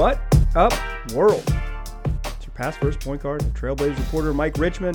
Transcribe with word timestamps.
What 0.00 0.18
up, 0.56 0.72
world? 1.12 1.44
It's 2.24 2.46
your 2.46 2.54
past 2.54 2.78
first 2.80 3.00
point 3.00 3.20
guard, 3.20 3.42
and 3.42 3.54
Trailblazers 3.54 3.98
reporter 3.98 4.32
Mike 4.32 4.56
Richman. 4.56 4.94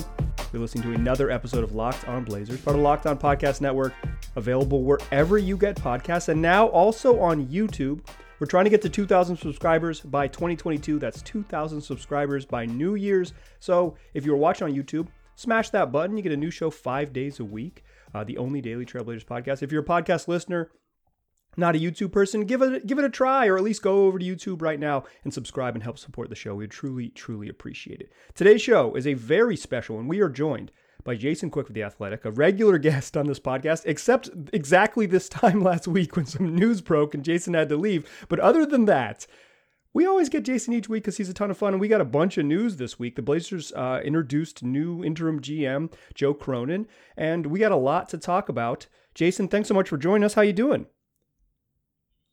You're 0.52 0.60
listening 0.60 0.82
to 0.82 0.94
another 0.94 1.30
episode 1.30 1.62
of 1.62 1.76
Locked 1.76 2.08
On 2.08 2.24
Blazers, 2.24 2.60
part 2.60 2.74
of 2.74 2.82
Locked 2.82 3.06
On 3.06 3.16
Podcast 3.16 3.60
Network, 3.60 3.94
available 4.34 4.82
wherever 4.82 5.38
you 5.38 5.56
get 5.56 5.76
podcasts, 5.76 6.28
and 6.28 6.42
now 6.42 6.66
also 6.66 7.20
on 7.20 7.46
YouTube. 7.46 8.04
We're 8.40 8.48
trying 8.48 8.64
to 8.64 8.70
get 8.70 8.82
to 8.82 8.88
2,000 8.88 9.36
subscribers 9.36 10.00
by 10.00 10.26
2022. 10.26 10.98
That's 10.98 11.22
2,000 11.22 11.80
subscribers 11.80 12.44
by 12.44 12.66
New 12.66 12.96
Year's. 12.96 13.32
So 13.60 13.94
if 14.12 14.24
you're 14.24 14.36
watching 14.36 14.66
on 14.66 14.74
YouTube, 14.74 15.06
smash 15.36 15.70
that 15.70 15.92
button. 15.92 16.16
You 16.16 16.24
get 16.24 16.32
a 16.32 16.36
new 16.36 16.50
show 16.50 16.68
five 16.68 17.12
days 17.12 17.38
a 17.38 17.44
week, 17.44 17.84
uh, 18.12 18.24
the 18.24 18.38
only 18.38 18.60
daily 18.60 18.84
Trailblazers 18.84 19.24
podcast. 19.24 19.62
If 19.62 19.70
you're 19.70 19.82
a 19.82 19.86
podcast 19.86 20.26
listener, 20.26 20.72
not 21.56 21.76
a 21.76 21.78
YouTube 21.78 22.12
person, 22.12 22.44
give 22.44 22.62
it 22.62 22.86
give 22.86 22.98
it 22.98 23.04
a 23.04 23.10
try, 23.10 23.46
or 23.46 23.56
at 23.56 23.64
least 23.64 23.82
go 23.82 24.06
over 24.06 24.18
to 24.18 24.24
YouTube 24.24 24.62
right 24.62 24.78
now 24.78 25.04
and 25.24 25.32
subscribe 25.32 25.74
and 25.74 25.82
help 25.82 25.98
support 25.98 26.28
the 26.28 26.34
show. 26.34 26.54
We 26.54 26.66
truly, 26.66 27.08
truly 27.10 27.48
appreciate 27.48 28.00
it. 28.00 28.12
Today's 28.34 28.62
show 28.62 28.94
is 28.94 29.06
a 29.06 29.14
very 29.14 29.56
special 29.56 29.96
one. 29.96 30.08
We 30.08 30.20
are 30.20 30.28
joined 30.28 30.72
by 31.04 31.14
Jason 31.14 31.50
Quick 31.50 31.68
of 31.68 31.74
The 31.74 31.84
Athletic, 31.84 32.24
a 32.24 32.30
regular 32.30 32.78
guest 32.78 33.16
on 33.16 33.26
this 33.26 33.40
podcast, 33.40 33.82
except 33.86 34.28
exactly 34.52 35.06
this 35.06 35.28
time 35.28 35.62
last 35.62 35.88
week 35.88 36.16
when 36.16 36.26
some 36.26 36.54
news 36.54 36.80
broke 36.80 37.14
and 37.14 37.24
Jason 37.24 37.54
had 37.54 37.68
to 37.70 37.76
leave. 37.76 38.26
But 38.28 38.40
other 38.40 38.66
than 38.66 38.84
that, 38.86 39.26
we 39.94 40.04
always 40.04 40.28
get 40.28 40.44
Jason 40.44 40.74
each 40.74 40.90
week 40.90 41.04
because 41.04 41.16
he's 41.16 41.30
a 41.30 41.34
ton 41.34 41.50
of 41.50 41.56
fun, 41.56 41.72
and 41.72 41.80
we 41.80 41.88
got 41.88 42.02
a 42.02 42.04
bunch 42.04 42.36
of 42.36 42.44
news 42.44 42.76
this 42.76 42.98
week. 42.98 43.16
The 43.16 43.22
Blazers 43.22 43.72
uh, 43.72 44.02
introduced 44.04 44.62
new 44.62 45.02
interim 45.02 45.40
GM 45.40 45.90
Joe 46.14 46.34
Cronin, 46.34 46.86
and 47.16 47.46
we 47.46 47.60
got 47.60 47.72
a 47.72 47.76
lot 47.76 48.10
to 48.10 48.18
talk 48.18 48.50
about. 48.50 48.88
Jason, 49.14 49.48
thanks 49.48 49.68
so 49.68 49.74
much 49.74 49.88
for 49.88 49.96
joining 49.96 50.24
us. 50.24 50.34
How 50.34 50.42
you 50.42 50.52
doing? 50.52 50.84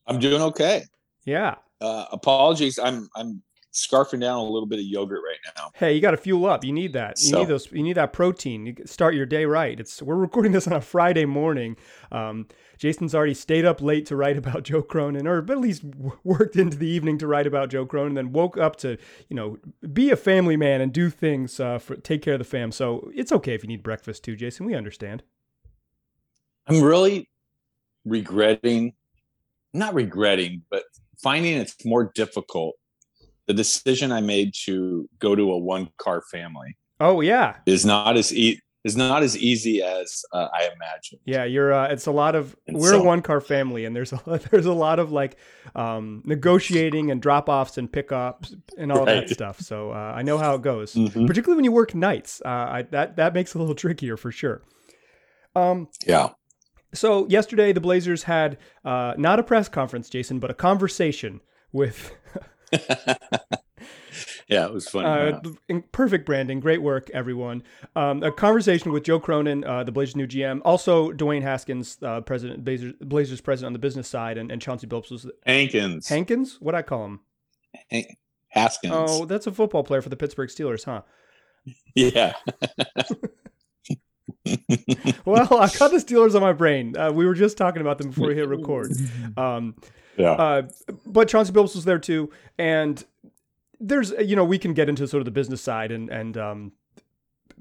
I'm 0.08 0.20
doing 0.20 0.42
okay. 0.42 0.84
Yeah. 1.26 1.56
Uh, 1.82 2.06
apologies. 2.12 2.80
I'm 2.80 3.10
I'm 3.16 3.42
scarfing 3.74 4.22
down 4.22 4.38
a 4.38 4.44
little 4.44 4.68
bit 4.68 4.78
of 4.80 4.86
yogurt 4.86 5.22
right 5.26 5.40
now. 5.58 5.72
Hey, 5.74 5.94
you 5.94 6.02
got 6.02 6.12
to 6.12 6.18
fuel 6.18 6.46
up. 6.46 6.64
You 6.64 6.72
need 6.72 6.94
that. 6.94 7.20
You 7.20 7.30
so. 7.30 7.40
need 7.40 7.48
those. 7.48 7.72
You 7.72 7.84
need 7.84 7.98
that 7.98 8.14
protein. 8.14 8.66
You 8.66 8.76
start 8.86 9.16
your 9.16 9.26
day 9.26 9.46
right. 9.46 9.80
It's 9.80 10.02
we're 10.02 10.16
recording 10.16 10.52
this 10.52 10.68
on 10.68 10.74
a 10.74 10.82
Friday 10.82 11.26
morning. 11.26 11.76
Um, 12.12 12.48
Jason's 12.78 13.16
already 13.16 13.34
stayed 13.34 13.66
up 13.66 13.82
late 13.82 14.06
to 14.08 14.16
write 14.16 14.38
about 14.38 14.64
Joe 14.64 14.82
Cronin, 14.82 15.28
or 15.28 15.40
at 15.40 15.58
least 15.58 15.84
worked 16.24 16.56
into 16.56 16.78
the 16.78 16.88
evening 16.88 17.18
to 17.18 17.28
write 17.28 17.48
about 17.48 17.70
Joe 17.70 17.86
Cronin, 17.86 18.14
then 18.14 18.32
woke 18.32 18.58
up 18.58 18.76
to 18.78 18.98
you 19.30 19.36
know 19.36 19.58
be 19.92 20.12
a 20.12 20.16
family 20.16 20.58
man 20.58 20.82
and 20.82 20.94
do 20.94 21.10
things 21.10 21.60
uh, 21.60 21.80
for 21.80 21.96
take 21.96 22.22
care 22.22 22.34
of 22.34 22.40
the 22.40 22.46
fam. 22.46 22.72
So 22.72 23.12
it's 23.16 23.32
okay 23.32 23.56
if 23.56 23.64
you 23.64 23.68
need 23.68 23.84
breakfast 23.84 24.24
too, 24.24 24.36
Jason. 24.36 24.66
We 24.66 24.76
understand. 24.76 25.24
I'm 26.68 26.82
really 26.82 27.30
regretting 28.06 28.94
not 29.74 29.94
regretting, 29.94 30.62
but 30.70 30.84
finding 31.22 31.58
it's 31.58 31.86
more 31.86 32.12
difficult. 32.14 32.76
The 33.48 33.54
decision 33.54 34.12
I 34.12 34.22
made 34.22 34.54
to 34.66 35.10
go 35.20 35.36
to 35.36 35.52
a 35.52 35.58
one 35.58 35.90
car 35.98 36.22
family. 36.32 36.78
Oh 37.00 37.22
yeah, 37.22 37.58
is 37.66 37.86
not 37.86 38.16
as 38.16 38.34
e- 38.34 38.62
is 38.84 38.98
not 38.98 39.24
as 39.24 39.38
easy 39.38 39.82
as 39.82 40.24
uh, 40.34 40.50
I 40.54 40.70
imagined. 40.76 41.22
Yeah, 41.26 41.46
you're. 41.46 41.74
Uh, 41.74 41.88
it's 41.88 42.06
a 42.06 42.12
lot 42.12 42.36
of. 42.36 42.56
And 42.68 42.78
we're 42.78 42.92
so, 42.92 43.02
a 43.02 43.04
one 43.04 43.22
car 43.22 43.42
family, 43.42 43.86
and 43.86 43.96
there's 43.96 44.14
a 44.14 44.22
there's 44.52 44.66
a 44.66 44.74
lot 44.74 45.00
of 45.00 45.12
like 45.12 45.38
um, 45.76 46.22
negotiating 46.26 47.12
and 47.12 47.22
drop 47.22 47.50
offs 47.50 47.78
and 47.78 47.92
pickups 47.92 48.56
and 48.78 48.92
all 48.92 49.06
right. 49.06 49.28
that 49.28 49.30
stuff. 49.30 49.60
So 49.60 49.92
uh, 49.92 50.14
I 50.16 50.22
know 50.22 50.38
how 50.38 50.56
it 50.56 50.62
goes, 50.62 50.94
mm-hmm. 50.94 51.26
particularly 51.26 51.58
when 51.58 51.66
you 51.66 51.72
work 51.72 51.96
nights. 51.96 52.42
Uh, 52.46 52.50
I, 52.50 52.82
that 52.92 53.16
that 53.18 53.34
makes 53.34 53.52
it 53.52 53.58
a 53.58 53.60
little 53.60 53.76
trickier 53.76 54.18
for 54.18 54.32
sure. 54.32 54.62
Um, 55.56 55.90
yeah. 56.06 56.30
So 56.94 57.28
yesterday, 57.28 57.74
the 57.74 57.82
Blazers 57.82 58.24
had 58.24 58.58
uh, 58.86 59.14
not 59.18 59.40
a 59.40 59.44
press 59.44 59.70
conference, 59.70 60.10
Jason, 60.10 60.40
but 60.40 60.52
a 60.52 60.54
conversation 60.54 61.42
with. 61.72 62.16
yeah, 64.48 64.66
it 64.66 64.74
was 64.74 64.88
fun. 64.88 65.06
Uh, 65.06 65.42
perfect 65.92 66.26
branding, 66.26 66.60
great 66.60 66.82
work, 66.82 67.10
everyone. 67.12 67.64
Um, 67.96 68.24
a 68.24 68.32
conversation 68.32 68.92
with 68.92 69.04
Joe 69.04 69.20
Cronin, 69.20 69.64
uh, 69.64 69.84
the 69.84 69.92
Blazers' 69.92 70.16
new 70.16 70.28
GM, 70.28 70.62
also 70.64 71.12
Dwayne 71.12 71.42
Haskins, 71.42 71.98
uh, 72.02 72.22
president, 72.22 72.64
Blazers, 72.64 72.94
Blazers, 73.02 73.42
president 73.42 73.68
on 73.68 73.74
the 73.74 73.80
business 73.80 74.08
side, 74.08 74.38
and, 74.38 74.52
and 74.52 74.62
Chauncey 74.62 74.88
Billups 74.88 75.12
was 75.12 75.30
Hankins. 75.46 76.08
Hankins, 76.08 76.58
what 76.62 76.76
I 76.76 76.82
call 76.82 77.06
him? 77.06 77.20
Hank- 77.90 78.18
Haskins. 78.50 78.94
Oh, 78.96 79.26
that's 79.26 79.48
a 79.48 79.52
football 79.52 79.84
player 79.84 80.02
for 80.02 80.10
the 80.10 80.16
Pittsburgh 80.16 80.50
Steelers, 80.50 80.86
huh? 80.86 81.02
Yeah. 81.96 82.34
well, 85.26 85.58
I 85.58 85.70
got 85.78 85.92
the 85.92 85.98
Steelers 85.98 86.36
on 86.36 86.42
my 86.42 86.54
brain. 86.54 86.98
Uh, 86.98 87.12
we 87.12 87.26
were 87.26 87.34
just 87.34 87.58
talking 87.58 87.82
about 87.82 87.98
them 87.98 88.10
before 88.10 88.28
we 88.28 88.36
hit 88.36 88.48
record. 88.48 88.92
Um, 89.38 89.76
yeah. 90.18 90.32
Uh, 90.32 90.62
but 91.08 91.28
Chauncey 91.28 91.52
Billups 91.52 91.76
was 91.76 91.86
there 91.86 91.98
too, 91.98 92.32
and 92.60 93.04
there's 93.80 94.12
you 94.20 94.36
know 94.36 94.46
we 94.46 94.60
can 94.60 94.74
get 94.74 94.88
into 94.88 95.08
sort 95.08 95.22
of 95.22 95.26
the 95.26 95.32
business 95.32 95.62
side 95.62 95.92
and 95.92 96.10
and 96.10 96.38
um, 96.38 96.72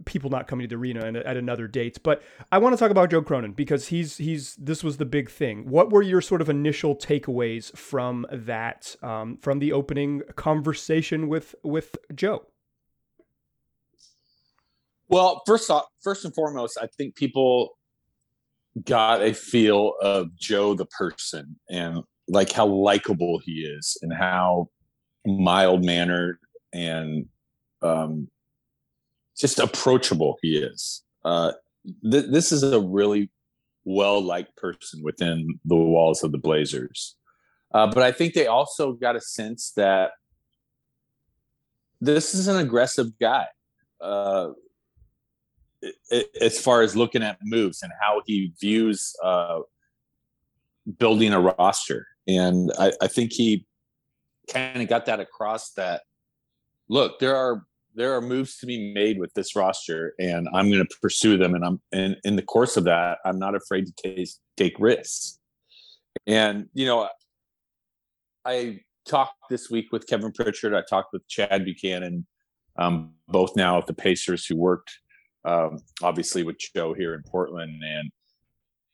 people 0.05 0.31
not 0.31 0.47
coming 0.47 0.69
to 0.69 0.69
the 0.69 0.79
arena 0.79 1.05
and 1.05 1.17
at 1.17 1.37
another 1.37 1.67
date. 1.67 1.99
But 2.03 2.23
I 2.51 2.59
want 2.59 2.75
to 2.75 2.79
talk 2.79 2.91
about 2.91 3.11
Joe 3.11 3.23
Cronin 3.23 3.53
because 3.53 3.89
he's 3.89 4.19
he's 4.19 4.55
this 4.57 4.85
was 4.85 4.97
the 4.99 5.05
big 5.05 5.31
thing. 5.31 5.69
What 5.69 5.91
were 5.91 6.03
your 6.03 6.21
sort 6.21 6.41
of 6.41 6.49
initial 6.49 6.95
takeaways 6.95 7.77
from 7.77 8.27
that 8.31 8.97
um, 9.03 9.37
from 9.39 9.59
the 9.59 9.73
opening 9.73 10.23
conversation 10.37 11.29
with 11.29 11.55
with 11.63 11.97
Joe? 12.15 12.47
Well, 15.13 15.43
first 15.45 15.71
off, 15.71 15.85
first 16.03 16.25
and 16.25 16.35
foremost, 16.35 16.79
I 16.81 16.87
think 16.87 17.17
people 17.17 17.77
got 18.87 19.23
a 19.23 19.35
feel 19.35 19.93
of 20.01 20.35
Joe 20.37 20.73
the 20.73 20.87
person 20.87 21.57
and 21.69 21.99
like 22.29 22.51
how 22.51 22.67
likable 22.67 23.39
he 23.45 23.61
is 23.61 23.99
and 24.01 24.11
how 24.11 24.71
mild 25.27 25.85
mannered 25.85 26.39
and 26.73 27.27
um, 27.83 28.29
just 29.39 29.59
approachable 29.59 30.39
he 30.41 30.57
is. 30.57 31.03
Uh, 31.27 31.53
th- 32.11 32.31
this 32.31 32.51
is 32.51 32.63
a 32.63 32.81
really 32.81 33.31
well 33.85 34.23
liked 34.23 34.57
person 34.57 35.03
within 35.03 35.47
the 35.67 35.77
walls 35.77 36.25
of 36.25 36.33
the 36.33 36.39
Blazers. 36.39 37.17
Uh, 37.75 37.87
but 37.87 38.03
I 38.03 38.13
think 38.13 38.33
they 38.33 38.47
also 38.47 38.93
got 38.93 39.15
a 39.15 39.21
sense 39.21 39.73
that 39.77 40.13
this 42.01 42.35
is 42.35 42.49
an 42.49 42.57
aggressive 42.57 43.19
guy. 43.21 43.45
Uh, 44.01 44.49
as 46.41 46.61
far 46.61 46.83
as 46.83 46.97
looking 46.97 47.23
at 47.23 47.39
moves 47.43 47.83
and 47.83 47.93
how 48.01 48.23
he 48.27 48.53
views 48.61 49.15
uh, 49.23 49.61
building 50.99 51.33
a 51.33 51.41
roster. 51.41 52.07
And 52.29 52.71
I, 52.79 52.93
I 53.01 53.07
think 53.09 53.33
he 53.33 53.67
kind 54.53 54.83
of 54.83 54.89
got 54.89 55.07
that 55.07 55.21
across 55.21 55.73
that 55.73 56.03
look, 56.89 57.19
there 57.19 57.37
are 57.37 57.65
there 57.95 58.15
are 58.15 58.23
moves 58.23 58.57
to 58.59 58.67
be 58.67 58.93
made 58.95 59.19
with 59.19 59.35
this 59.35 59.55
roster 59.55 60.15
and 60.19 60.49
I'm 60.55 60.71
going 60.71 60.87
to 60.87 60.97
pursue 61.01 61.37
them. 61.37 61.55
And 61.55 61.65
I'm 61.65 61.81
and 61.93 62.17
in 62.25 62.37
the 62.37 62.43
course 62.43 62.77
of 62.77 62.85
that, 62.85 63.19
I'm 63.25 63.39
not 63.39 63.55
afraid 63.55 63.87
to 63.87 63.93
take 64.03 64.29
take 64.57 64.77
risks. 64.79 65.39
And 66.27 66.67
you 66.75 66.87
know, 66.87 67.09
I 68.45 68.81
talked 69.07 69.35
this 69.51 69.71
week 69.71 69.87
with 69.93 70.07
Kevin 70.07 70.33
Pritchard. 70.33 70.75
I 70.75 70.83
talked 70.89 71.13
with 71.13 71.27
Chad 71.29 71.65
Buchanan, 71.65 72.27
um, 72.77 73.13
both 73.29 73.57
now 73.57 73.79
at 73.79 73.87
the 73.87 73.95
Pacers, 73.95 74.47
who 74.47 74.57
worked 74.57 74.99
um, 75.45 75.79
obviously 76.03 76.43
with 76.43 76.57
Joe 76.59 76.95
here 76.95 77.15
in 77.15 77.23
Portland. 77.23 77.83
And 77.83 78.11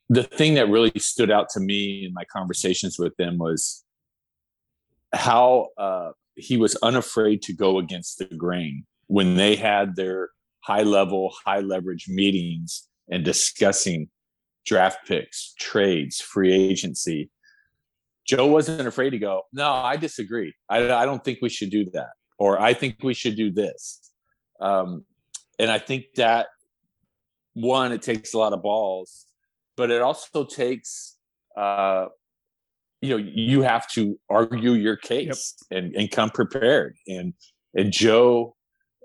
the 0.09 0.23
thing 0.23 0.55
that 0.55 0.69
really 0.69 0.91
stood 0.97 1.31
out 1.31 1.49
to 1.49 1.59
me 1.59 2.05
in 2.05 2.13
my 2.13 2.23
conversations 2.25 2.97
with 2.97 3.15
them 3.17 3.37
was 3.37 3.83
how 5.13 5.67
uh, 5.77 6.11
he 6.35 6.57
was 6.57 6.75
unafraid 6.77 7.41
to 7.43 7.53
go 7.53 7.79
against 7.79 8.17
the 8.17 8.25
grain 8.25 8.85
when 9.07 9.35
they 9.35 9.55
had 9.55 9.95
their 9.95 10.29
high 10.61 10.83
level, 10.83 11.33
high 11.45 11.59
leverage 11.59 12.07
meetings 12.07 12.87
and 13.09 13.25
discussing 13.25 14.09
draft 14.65 15.07
picks, 15.07 15.53
trades, 15.59 16.21
free 16.21 16.53
agency. 16.53 17.31
Joe 18.25 18.45
wasn't 18.45 18.87
afraid 18.87 19.09
to 19.11 19.19
go, 19.19 19.43
no, 19.51 19.71
I 19.71 19.97
disagree. 19.97 20.53
I, 20.69 20.91
I 20.91 21.05
don't 21.05 21.23
think 21.23 21.39
we 21.41 21.49
should 21.49 21.71
do 21.71 21.89
that. 21.93 22.09
Or 22.37 22.61
I 22.61 22.73
think 22.73 22.97
we 23.01 23.13
should 23.15 23.35
do 23.35 23.51
this. 23.51 24.11
Um, 24.61 25.05
and 25.59 25.69
I 25.69 25.77
think 25.77 26.05
that 26.15 26.47
one, 27.53 27.91
it 27.91 28.01
takes 28.01 28.33
a 28.33 28.37
lot 28.37 28.53
of 28.53 28.63
balls, 28.63 29.25
but 29.75 29.91
it 29.91 30.01
also 30.01 30.45
takes 30.45 31.17
uh, 31.57 32.05
you 33.01 33.09
know 33.09 33.17
you 33.17 33.61
have 33.61 33.87
to 33.89 34.19
argue 34.29 34.71
your 34.71 34.95
case 34.95 35.55
yep. 35.69 35.83
and, 35.83 35.95
and 35.95 36.11
come 36.11 36.29
prepared. 36.29 36.95
And 37.07 37.33
and 37.75 37.91
joe 37.91 38.55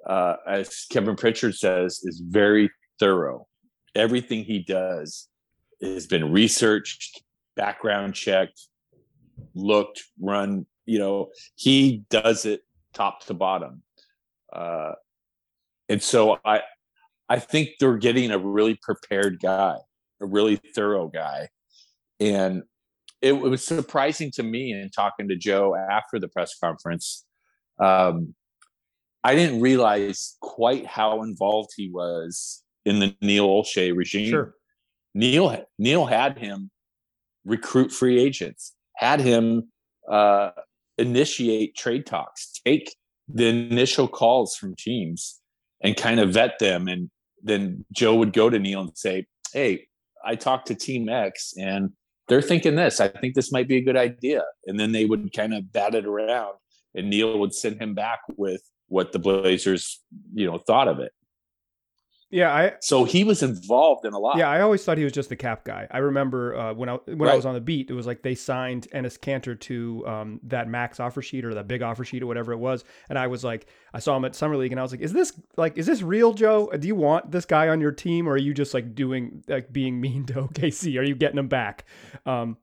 uh, 0.06 0.36
as 0.48 0.86
kevin 0.90 1.16
pritchard 1.16 1.54
says 1.54 2.00
is 2.04 2.22
very 2.26 2.70
thorough. 2.98 3.46
Everything 3.94 4.44
he 4.44 4.60
does 4.60 5.28
has 5.82 6.06
been 6.06 6.32
researched 6.32 7.22
background 7.56 8.14
checked 8.14 8.68
looked 9.54 10.02
run 10.20 10.66
you 10.86 10.98
know 10.98 11.28
he 11.56 12.04
does 12.10 12.44
it 12.44 12.62
top 12.92 13.24
to 13.26 13.34
bottom. 13.34 13.82
Uh, 14.52 14.92
and 15.88 16.02
so 16.02 16.38
I 16.44 16.62
I 17.28 17.38
think 17.38 17.70
they're 17.80 17.96
getting 17.96 18.30
a 18.30 18.38
really 18.38 18.78
prepared 18.82 19.40
guy, 19.40 19.76
a 20.20 20.26
really 20.26 20.56
thorough 20.74 21.08
guy, 21.08 21.48
and 22.20 22.62
it, 23.22 23.32
it, 23.32 23.42
was 23.42 23.64
surprising 23.64 24.30
to 24.32 24.42
me 24.42 24.72
in 24.72 24.90
talking 24.90 25.28
to 25.28 25.36
Joe 25.36 25.74
after 25.74 26.18
the 26.18 26.28
press 26.28 26.54
conference. 26.62 27.24
Um, 27.82 28.34
I 29.22 29.34
didn't 29.34 29.62
realize 29.62 30.36
quite 30.42 30.86
how 30.86 31.22
involved 31.22 31.70
he 31.74 31.88
was 31.88 32.62
in 32.84 32.98
the 32.98 33.16
Neil 33.22 33.48
Olshey 33.48 33.96
regime. 33.96 34.28
Sure. 34.28 34.54
Neil 35.14 35.64
Neil 35.78 36.04
had 36.04 36.38
him 36.38 36.70
recruit 37.44 37.90
free 37.90 38.20
agents, 38.20 38.74
had 38.96 39.20
him 39.20 39.70
uh, 40.10 40.50
initiate 40.98 41.76
trade 41.76 42.06
talks, 42.06 42.52
take 42.64 42.94
the 43.28 43.46
initial 43.46 44.08
calls 44.08 44.56
from 44.56 44.74
teams, 44.76 45.40
and 45.84 45.96
kind 45.96 46.18
of 46.18 46.30
vet 46.30 46.58
them. 46.58 46.88
And 46.88 47.10
then 47.42 47.84
Joe 47.92 48.16
would 48.16 48.32
go 48.32 48.50
to 48.50 48.58
Neil 48.58 48.80
and 48.80 48.98
say, 48.98 49.26
"Hey, 49.52 49.86
I 50.24 50.34
talked 50.34 50.66
to 50.68 50.74
Team 50.74 51.08
X, 51.08 51.54
and 51.56 51.92
they're 52.26 52.42
thinking 52.42 52.74
this. 52.74 53.00
I 53.00 53.08
think 53.08 53.34
this 53.34 53.52
might 53.52 53.68
be 53.68 53.76
a 53.76 53.82
good 53.82 53.96
idea." 53.96 54.42
And 54.66 54.80
then 54.80 54.90
they 54.90 55.04
would 55.04 55.32
kind 55.32 55.54
of 55.54 55.70
bat 55.70 55.94
it 55.94 56.06
around, 56.06 56.54
and 56.94 57.10
Neil 57.10 57.38
would 57.38 57.54
send 57.54 57.80
him 57.80 57.94
back 57.94 58.20
with 58.36 58.62
what 58.88 59.12
the 59.12 59.18
Blazers, 59.18 60.02
you 60.34 60.46
know, 60.46 60.58
thought 60.58 60.88
of 60.88 60.98
it. 60.98 61.12
Yeah, 62.34 62.52
I 62.52 62.72
so 62.80 63.04
he 63.04 63.22
was 63.22 63.44
involved 63.44 64.04
in 64.04 64.12
a 64.12 64.18
lot. 64.18 64.36
Yeah, 64.36 64.50
I 64.50 64.60
always 64.60 64.84
thought 64.84 64.98
he 64.98 65.04
was 65.04 65.12
just 65.12 65.28
the 65.28 65.36
cap 65.36 65.64
guy. 65.64 65.86
I 65.88 65.98
remember 65.98 66.56
uh, 66.56 66.74
when 66.74 66.88
I 66.88 66.94
when 67.04 67.20
right. 67.20 67.32
I 67.32 67.36
was 67.36 67.46
on 67.46 67.54
the 67.54 67.60
beat, 67.60 67.90
it 67.90 67.92
was 67.92 68.08
like 68.08 68.22
they 68.22 68.34
signed 68.34 68.88
Enes 68.92 69.16
Kanter 69.16 69.58
to 69.60 70.04
um, 70.04 70.40
that 70.42 70.66
max 70.66 70.98
offer 70.98 71.22
sheet 71.22 71.44
or 71.44 71.54
that 71.54 71.68
big 71.68 71.80
offer 71.80 72.04
sheet 72.04 72.24
or 72.24 72.26
whatever 72.26 72.52
it 72.52 72.56
was, 72.56 72.82
and 73.08 73.16
I 73.16 73.28
was 73.28 73.44
like, 73.44 73.68
I 73.92 74.00
saw 74.00 74.16
him 74.16 74.24
at 74.24 74.34
summer 74.34 74.56
league, 74.56 74.72
and 74.72 74.80
I 74.80 74.82
was 74.82 74.90
like, 74.90 75.00
is 75.00 75.12
this 75.12 75.32
like 75.56 75.78
is 75.78 75.86
this 75.86 76.02
real, 76.02 76.34
Joe? 76.34 76.72
Do 76.76 76.88
you 76.88 76.96
want 76.96 77.30
this 77.30 77.44
guy 77.44 77.68
on 77.68 77.80
your 77.80 77.92
team, 77.92 78.28
or 78.28 78.32
are 78.32 78.36
you 78.36 78.52
just 78.52 78.74
like 78.74 78.96
doing 78.96 79.44
like 79.46 79.72
being 79.72 80.00
mean 80.00 80.26
to 80.26 80.32
OKC? 80.48 80.98
Are 80.98 81.04
you 81.04 81.14
getting 81.14 81.38
him 81.38 81.46
back? 81.46 81.84
Um, 82.26 82.56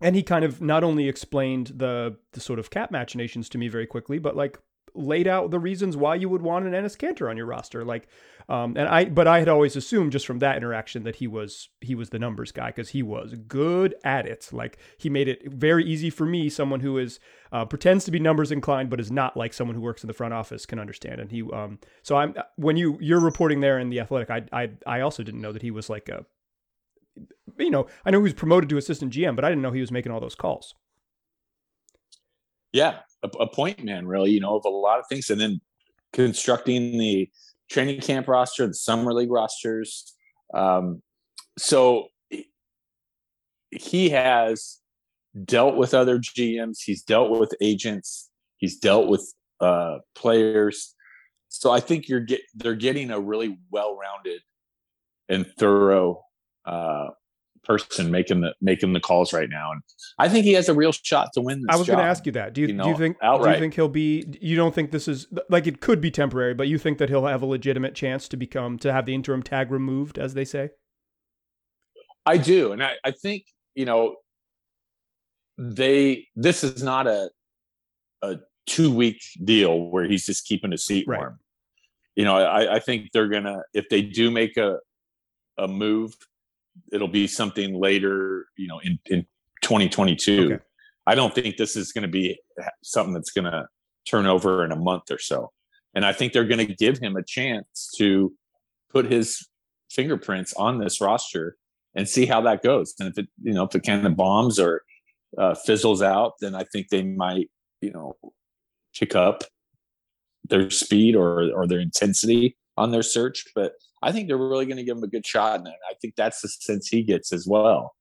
and 0.00 0.14
he 0.14 0.22
kind 0.22 0.44
of 0.44 0.60
not 0.60 0.84
only 0.84 1.08
explained 1.08 1.72
the 1.74 2.18
the 2.34 2.40
sort 2.40 2.60
of 2.60 2.70
cap 2.70 2.92
machinations 2.92 3.48
to 3.48 3.58
me 3.58 3.66
very 3.66 3.86
quickly, 3.86 4.20
but 4.20 4.36
like 4.36 4.60
laid 4.94 5.26
out 5.26 5.50
the 5.50 5.58
reasons 5.58 5.96
why 5.96 6.14
you 6.14 6.28
would 6.28 6.42
want 6.42 6.66
an 6.66 6.72
Enes 6.72 6.96
Kanter 6.96 7.28
on 7.30 7.36
your 7.36 7.46
roster. 7.46 7.84
Like, 7.84 8.08
um, 8.48 8.76
and 8.76 8.88
I, 8.88 9.06
but 9.06 9.26
I 9.26 9.38
had 9.38 9.48
always 9.48 9.76
assumed 9.76 10.12
just 10.12 10.26
from 10.26 10.40
that 10.40 10.56
interaction 10.56 11.04
that 11.04 11.16
he 11.16 11.26
was 11.26 11.68
he 11.80 11.94
was 11.94 12.10
the 12.10 12.18
numbers 12.18 12.52
guy 12.52 12.66
because 12.66 12.90
he 12.90 13.02
was 13.02 13.34
good 13.46 13.94
at 14.04 14.26
it. 14.26 14.48
Like 14.52 14.78
he 14.98 15.08
made 15.08 15.28
it 15.28 15.50
very 15.50 15.84
easy 15.84 16.10
for 16.10 16.26
me, 16.26 16.48
someone 16.48 16.80
who 16.80 16.98
is 16.98 17.20
uh, 17.52 17.64
pretends 17.64 18.04
to 18.04 18.10
be 18.10 18.18
numbers 18.18 18.50
inclined 18.50 18.90
but 18.90 19.00
is 19.00 19.10
not 19.10 19.36
like 19.36 19.52
someone 19.52 19.74
who 19.74 19.82
works 19.82 20.02
in 20.02 20.08
the 20.08 20.14
front 20.14 20.34
office 20.34 20.66
can 20.66 20.78
understand. 20.78 21.20
And 21.20 21.30
he, 21.30 21.42
um, 21.52 21.78
so 22.02 22.16
I'm 22.16 22.34
when 22.56 22.76
you 22.76 22.98
you're 23.00 23.20
reporting 23.20 23.60
there 23.60 23.78
in 23.78 23.90
the 23.90 24.00
Athletic, 24.00 24.30
I 24.30 24.42
I 24.52 24.70
I 24.86 25.00
also 25.00 25.22
didn't 25.22 25.40
know 25.40 25.52
that 25.52 25.62
he 25.62 25.70
was 25.70 25.88
like 25.88 26.08
a, 26.08 26.26
you 27.58 27.70
know, 27.70 27.86
I 28.04 28.10
know 28.10 28.18
he 28.18 28.24
was 28.24 28.34
promoted 28.34 28.68
to 28.70 28.76
assistant 28.76 29.12
GM, 29.12 29.36
but 29.36 29.44
I 29.44 29.48
didn't 29.48 29.62
know 29.62 29.72
he 29.72 29.80
was 29.80 29.92
making 29.92 30.12
all 30.12 30.20
those 30.20 30.34
calls. 30.34 30.74
Yeah, 32.72 33.00
a, 33.22 33.28
a 33.40 33.46
point 33.46 33.84
man, 33.84 34.06
really, 34.06 34.30
you 34.30 34.40
know, 34.40 34.56
of 34.56 34.64
a 34.64 34.68
lot 34.68 34.98
of 34.98 35.06
things. 35.08 35.30
And 35.30 35.40
then 35.40 35.60
constructing 36.12 36.98
the 36.98 37.28
training 37.70 38.00
camp 38.00 38.28
roster, 38.28 38.66
the 38.66 38.74
summer 38.74 39.12
league 39.12 39.30
rosters. 39.30 40.14
Um, 40.54 41.02
so 41.58 42.08
he 43.70 44.10
has 44.10 44.78
dealt 45.44 45.76
with 45.76 45.94
other 45.94 46.18
GMs, 46.18 46.80
he's 46.84 47.02
dealt 47.02 47.30
with 47.30 47.54
agents, 47.60 48.30
he's 48.58 48.78
dealt 48.78 49.08
with 49.08 49.32
uh, 49.60 49.98
players. 50.14 50.94
So 51.48 51.70
I 51.70 51.80
think 51.80 52.08
you're 52.08 52.20
get 52.20 52.40
they're 52.54 52.74
getting 52.74 53.10
a 53.10 53.20
really 53.20 53.58
well-rounded 53.70 54.40
and 55.28 55.46
thorough 55.58 56.22
uh, 56.64 57.08
person 57.64 58.10
making 58.10 58.40
the 58.40 58.54
making 58.60 58.92
the 58.92 59.00
calls 59.00 59.32
right 59.32 59.48
now, 59.48 59.72
and 59.72 59.82
I 60.18 60.28
think 60.28 60.44
he 60.44 60.52
has 60.54 60.68
a 60.68 60.74
real 60.74 60.92
shot 60.92 61.30
to 61.34 61.40
win. 61.40 61.64
I 61.68 61.76
was 61.76 61.86
going 61.86 61.98
to 61.98 62.04
ask 62.04 62.26
you 62.26 62.32
that. 62.32 62.52
Do 62.52 62.60
you, 62.60 62.68
you 62.68 62.72
know, 62.72 62.84
do 62.84 62.90
you 62.90 62.96
think 62.96 63.16
outright. 63.22 63.44
do 63.44 63.54
you 63.54 63.60
think 63.60 63.74
he'll 63.74 63.88
be? 63.88 64.24
You 64.40 64.56
don't 64.56 64.74
think 64.74 64.90
this 64.90 65.08
is 65.08 65.26
like 65.48 65.66
it 65.66 65.80
could 65.80 66.00
be 66.00 66.10
temporary, 66.10 66.54
but 66.54 66.68
you 66.68 66.78
think 66.78 66.98
that 66.98 67.08
he'll 67.08 67.26
have 67.26 67.42
a 67.42 67.46
legitimate 67.46 67.94
chance 67.94 68.28
to 68.28 68.36
become 68.36 68.78
to 68.78 68.92
have 68.92 69.06
the 69.06 69.14
interim 69.14 69.42
tag 69.42 69.70
removed, 69.70 70.18
as 70.18 70.34
they 70.34 70.44
say. 70.44 70.70
I 72.26 72.36
do, 72.36 72.72
and 72.72 72.82
I, 72.82 72.92
I 73.04 73.10
think 73.12 73.44
you 73.74 73.84
know 73.84 74.16
they. 75.58 76.28
This 76.36 76.64
is 76.64 76.82
not 76.82 77.06
a 77.06 77.30
a 78.22 78.38
two 78.66 78.92
week 78.92 79.20
deal 79.44 79.90
where 79.90 80.04
he's 80.04 80.26
just 80.26 80.46
keeping 80.46 80.70
his 80.70 80.84
seat 80.84 81.06
right. 81.06 81.18
warm. 81.18 81.38
You 82.14 82.24
know, 82.24 82.36
I, 82.36 82.76
I 82.76 82.78
think 82.78 83.10
they're 83.12 83.28
gonna 83.28 83.62
if 83.72 83.88
they 83.88 84.02
do 84.02 84.30
make 84.30 84.56
a 84.56 84.78
a 85.58 85.68
move 85.68 86.14
it'll 86.92 87.08
be 87.08 87.26
something 87.26 87.78
later, 87.78 88.46
you 88.56 88.68
know, 88.68 88.78
in, 88.80 88.98
in 89.06 89.26
2022. 89.62 90.44
Okay. 90.44 90.64
I 91.06 91.14
don't 91.14 91.34
think 91.34 91.56
this 91.56 91.76
is 91.76 91.92
going 91.92 92.02
to 92.02 92.08
be 92.08 92.38
something 92.82 93.14
that's 93.14 93.30
going 93.30 93.50
to 93.50 93.66
turn 94.08 94.26
over 94.26 94.64
in 94.64 94.72
a 94.72 94.76
month 94.76 95.10
or 95.10 95.18
so. 95.18 95.50
And 95.94 96.04
I 96.04 96.12
think 96.12 96.32
they're 96.32 96.44
going 96.44 96.66
to 96.66 96.74
give 96.74 96.98
him 96.98 97.16
a 97.16 97.22
chance 97.22 97.90
to 97.98 98.32
put 98.90 99.10
his 99.10 99.46
fingerprints 99.90 100.54
on 100.54 100.78
this 100.78 101.00
roster 101.00 101.56
and 101.94 102.08
see 102.08 102.26
how 102.26 102.40
that 102.42 102.62
goes. 102.62 102.94
And 102.98 103.08
if 103.08 103.18
it, 103.18 103.28
you 103.42 103.52
know, 103.52 103.64
if 103.64 103.74
it 103.74 103.82
kind 103.84 104.06
of 104.06 104.16
bombs 104.16 104.58
or 104.58 104.82
uh, 105.36 105.54
fizzles 105.54 106.02
out, 106.02 106.34
then 106.40 106.54
I 106.54 106.64
think 106.64 106.88
they 106.88 107.02
might, 107.02 107.50
you 107.80 107.90
know, 107.90 108.16
kick 108.94 109.14
up 109.14 109.44
their 110.48 110.70
speed 110.70 111.14
or 111.14 111.50
or 111.54 111.66
their 111.66 111.78
intensity 111.80 112.56
on 112.82 112.90
their 112.90 113.02
search. 113.02 113.44
But 113.54 113.72
I 114.02 114.10
think 114.12 114.26
they're 114.26 114.36
really 114.36 114.66
going 114.66 114.76
to 114.76 114.84
give 114.84 114.96
him 114.96 115.04
a 115.04 115.08
good 115.08 115.26
shot, 115.26 115.60
and 115.60 115.68
I 115.68 115.94
think 116.00 116.14
that's 116.16 116.40
the 116.40 116.48
sense 116.48 116.88
he 116.88 117.02
gets 117.02 117.32
as 117.32 117.46
well. 117.46 117.94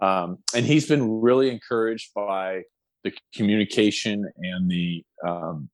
Um, 0.00 0.38
and 0.54 0.64
he's 0.64 0.88
been 0.88 1.20
really 1.20 1.50
encouraged 1.50 2.10
by 2.14 2.62
the 3.04 3.12
communication 3.34 4.24
and 4.36 4.70
the 4.70 5.04
um, 5.26 5.68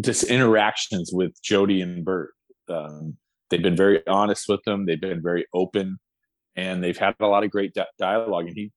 just 0.00 0.24
interactions 0.24 1.10
with 1.12 1.32
Jody 1.42 1.80
and 1.80 2.04
Bert. 2.04 2.32
Um, 2.68 3.16
they've 3.48 3.62
been 3.62 3.76
very 3.76 4.06
honest 4.06 4.48
with 4.48 4.62
them. 4.64 4.84
They've 4.84 5.00
been 5.00 5.22
very 5.22 5.46
open, 5.54 5.98
and 6.56 6.82
they've 6.82 6.98
had 6.98 7.14
a 7.20 7.26
lot 7.26 7.44
of 7.44 7.50
great 7.50 7.72
di- 7.74 7.86
dialogue. 7.98 8.46
And 8.46 8.56
he 8.56 8.72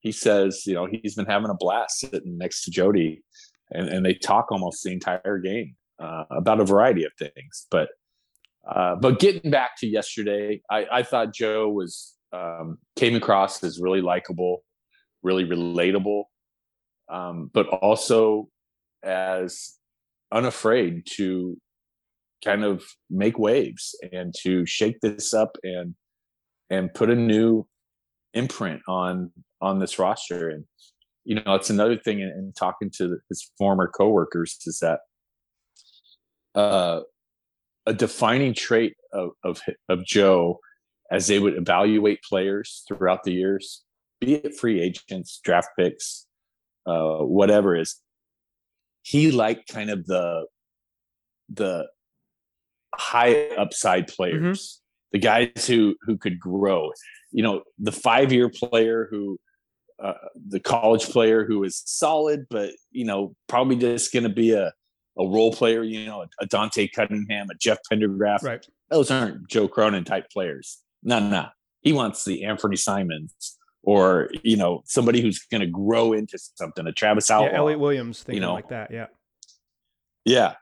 he 0.00 0.12
says, 0.12 0.62
you 0.66 0.74
know, 0.74 0.86
he's 0.86 1.14
been 1.14 1.26
having 1.26 1.50
a 1.50 1.54
blast 1.54 2.00
sitting 2.00 2.38
next 2.38 2.64
to 2.64 2.70
Jody, 2.70 3.22
and, 3.70 3.88
and 3.88 4.04
they 4.04 4.14
talk 4.14 4.50
almost 4.50 4.82
the 4.82 4.92
entire 4.92 5.38
game 5.38 5.76
uh, 5.98 6.24
about 6.30 6.60
a 6.60 6.64
variety 6.64 7.04
of 7.04 7.12
things. 7.18 7.66
But 7.70 7.90
uh, 8.74 8.94
but 8.94 9.18
getting 9.18 9.50
back 9.50 9.76
to 9.78 9.86
yesterday, 9.86 10.60
I, 10.70 10.86
I 10.92 11.02
thought 11.02 11.34
Joe 11.34 11.68
was 11.68 12.14
um, 12.32 12.78
came 12.96 13.16
across 13.16 13.62
as 13.64 13.80
really 13.80 14.00
likable, 14.00 14.62
really 15.22 15.44
relatable, 15.44 16.24
um, 17.10 17.50
but 17.52 17.66
also 17.66 18.48
as 19.02 19.76
unafraid 20.30 21.04
to 21.16 21.56
kind 22.44 22.64
of 22.64 22.84
make 23.10 23.38
waves 23.38 23.94
and 24.12 24.32
to 24.42 24.64
shake 24.66 25.00
this 25.00 25.34
up 25.34 25.56
and 25.64 25.94
and 26.70 26.94
put 26.94 27.10
a 27.10 27.16
new 27.16 27.66
imprint 28.34 28.80
on 28.88 29.32
on 29.60 29.80
this 29.80 29.98
roster. 29.98 30.48
And 30.48 30.64
you 31.24 31.34
know 31.34 31.54
it's 31.56 31.70
another 31.70 31.98
thing 31.98 32.20
in, 32.20 32.28
in 32.28 32.52
talking 32.56 32.90
to 32.98 33.16
his 33.28 33.50
former 33.58 33.88
coworkers 33.88 34.56
is 34.64 34.78
that 34.78 35.00
uh 36.54 37.00
a 37.86 37.94
defining 37.94 38.54
trait 38.54 38.94
of, 39.12 39.30
of, 39.44 39.60
of 39.88 40.04
Joe 40.04 40.60
as 41.10 41.26
they 41.26 41.38
would 41.38 41.54
evaluate 41.54 42.22
players 42.22 42.84
throughout 42.86 43.24
the 43.24 43.32
years, 43.32 43.82
be 44.20 44.34
it 44.34 44.54
free 44.54 44.80
agents, 44.80 45.40
draft 45.42 45.68
picks, 45.78 46.26
uh, 46.86 47.18
whatever 47.18 47.76
is, 47.76 47.96
he 49.02 49.30
liked 49.30 49.68
kind 49.68 49.90
of 49.90 50.06
the 50.06 50.46
the 51.48 51.86
high 52.94 53.48
upside 53.56 54.08
players, 54.08 54.80
mm-hmm. 55.12 55.16
the 55.16 55.18
guys 55.18 55.66
who 55.66 55.96
who 56.02 56.16
could 56.16 56.38
grow. 56.38 56.92
You 57.32 57.42
know, 57.42 57.62
the 57.78 57.92
five 57.92 58.32
year 58.32 58.48
player 58.48 59.08
who 59.10 59.38
uh, 60.02 60.14
the 60.48 60.60
college 60.60 61.04
player 61.04 61.44
who 61.44 61.62
is 61.64 61.82
solid, 61.84 62.46
but 62.50 62.70
you 62.90 63.04
know, 63.04 63.34
probably 63.48 63.76
just 63.76 64.12
going 64.12 64.22
to 64.22 64.28
be 64.28 64.52
a 64.52 64.72
a 65.18 65.26
role 65.26 65.52
player, 65.52 65.82
you 65.82 66.06
know, 66.06 66.24
a, 66.40 66.46
Dante 66.46 66.88
Cunningham, 66.88 67.48
a 67.50 67.54
Jeff 67.54 67.78
Pendergraph. 67.90 68.42
Right. 68.42 68.66
Those 68.90 69.10
aren't 69.10 69.48
Joe 69.48 69.68
Cronin 69.68 70.04
type 70.04 70.30
players. 70.30 70.78
No, 71.02 71.18
no. 71.18 71.48
He 71.82 71.92
wants 71.92 72.24
the 72.24 72.44
Anthony 72.44 72.76
Simons 72.76 73.58
or, 73.82 74.30
you 74.42 74.56
know, 74.56 74.82
somebody 74.84 75.20
who's 75.20 75.40
going 75.50 75.62
to 75.62 75.66
grow 75.66 76.12
into 76.12 76.38
something, 76.54 76.86
a 76.86 76.92
Travis 76.92 77.30
Outlaw. 77.30 77.48
Yeah, 77.48 77.58
Elliot 77.58 77.80
Williams, 77.80 78.22
thinking 78.22 78.34
you 78.34 78.40
know, 78.40 78.52
like 78.52 78.68
that. 78.68 78.90
Yeah. 78.90 79.06
Yeah. 80.24 80.54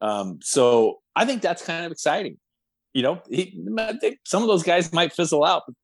Um, 0.00 0.40
so 0.42 1.00
I 1.14 1.24
think 1.24 1.42
that's 1.42 1.64
kind 1.64 1.86
of 1.86 1.92
exciting. 1.92 2.38
You 2.92 3.02
know, 3.02 3.22
he, 3.28 3.58
some 4.24 4.42
of 4.42 4.48
those 4.48 4.62
guys 4.62 4.92
might 4.92 5.12
fizzle 5.12 5.44
out, 5.44 5.62
but 5.66 5.74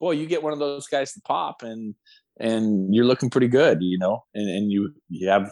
boy, 0.00 0.12
you 0.12 0.26
get 0.26 0.42
one 0.42 0.52
of 0.52 0.58
those 0.58 0.86
guys 0.86 1.12
to 1.12 1.20
pop 1.22 1.62
and, 1.62 1.94
and 2.38 2.94
you're 2.94 3.04
looking 3.04 3.30
pretty 3.30 3.48
good, 3.48 3.82
you 3.82 3.98
know, 3.98 4.24
and, 4.34 4.48
and 4.48 4.72
you, 4.72 4.94
you 5.08 5.28
have, 5.28 5.50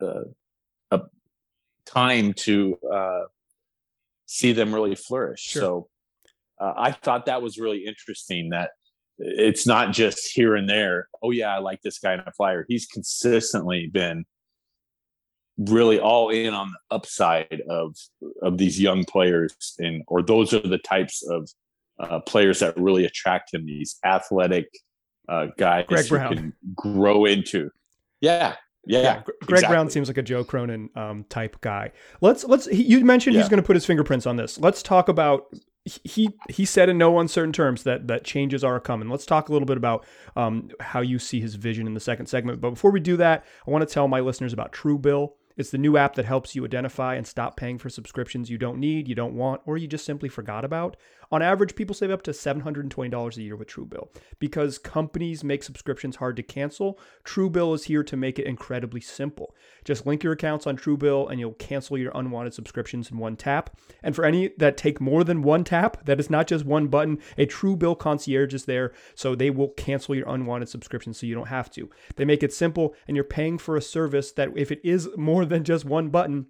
uh, 0.00 0.24
time 1.86 2.32
to 2.34 2.78
uh, 2.92 3.22
see 4.26 4.52
them 4.52 4.74
really 4.74 4.94
flourish. 4.94 5.40
Sure. 5.40 5.62
So 5.62 5.88
uh, 6.60 6.72
I 6.76 6.92
thought 6.92 7.26
that 7.26 7.42
was 7.42 7.58
really 7.58 7.84
interesting 7.86 8.50
that 8.50 8.70
it's 9.18 9.66
not 9.66 9.92
just 9.92 10.30
here 10.32 10.54
and 10.54 10.68
there. 10.68 11.08
Oh 11.22 11.30
yeah, 11.30 11.54
I 11.54 11.58
like 11.58 11.80
this 11.82 11.98
guy 11.98 12.14
in 12.14 12.20
a 12.20 12.32
flyer. 12.32 12.64
He's 12.68 12.86
consistently 12.86 13.86
been 13.86 14.24
really 15.58 15.98
all 15.98 16.28
in 16.28 16.52
on 16.52 16.70
the 16.70 16.94
upside 16.94 17.62
of 17.68 17.96
of 18.42 18.58
these 18.58 18.80
young 18.80 19.04
players, 19.04 19.54
and 19.78 20.02
or 20.06 20.22
those 20.22 20.52
are 20.52 20.60
the 20.60 20.78
types 20.78 21.26
of 21.28 21.48
uh, 21.98 22.20
players 22.20 22.60
that 22.60 22.76
really 22.76 23.04
attract 23.06 23.54
him. 23.54 23.64
These 23.64 23.96
athletic 24.04 24.66
uh, 25.28 25.46
guys 25.56 25.86
Greg 25.88 26.08
Brown. 26.08 26.34
can 26.34 26.52
grow 26.74 27.24
into. 27.24 27.70
Yeah, 28.20 28.56
yeah. 28.86 29.00
Yeah, 29.00 29.22
Gr- 29.22 29.32
Greg 29.42 29.66
Brown 29.66 29.90
seems 29.90 30.08
like 30.08 30.18
a 30.18 30.22
Joe 30.22 30.44
Cronin 30.44 30.90
um, 30.94 31.24
type 31.28 31.60
guy. 31.60 31.92
Let's 32.20 32.44
let's. 32.44 32.66
He, 32.66 32.82
you 32.84 33.04
mentioned 33.04 33.36
he's 33.36 33.48
going 33.48 33.62
to 33.62 33.66
put 33.66 33.76
his 33.76 33.84
fingerprints 33.84 34.26
on 34.26 34.36
this. 34.36 34.58
Let's 34.58 34.82
talk 34.82 35.08
about. 35.08 35.46
He 35.84 36.30
he 36.48 36.64
said 36.64 36.88
in 36.88 36.98
no 36.98 37.20
uncertain 37.20 37.52
terms 37.52 37.84
that 37.84 38.08
that 38.08 38.24
changes 38.24 38.64
are 38.64 38.80
coming. 38.80 39.08
Let's 39.08 39.26
talk 39.26 39.48
a 39.48 39.52
little 39.52 39.66
bit 39.66 39.76
about 39.76 40.04
um, 40.34 40.70
how 40.80 41.00
you 41.00 41.18
see 41.18 41.40
his 41.40 41.54
vision 41.54 41.86
in 41.86 41.94
the 41.94 42.00
second 42.00 42.26
segment. 42.26 42.60
But 42.60 42.70
before 42.70 42.90
we 42.90 43.00
do 43.00 43.16
that, 43.18 43.44
I 43.66 43.70
want 43.70 43.86
to 43.86 43.92
tell 43.92 44.08
my 44.08 44.20
listeners 44.20 44.52
about 44.52 44.72
Truebill. 44.72 45.32
It's 45.56 45.70
the 45.70 45.78
new 45.78 45.96
app 45.96 46.14
that 46.16 46.26
helps 46.26 46.54
you 46.54 46.64
identify 46.64 47.14
and 47.14 47.26
stop 47.26 47.56
paying 47.56 47.78
for 47.78 47.88
subscriptions 47.88 48.50
you 48.50 48.58
don't 48.58 48.78
need, 48.78 49.08
you 49.08 49.14
don't 49.14 49.34
want, 49.34 49.62
or 49.64 49.78
you 49.78 49.86
just 49.86 50.04
simply 50.04 50.28
forgot 50.28 50.64
about. 50.64 50.96
On 51.32 51.42
average, 51.42 51.74
people 51.74 51.94
save 51.94 52.10
up 52.10 52.22
to 52.22 52.30
$720 52.30 53.36
a 53.36 53.42
year 53.42 53.56
with 53.56 53.68
Truebill. 53.68 54.08
Because 54.38 54.78
companies 54.78 55.42
make 55.42 55.64
subscriptions 55.64 56.16
hard 56.16 56.36
to 56.36 56.42
cancel, 56.42 57.00
Truebill 57.24 57.74
is 57.74 57.84
here 57.84 58.04
to 58.04 58.16
make 58.16 58.38
it 58.38 58.46
incredibly 58.46 59.00
simple. 59.00 59.54
Just 59.84 60.06
link 60.06 60.22
your 60.22 60.34
accounts 60.34 60.66
on 60.66 60.76
Truebill 60.76 61.30
and 61.30 61.40
you'll 61.40 61.54
cancel 61.54 61.98
your 61.98 62.12
unwanted 62.14 62.54
subscriptions 62.54 63.10
in 63.10 63.18
one 63.18 63.36
tap. 63.36 63.76
And 64.02 64.14
for 64.14 64.24
any 64.24 64.48
that 64.58 64.76
take 64.76 65.00
more 65.00 65.24
than 65.24 65.42
one 65.42 65.64
tap, 65.64 66.04
that 66.04 66.20
is 66.20 66.30
not 66.30 66.46
just 66.46 66.64
one 66.64 66.88
button, 66.88 67.18
a 67.38 67.46
Truebill 67.46 67.98
concierge 67.98 68.54
is 68.54 68.66
there, 68.66 68.92
so 69.14 69.34
they 69.34 69.50
will 69.50 69.68
cancel 69.70 70.14
your 70.14 70.28
unwanted 70.28 70.68
subscriptions 70.68 71.18
so 71.18 71.26
you 71.26 71.34
don't 71.34 71.48
have 71.48 71.70
to. 71.72 71.90
They 72.16 72.24
make 72.24 72.42
it 72.42 72.52
simple 72.52 72.94
and 73.08 73.16
you're 73.16 73.24
paying 73.24 73.58
for 73.58 73.76
a 73.76 73.82
service 73.82 74.32
that 74.32 74.50
if 74.54 74.70
it 74.70 74.80
is 74.84 75.08
more 75.16 75.45
than 75.46 75.64
just 75.64 75.84
one 75.84 76.08
button, 76.10 76.46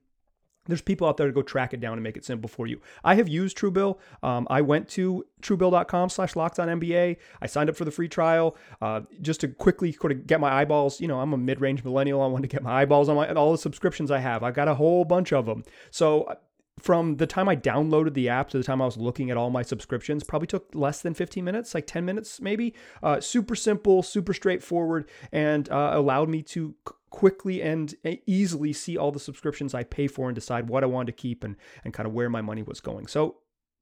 there's 0.66 0.82
people 0.82 1.06
out 1.06 1.16
there 1.16 1.26
to 1.26 1.32
go 1.32 1.42
track 1.42 1.72
it 1.72 1.80
down 1.80 1.94
and 1.94 2.02
make 2.02 2.16
it 2.16 2.24
simple 2.24 2.48
for 2.48 2.66
you. 2.66 2.80
I 3.04 3.14
have 3.14 3.28
used 3.28 3.56
Truebill. 3.56 3.98
Um, 4.22 4.46
I 4.50 4.60
went 4.60 4.88
to 4.90 5.24
truebill.com 5.42 6.10
slash 6.10 6.36
locked 6.36 6.58
on 6.58 6.68
NBA. 6.68 7.16
I 7.40 7.46
signed 7.46 7.70
up 7.70 7.76
for 7.76 7.84
the 7.84 7.90
free 7.90 8.08
trial 8.08 8.56
uh, 8.80 9.02
just 9.22 9.40
to 9.40 9.48
quickly 9.48 9.92
sort 9.92 10.12
of 10.12 10.26
get 10.26 10.40
my 10.40 10.52
eyeballs. 10.52 11.00
You 11.00 11.08
know, 11.08 11.20
I'm 11.20 11.32
a 11.32 11.38
mid 11.38 11.60
range 11.60 11.84
millennial. 11.84 12.22
I 12.22 12.26
want 12.26 12.42
to 12.42 12.48
get 12.48 12.62
my 12.62 12.82
eyeballs 12.82 13.08
on 13.08 13.16
my, 13.16 13.32
all 13.32 13.52
the 13.52 13.58
subscriptions 13.58 14.10
I 14.10 14.18
have. 14.18 14.42
I've 14.42 14.54
got 14.54 14.68
a 14.68 14.74
whole 14.74 15.04
bunch 15.04 15.32
of 15.32 15.46
them. 15.46 15.64
So 15.90 16.36
from 16.78 17.16
the 17.16 17.26
time 17.26 17.48
I 17.48 17.56
downloaded 17.56 18.14
the 18.14 18.28
app 18.28 18.50
to 18.50 18.58
the 18.58 18.64
time 18.64 18.82
I 18.82 18.84
was 18.84 18.96
looking 18.96 19.30
at 19.30 19.36
all 19.36 19.50
my 19.50 19.62
subscriptions, 19.62 20.24
probably 20.24 20.46
took 20.46 20.74
less 20.74 21.00
than 21.00 21.14
15 21.14 21.42
minutes, 21.42 21.74
like 21.74 21.86
10 21.86 22.04
minutes 22.04 22.40
maybe. 22.40 22.74
Uh, 23.02 23.20
super 23.20 23.54
simple, 23.54 24.02
super 24.02 24.34
straightforward, 24.34 25.08
and 25.32 25.70
uh, 25.70 25.90
allowed 25.94 26.28
me 26.28 26.42
to 26.42 26.74
quickly 27.10 27.62
and 27.62 27.94
easily 28.26 28.72
see 28.72 28.96
all 28.96 29.10
the 29.10 29.20
subscriptions 29.20 29.74
I 29.74 29.84
pay 29.84 30.06
for 30.06 30.28
and 30.28 30.34
decide 30.34 30.68
what 30.68 30.82
I 30.82 30.86
wanted 30.86 31.06
to 31.06 31.12
keep 31.12 31.44
and, 31.44 31.56
and 31.82 31.94
kind 31.94 32.06
of 32.06 32.12
where 32.12 32.28
my 32.28 32.42
money 32.42 32.62
was 32.62 32.80
going. 32.80 33.06
So 33.06 33.36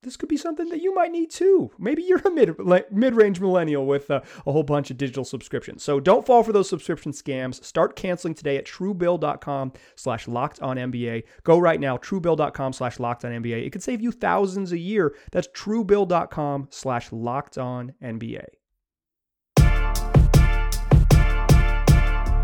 this 0.04 0.16
could 0.16 0.28
be 0.28 0.36
something 0.36 0.68
that 0.68 0.82
you 0.82 0.94
might 0.94 1.10
need 1.10 1.30
too. 1.30 1.70
Maybe 1.78 2.02
you're 2.02 2.22
a 2.24 2.30
mid 2.30 2.56
mid 2.90 3.14
range 3.14 3.40
millennial 3.40 3.86
with 3.86 4.10
uh, 4.10 4.20
a 4.46 4.52
whole 4.52 4.62
bunch 4.62 4.90
of 4.90 4.96
digital 4.96 5.24
subscriptions. 5.24 5.82
So 5.82 6.00
don't 6.00 6.24
fall 6.24 6.42
for 6.42 6.52
those 6.52 6.68
subscription 6.68 7.12
scams. 7.12 7.62
Start 7.64 7.96
canceling 7.96 8.34
today 8.34 8.56
at 8.56 8.66
truebill.com 8.66 9.72
slash 9.96 10.28
locked 10.28 10.60
on 10.60 10.76
NBA. 10.76 11.24
Go 11.42 11.58
right 11.58 11.80
now, 11.80 11.96
truebill.com 11.96 12.72
slash 12.72 13.00
locked 13.00 13.24
on 13.24 13.32
NBA. 13.32 13.66
It 13.66 13.70
could 13.70 13.82
save 13.82 14.00
you 14.00 14.12
thousands 14.12 14.72
a 14.72 14.78
year. 14.78 15.14
That's 15.32 15.48
truebill.com 15.48 16.68
slash 16.70 17.10
locked 17.12 17.58
on 17.58 17.94
NBA. 18.02 18.44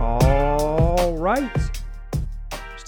All 0.01 1.17
right. 1.19 1.70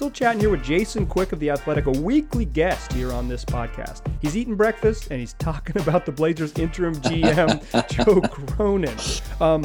Still 0.02 0.10
chatting 0.10 0.40
here 0.40 0.50
with 0.50 0.64
Jason 0.64 1.06
Quick 1.06 1.30
of 1.30 1.38
The 1.38 1.50
Athletic, 1.50 1.86
a 1.86 1.92
weekly 1.92 2.44
guest 2.44 2.92
here 2.92 3.12
on 3.12 3.28
this 3.28 3.44
podcast. 3.44 4.04
He's 4.20 4.36
eating 4.36 4.56
breakfast 4.56 5.12
and 5.12 5.20
he's 5.20 5.34
talking 5.34 5.78
about 5.80 6.06
the 6.06 6.10
Blazers 6.10 6.52
interim 6.58 6.96
GM, 6.96 7.88
Joe 8.04 8.20
Cronin. 8.20 8.98
Um, 9.40 9.62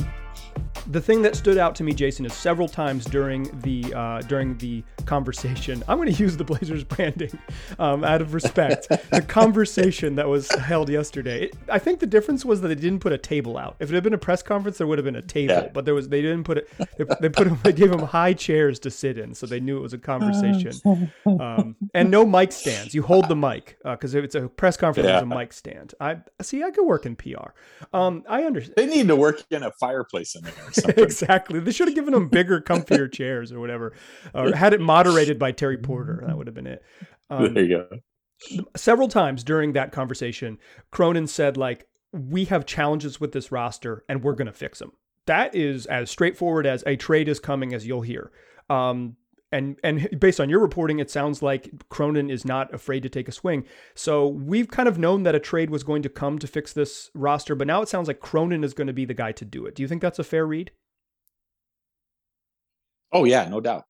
the 0.89 1.01
thing 1.01 1.21
that 1.23 1.35
stood 1.35 1.57
out 1.57 1.75
to 1.75 1.83
me, 1.83 1.93
Jason, 1.93 2.25
is 2.25 2.33
several 2.33 2.67
times 2.67 3.05
during 3.05 3.43
the 3.61 3.93
uh, 3.93 4.21
during 4.21 4.57
the 4.57 4.83
conversation. 5.05 5.83
I'm 5.87 5.97
going 5.97 6.11
to 6.13 6.23
use 6.23 6.37
the 6.37 6.43
Blazers 6.43 6.83
branding 6.83 7.37
um, 7.79 8.03
out 8.03 8.21
of 8.21 8.33
respect. 8.33 8.87
the 8.89 9.21
conversation 9.27 10.15
that 10.15 10.27
was 10.27 10.49
held 10.55 10.89
yesterday. 10.89 11.45
It- 11.45 11.55
I 11.69 11.79
think 11.79 11.99
the 11.99 12.07
difference 12.07 12.45
was 12.45 12.61
that 12.61 12.69
they 12.69 12.75
didn't 12.75 12.99
put 12.99 13.11
a 13.13 13.17
table 13.17 13.57
out. 13.57 13.75
If 13.79 13.89
it 13.91 13.93
had 13.95 14.03
been 14.03 14.13
a 14.13 14.17
press 14.17 14.41
conference, 14.41 14.77
there 14.77 14.87
would 14.87 14.97
have 14.97 15.05
been 15.05 15.15
a 15.15 15.21
table, 15.21 15.53
Yeah. 15.53 15.69
but 15.73 15.85
there 15.85 15.93
was 15.95 16.09
they 16.09 16.21
didn't 16.21 16.43
put 16.45 16.59
it. 16.59 16.69
They, 16.97 17.05
they 17.21 17.29
put 17.29 17.47
'em- 17.47 17.59
they 17.63 17.73
gave 17.73 17.89
them 17.91 17.99
high 18.01 18.33
chairs 18.33 18.79
to 18.79 18.91
sit 18.91 19.17
in, 19.17 19.33
so 19.33 19.45
they 19.45 19.59
knew 19.59 19.77
it 19.77 19.81
was 19.81 19.93
a 19.93 19.97
conversation. 19.97 21.11
Um, 21.25 21.75
and 21.93 22.09
no 22.09 22.25
mic 22.25 22.51
stands. 22.51 22.93
You 22.93 23.01
hold 23.03 23.27
the 23.27 23.35
mic 23.35 23.77
because 23.83 24.13
if 24.15 24.23
it's 24.23 24.35
a 24.35 24.47
press 24.47 24.77
conference, 24.77 25.07
there's 25.07 25.23
a 25.23 25.25
mic 25.25 25.53
stand. 25.53 25.93
I 25.99 26.17
see. 26.41 26.63
I 26.63 26.71
could 26.71 26.85
work 26.85 27.05
in 27.05 27.15
PR. 27.15 27.49
Um, 27.93 28.23
I 28.29 28.43
understand. 28.43 28.75
They 28.77 28.85
need 28.87 29.07
to 29.07 29.15
work 29.15 29.43
in 29.51 29.63
a 29.63 29.71
fireplace 29.71 30.35
in 30.35 30.43
there 30.43 30.53
something. 30.81 31.03
exactly. 31.03 31.59
They 31.59 31.71
should 31.71 31.87
have 31.87 31.95
given 31.95 32.13
them 32.13 32.27
bigger, 32.29 32.61
comfier 32.61 33.11
chairs 33.11 33.51
or 33.51 33.59
whatever, 33.59 33.93
or 34.33 34.55
had 34.55 34.73
it 34.73 34.81
moderated 34.81 35.37
by 35.39 35.51
Terry 35.51 35.77
Porter. 35.77 36.23
That 36.25 36.37
would 36.37 36.47
have 36.47 36.55
been 36.55 36.67
it. 36.67 36.83
Um, 37.29 37.53
there 37.53 37.63
you 37.63 37.85
go. 38.49 38.59
several 38.75 39.07
times 39.07 39.43
during 39.43 39.73
that 39.73 39.91
conversation, 39.91 40.57
Cronin 40.91 41.27
said, 41.27 41.57
like, 41.57 41.87
we 42.11 42.45
have 42.45 42.65
challenges 42.65 43.19
with 43.19 43.31
this 43.31 43.51
roster 43.51 44.03
and 44.07 44.23
we're 44.23 44.33
going 44.33 44.47
to 44.47 44.53
fix 44.53 44.79
them. 44.79 44.93
That 45.25 45.53
is 45.53 45.85
as 45.87 46.09
straightforward 46.09 46.65
as 46.65 46.83
a 46.87 46.95
trade 46.95 47.27
is 47.27 47.39
coming 47.39 47.73
as 47.73 47.85
you'll 47.85 48.01
hear. 48.01 48.31
Um, 48.69 49.17
and 49.51 49.77
and 49.83 50.19
based 50.19 50.39
on 50.39 50.49
your 50.49 50.59
reporting, 50.59 50.99
it 50.99 51.09
sounds 51.09 51.41
like 51.41 51.71
Cronin 51.89 52.29
is 52.29 52.45
not 52.45 52.73
afraid 52.73 53.03
to 53.03 53.09
take 53.09 53.27
a 53.27 53.31
swing. 53.31 53.65
So 53.95 54.27
we've 54.27 54.67
kind 54.67 54.89
of 54.89 54.99
known 54.99 55.23
that 55.23 55.35
a 55.35 55.39
trade 55.39 55.69
was 55.69 55.83
going 55.83 56.01
to 56.03 56.09
come 56.09 56.37
to 56.39 56.47
fix 56.47 56.73
this 56.73 57.09
roster, 57.13 57.55
but 57.55 57.67
now 57.67 57.81
it 57.81 57.89
sounds 57.89 58.07
like 58.07 58.19
Cronin 58.19 58.63
is 58.63 58.73
going 58.73 58.87
to 58.87 58.93
be 58.93 59.05
the 59.05 59.13
guy 59.13 59.31
to 59.33 59.45
do 59.45 59.65
it. 59.65 59.75
Do 59.75 59.81
you 59.81 59.87
think 59.87 60.01
that's 60.01 60.19
a 60.19 60.23
fair 60.23 60.45
read? 60.45 60.71
Oh 63.13 63.23
yeah, 63.23 63.47
no 63.47 63.61
doubt. 63.61 63.83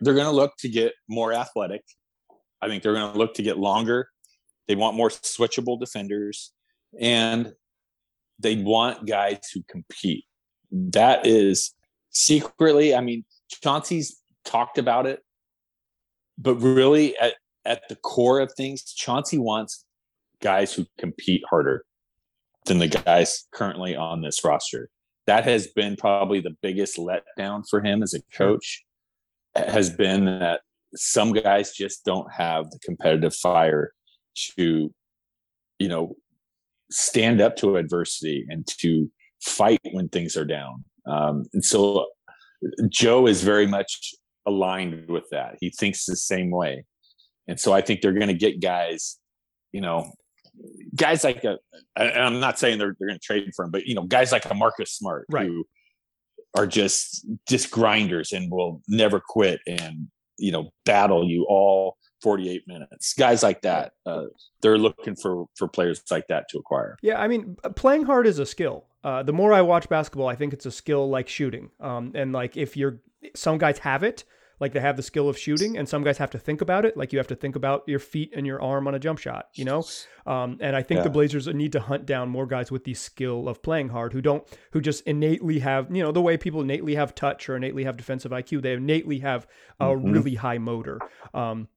They're 0.00 0.14
going 0.14 0.26
to 0.26 0.32
look 0.32 0.52
to 0.58 0.68
get 0.68 0.92
more 1.08 1.32
athletic. 1.32 1.82
I 2.62 2.68
think 2.68 2.82
they're 2.82 2.94
going 2.94 3.12
to 3.12 3.18
look 3.18 3.34
to 3.34 3.42
get 3.42 3.58
longer. 3.58 4.08
They 4.68 4.74
want 4.74 4.96
more 4.96 5.10
switchable 5.10 5.78
defenders, 5.78 6.52
and 7.00 7.52
they 8.38 8.56
want 8.56 9.06
guys 9.06 9.48
who 9.52 9.62
compete. 9.68 10.24
That 10.70 11.26
is 11.26 11.72
secretly. 12.10 12.94
I 12.94 13.00
mean, 13.00 13.24
Chauncey's 13.48 14.20
talked 14.44 14.78
about 14.78 15.06
it, 15.06 15.20
but 16.38 16.56
really, 16.56 17.16
at 17.18 17.34
at 17.64 17.88
the 17.88 17.96
core 17.96 18.40
of 18.40 18.52
things, 18.56 18.82
Chauncey 18.82 19.38
wants 19.38 19.84
guys 20.40 20.72
who 20.72 20.86
compete 20.98 21.42
harder 21.48 21.84
than 22.66 22.78
the 22.78 22.88
guys 22.88 23.46
currently 23.52 23.96
on 23.96 24.22
this 24.22 24.44
roster. 24.44 24.88
That 25.26 25.44
has 25.44 25.66
been 25.68 25.96
probably 25.96 26.40
the 26.40 26.56
biggest 26.62 26.96
letdown 26.96 27.64
for 27.68 27.82
him 27.82 28.02
as 28.02 28.14
a 28.14 28.22
coach 28.36 28.84
has 29.56 29.90
been 29.90 30.26
that 30.26 30.60
some 30.94 31.32
guys 31.32 31.72
just 31.72 32.04
don't 32.04 32.30
have 32.32 32.70
the 32.70 32.78
competitive 32.80 33.34
fire 33.34 33.92
to 34.56 34.92
you 35.78 35.88
know 35.88 36.14
stand 36.90 37.40
up 37.40 37.56
to 37.56 37.76
adversity 37.76 38.46
and 38.48 38.66
to 38.66 39.10
fight 39.42 39.80
when 39.92 40.08
things 40.08 40.36
are 40.36 40.44
down. 40.44 40.84
Um, 41.06 41.44
and 41.52 41.64
so 41.64 42.06
joe 42.88 43.26
is 43.26 43.42
very 43.42 43.66
much 43.66 44.14
aligned 44.46 45.08
with 45.08 45.24
that 45.30 45.56
he 45.60 45.70
thinks 45.70 46.04
the 46.06 46.16
same 46.16 46.50
way 46.50 46.84
and 47.48 47.58
so 47.58 47.72
i 47.72 47.80
think 47.80 48.00
they're 48.00 48.12
going 48.12 48.28
to 48.28 48.34
get 48.34 48.60
guys 48.60 49.18
you 49.72 49.80
know 49.80 50.10
guys 50.94 51.24
like 51.24 51.44
a 51.44 51.58
and 51.96 52.10
I'm 52.18 52.40
not 52.40 52.58
saying 52.58 52.78
they're 52.78 52.94
they're 52.98 53.08
going 53.08 53.18
to 53.18 53.24
trade 53.24 53.50
for 53.54 53.64
him, 53.64 53.70
but 53.70 53.86
you 53.86 53.94
know, 53.94 54.04
guys 54.04 54.32
like 54.32 54.50
a 54.50 54.54
Marcus 54.54 54.92
Smart 54.92 55.26
Right. 55.30 55.46
who 55.46 55.64
are 56.56 56.66
just 56.66 57.26
just 57.48 57.70
grinders 57.70 58.32
and 58.32 58.50
will 58.50 58.82
never 58.88 59.20
quit 59.20 59.60
and 59.66 60.08
you 60.38 60.52
know 60.52 60.70
battle 60.84 61.28
you 61.28 61.46
all 61.48 61.96
48 62.22 62.62
minutes. 62.66 63.12
Guys 63.14 63.42
like 63.42 63.62
that, 63.62 63.92
uh, 64.06 64.24
they're 64.62 64.78
looking 64.78 65.16
for 65.16 65.46
for 65.56 65.68
players 65.68 66.02
like 66.10 66.26
that 66.28 66.46
to 66.50 66.58
acquire. 66.58 66.96
Yeah, 67.02 67.20
I 67.20 67.28
mean, 67.28 67.56
playing 67.74 68.04
hard 68.04 68.26
is 68.26 68.38
a 68.38 68.46
skill. 68.46 68.86
Uh, 69.06 69.22
the 69.22 69.32
more 69.32 69.52
I 69.52 69.62
watch 69.62 69.88
basketball, 69.88 70.26
I 70.26 70.34
think 70.34 70.52
it's 70.52 70.66
a 70.66 70.70
skill 70.72 71.08
like 71.08 71.28
shooting. 71.28 71.70
Um, 71.78 72.10
and 72.14 72.32
like 72.32 72.56
if 72.56 72.76
you're, 72.76 73.00
some 73.34 73.56
guys 73.56 73.78
have 73.78 74.02
it, 74.02 74.24
like 74.58 74.72
they 74.72 74.80
have 74.80 74.96
the 74.96 75.02
skill 75.02 75.28
of 75.28 75.38
shooting, 75.38 75.76
and 75.78 75.88
some 75.88 76.02
guys 76.02 76.18
have 76.18 76.30
to 76.30 76.38
think 76.38 76.60
about 76.60 76.84
it. 76.86 76.96
Like 76.96 77.12
you 77.12 77.18
have 77.18 77.26
to 77.28 77.36
think 77.36 77.56
about 77.56 77.84
your 77.86 77.98
feet 77.98 78.32
and 78.34 78.46
your 78.46 78.60
arm 78.60 78.88
on 78.88 78.94
a 78.94 78.98
jump 78.98 79.18
shot, 79.18 79.48
you 79.54 79.64
know. 79.64 79.84
Um, 80.26 80.56
and 80.60 80.74
I 80.74 80.82
think 80.82 81.02
the 81.04 81.10
Blazers 81.10 81.46
need 81.46 81.72
to 81.72 81.80
hunt 81.80 82.04
down 82.06 82.30
more 82.30 82.46
guys 82.46 82.72
with 82.72 82.82
the 82.84 82.94
skill 82.94 83.48
of 83.48 83.62
playing 83.62 83.90
hard, 83.90 84.12
who 84.14 84.22
don't, 84.22 84.42
who 84.72 84.80
just 84.80 85.02
innately 85.06 85.58
have, 85.60 85.94
you 85.94 86.02
know, 86.02 86.10
the 86.10 86.22
way 86.22 86.36
people 86.38 86.62
innately 86.62 86.94
have 86.96 87.14
touch 87.14 87.48
or 87.48 87.56
innately 87.56 87.84
have 87.84 87.96
defensive 87.96 88.32
IQ. 88.32 88.62
They 88.62 88.72
innately 88.72 89.18
have 89.20 89.46
a 89.78 89.88
Mhm. 89.88 90.12
really 90.12 90.34
high 90.36 90.58
motor. 90.58 90.98
Um, 91.34 91.68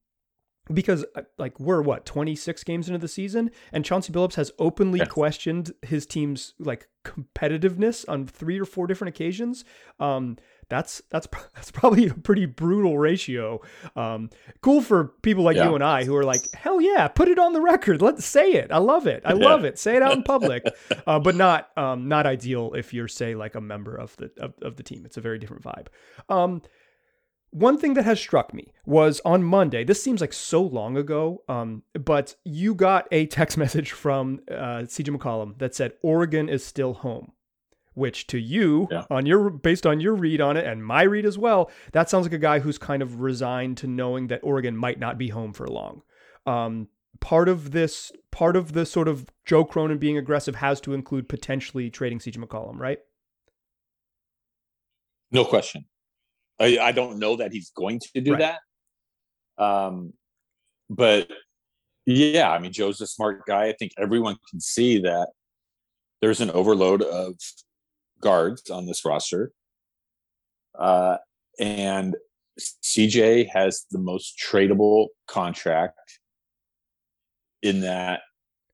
because 0.73 1.05
uh, 1.15 1.21
like 1.37 1.59
we're 1.59 1.81
what 1.81 2.05
26 2.05 2.63
games 2.63 2.87
into 2.87 2.99
the 2.99 3.07
season 3.07 3.49
and 3.73 3.83
Chauncey 3.83 4.11
Billups 4.13 4.35
has 4.35 4.51
openly 4.59 4.99
Yes. 4.99 5.07
questioned 5.09 5.71
his 5.81 6.05
team's 6.05 6.53
like 6.59 6.87
competitiveness 7.05 8.05
on 8.07 8.27
three 8.27 8.59
or 8.59 8.65
four 8.65 8.87
different 8.87 9.09
occasions 9.15 9.63
um 9.99 10.37
that's 10.69 11.01
that's 11.09 11.27
that's 11.55 11.71
probably 11.71 12.07
a 12.07 12.13
pretty 12.13 12.45
brutal 12.45 12.97
ratio 12.97 13.59
um 13.95 14.29
cool 14.61 14.81
for 14.81 15.05
people 15.21 15.43
like 15.43 15.55
Yeah. 15.57 15.65
you 15.69 15.75
and 15.75 15.83
I 15.83 16.03
who 16.03 16.15
are 16.15 16.23
like 16.25 16.53
hell 16.53 16.79
yeah 16.81 17.07
put 17.07 17.27
it 17.27 17.39
on 17.39 17.53
the 17.53 17.61
record 17.61 18.01
let's 18.01 18.25
say 18.25 18.51
it 18.51 18.71
I 18.71 18.77
love 18.77 19.07
it 19.07 19.23
I 19.25 19.33
Yeah. 19.33 19.45
love 19.45 19.63
it 19.65 19.79
say 19.79 19.95
it 19.95 20.01
out 20.03 20.17
in 20.17 20.23
public 20.23 20.65
uh, 21.07 21.19
but 21.19 21.35
not 21.35 21.69
um 21.77 22.07
not 22.07 22.25
ideal 22.25 22.73
if 22.75 22.93
you're 22.93 23.07
say 23.07 23.35
like 23.35 23.55
a 23.55 23.61
member 23.61 23.95
of 23.95 24.15
the 24.17 24.31
of, 24.39 24.53
of 24.61 24.75
the 24.75 24.83
team 24.83 25.03
it's 25.05 25.17
a 25.17 25.21
very 25.21 25.39
different 25.39 25.63
vibe 25.63 25.87
um 26.29 26.61
one 27.51 27.77
thing 27.77 27.93
that 27.95 28.05
has 28.05 28.19
struck 28.19 28.53
me 28.53 28.73
was 28.85 29.21
on 29.25 29.43
Monday. 29.43 29.83
This 29.83 30.01
seems 30.03 30.21
like 30.21 30.33
so 30.33 30.61
long 30.61 30.97
ago, 30.97 31.43
um, 31.49 31.83
but 31.93 32.35
you 32.45 32.75
got 32.75 33.07
a 33.11 33.25
text 33.25 33.57
message 33.63 33.91
from 33.91 34.39
uh, 34.51 34.83
CJ 34.85 35.15
McCollum 35.17 35.57
that 35.59 35.73
said 35.75 35.93
Oregon 36.03 36.47
is 36.49 36.63
still 36.65 36.93
home, 36.93 37.31
which 37.93 38.27
to 38.27 38.37
you, 38.37 38.87
Yeah. 38.91 39.05
on 39.09 39.25
your 39.25 39.49
based 39.49 39.85
on 39.87 39.99
your 39.99 40.13
read 40.13 40.41
on 40.41 40.57
it 40.57 40.65
and 40.65 40.85
my 40.85 41.01
read 41.03 41.25
as 41.25 41.37
well, 41.37 41.71
that 41.91 42.09
sounds 42.09 42.25
like 42.25 42.33
a 42.33 42.37
guy 42.37 42.59
who's 42.59 42.77
kind 42.77 43.01
of 43.01 43.19
resigned 43.21 43.77
to 43.77 43.87
knowing 43.87 44.27
that 44.27 44.41
Oregon 44.43 44.77
might 44.77 44.99
not 44.99 45.17
be 45.17 45.29
home 45.29 45.53
for 45.53 45.67
long. 45.67 46.03
Um, 46.45 46.87
part 47.19 47.49
of 47.49 47.71
this, 47.71 48.11
part 48.31 48.55
of 48.55 48.73
the 48.73 48.85
sort 48.85 49.07
of 49.07 49.27
Joe 49.45 49.65
Cronin 49.65 49.97
being 49.97 50.17
aggressive 50.17 50.55
has 50.55 50.79
to 50.81 50.93
include 50.93 51.27
potentially 51.27 51.89
trading 51.89 52.19
CJ 52.19 52.37
McCollum, 52.37 52.77
right? 52.77 52.99
No 55.31 55.45
question. 55.45 55.85
I, 56.59 56.77
I 56.79 56.91
don't 56.91 57.19
know 57.19 57.37
that 57.37 57.51
he's 57.53 57.71
going 57.71 57.99
to 58.13 58.21
do 58.21 58.33
Right. 58.33 58.55
that. 59.57 59.63
Um, 59.63 60.13
but 60.89 61.29
yeah, 62.05 62.49
I 62.51 62.59
mean, 62.59 62.71
Joe's 62.71 63.01
a 63.01 63.07
smart 63.07 63.45
guy. 63.45 63.65
I 63.65 63.73
think 63.73 63.91
everyone 63.97 64.37
can 64.49 64.59
see 64.59 64.99
that 65.01 65.29
there's 66.21 66.41
an 66.41 66.51
overload 66.51 67.01
of 67.01 67.35
guards 68.19 68.69
on 68.69 68.85
this 68.85 69.05
roster. 69.05 69.51
Uh, 70.77 71.17
and 71.59 72.15
CJ 72.59 73.47
has 73.53 73.85
the 73.91 73.99
most 73.99 74.35
tradable 74.37 75.07
contract 75.27 76.19
in 77.61 77.81
that 77.81 78.21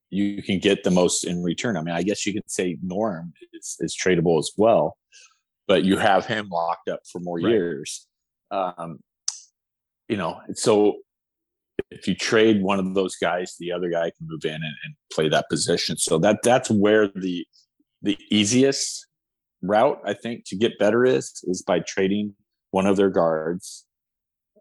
you 0.10 0.42
can 0.42 0.60
get 0.60 0.84
the 0.84 0.92
most 0.92 1.24
in 1.24 1.44
return. 1.44 1.78
I 1.78 1.82
mean, 1.82 1.96
I 1.96 2.04
guess 2.04 2.26
you 2.26 2.34
could 2.34 2.50
say 2.50 2.78
Norm 2.82 3.34
is, 3.54 3.76
is 3.80 3.98
tradable 3.98 4.40
as 4.40 4.52
well, 4.58 4.98
but 5.68 5.84
you 5.84 5.98
have 5.98 6.26
him 6.26 6.50
locked 6.50 6.90
up 6.90 7.02
for 7.12 7.20
more 7.20 7.40
Right. 7.40 7.52
years. 7.52 8.08
Um, 8.52 9.00
you 10.08 10.18
know, 10.18 10.40
so 10.54 10.98
if 11.92 12.08
you 12.08 12.16
trade 12.16 12.62
one 12.62 12.80
of 12.80 12.94
those 12.94 13.16
guys, 13.16 13.56
the 13.60 13.72
other 13.72 13.90
guy 13.90 14.12
can 14.12 14.28
move 14.28 14.46
in 14.46 14.54
and, 14.54 14.64
and 14.64 14.94
play 15.12 15.30
that 15.30 15.50
position. 15.50 15.98
So 15.98 16.18
that 16.20 16.40
that's 16.44 16.70
where 16.70 17.08
the 17.08 17.46
the 18.02 18.18
easiest 18.30 19.08
route 19.62 20.00
I 20.06 20.14
think 20.14 20.44
to 20.48 20.56
get 20.56 20.78
better 20.78 21.06
is 21.06 21.42
is 21.46 21.64
by 21.64 21.80
trading 21.80 22.36
one 22.72 22.86
of 22.86 22.98
their 22.98 23.10
guards 23.10 23.86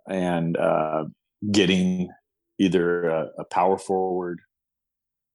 and 0.08 0.56
uh, 0.56 1.04
getting 1.50 2.08
either 2.58 3.08
a, 3.08 3.26
a 3.38 3.44
power 3.44 3.78
forward, 3.78 4.40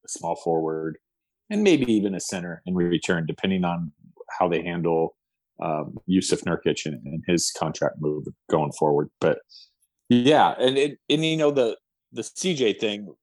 a 0.06 0.10
small 0.10 0.36
forward, 0.36 0.98
and 1.50 1.64
maybe 1.64 1.92
even 1.92 2.16
a 2.16 2.20
center 2.20 2.62
in 2.66 2.76
return, 2.76 3.26
depending 3.26 3.64
on 3.66 3.92
how 4.40 4.48
they 4.48 4.64
handle 4.64 5.16
um, 5.62 5.98
Jusuf 6.10 6.44
Nurkic 6.44 6.86
and, 6.86 7.02
and 7.06 7.24
his 7.28 7.52
contract 7.58 7.98
move 8.00 8.26
going 8.50 8.72
forward. 8.74 9.10
But 9.20 9.40
yeah, 10.10 10.56
and 10.60 10.78
it, 10.78 11.00
and 11.10 11.26
you 11.26 11.38
know 11.38 11.52
the 11.52 11.78
the 12.12 12.22
CJ 12.22 12.80
thing 12.80 13.14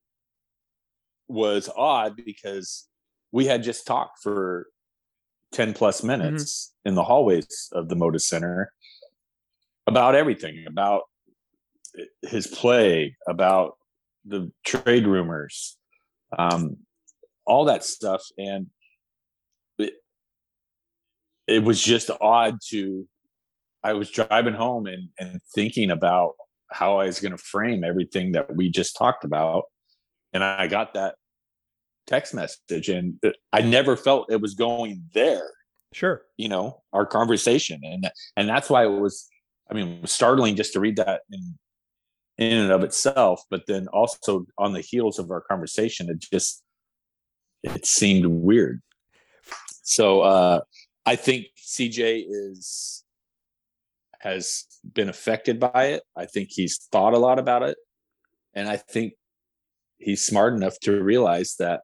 was 1.29 1.69
odd 1.77 2.17
because 2.17 2.87
we 3.33 3.47
had 3.47 3.63
just 3.63 3.87
talked 3.87 4.23
for 4.23 4.67
10 5.53 5.75
plus 5.75 6.03
minutes 6.03 6.73
in 6.85 6.95
the 6.95 7.03
hallways 7.03 7.69
of 7.73 7.89
the 7.89 7.97
Moda 7.97 8.21
Center 8.21 8.73
about 9.87 10.15
everything 10.15 10.65
about 10.69 11.03
his 12.23 12.47
play, 12.47 13.17
about 13.29 13.77
the 14.25 14.51
trade 14.65 15.07
rumors, 15.07 15.77
um, 16.39 16.77
all 17.47 17.65
that 17.65 17.85
stuff. 17.85 18.23
And 18.37 18.67
it 21.47 21.63
was 21.63 21.83
just 21.83 22.11
odd 22.21 22.59
to, 22.69 23.07
I 23.83 23.93
was 23.93 24.11
driving 24.11 24.55
home 24.55 24.87
and, 24.87 25.09
and 25.19 25.41
thinking 25.55 25.91
about 25.91 26.35
how 26.71 26.99
I 26.99 27.07
was 27.07 27.21
going 27.21 27.33
to 27.33 27.39
frame 27.39 27.85
everything 27.85 28.33
that 28.33 28.55
we 28.55 28.71
just 28.71 28.97
talked 28.97 29.25
about. 29.25 29.65
And 30.33 30.43
I 30.43 30.67
got 30.67 30.95
that 30.95 31.15
text 32.07 32.35
message 32.35 32.89
and 32.89 33.21
I 33.53 33.63
never 33.63 33.97
felt 33.97 34.31
it 34.31 34.41
was 34.41 34.55
going 34.55 35.03
there 35.13 35.51
Sure. 35.93 36.23
you 36.37 36.49
know 36.49 36.83
our 36.93 37.07
conversation 37.07 37.81
and 37.83 38.11
and 38.37 38.49
that's 38.49 38.69
why 38.69 38.85
it 38.85 39.01
was 39.01 39.29
i 39.71 39.75
mean 39.75 39.89
it 39.89 40.03
was 40.03 40.13
startling 40.13 40.55
just 40.57 40.73
to 40.73 40.81
read 40.81 40.97
that 40.97 41.23
in 41.31 41.59
in 42.39 42.59
and 42.59 42.73
of 42.73 42.83
itself 42.83 43.43
but 43.51 43.63
then 43.67 43.87
also 43.89 44.45
on 44.59 44.73
the 44.73 44.81
heels 44.81 45.19
of 45.19 45.31
our 45.31 45.41
conversation 45.41 46.11
it 46.11 46.19
just 46.19 46.63
it 47.63 47.87
seemed 47.87 48.27
weird 48.27 48.83
so 49.83 50.21
uh 50.21 50.61
i 51.07 51.17
think 51.17 51.47
cj 51.57 52.25
is 52.29 53.05
has 54.21 54.65
been 54.95 55.09
affected 55.09 55.61
by 55.61 55.87
it. 55.89 56.03
I 56.17 56.27
think 56.27 56.49
he's 56.51 56.79
thought 56.91 57.13
a 57.15 57.19
lot 57.19 57.39
about 57.39 57.63
it. 57.63 57.77
And 58.55 58.69
i 58.69 58.77
think 58.77 59.13
he's 59.99 60.27
smart 60.27 60.55
enough 60.55 60.79
to 60.81 61.03
realize 61.03 61.57
that 61.59 61.83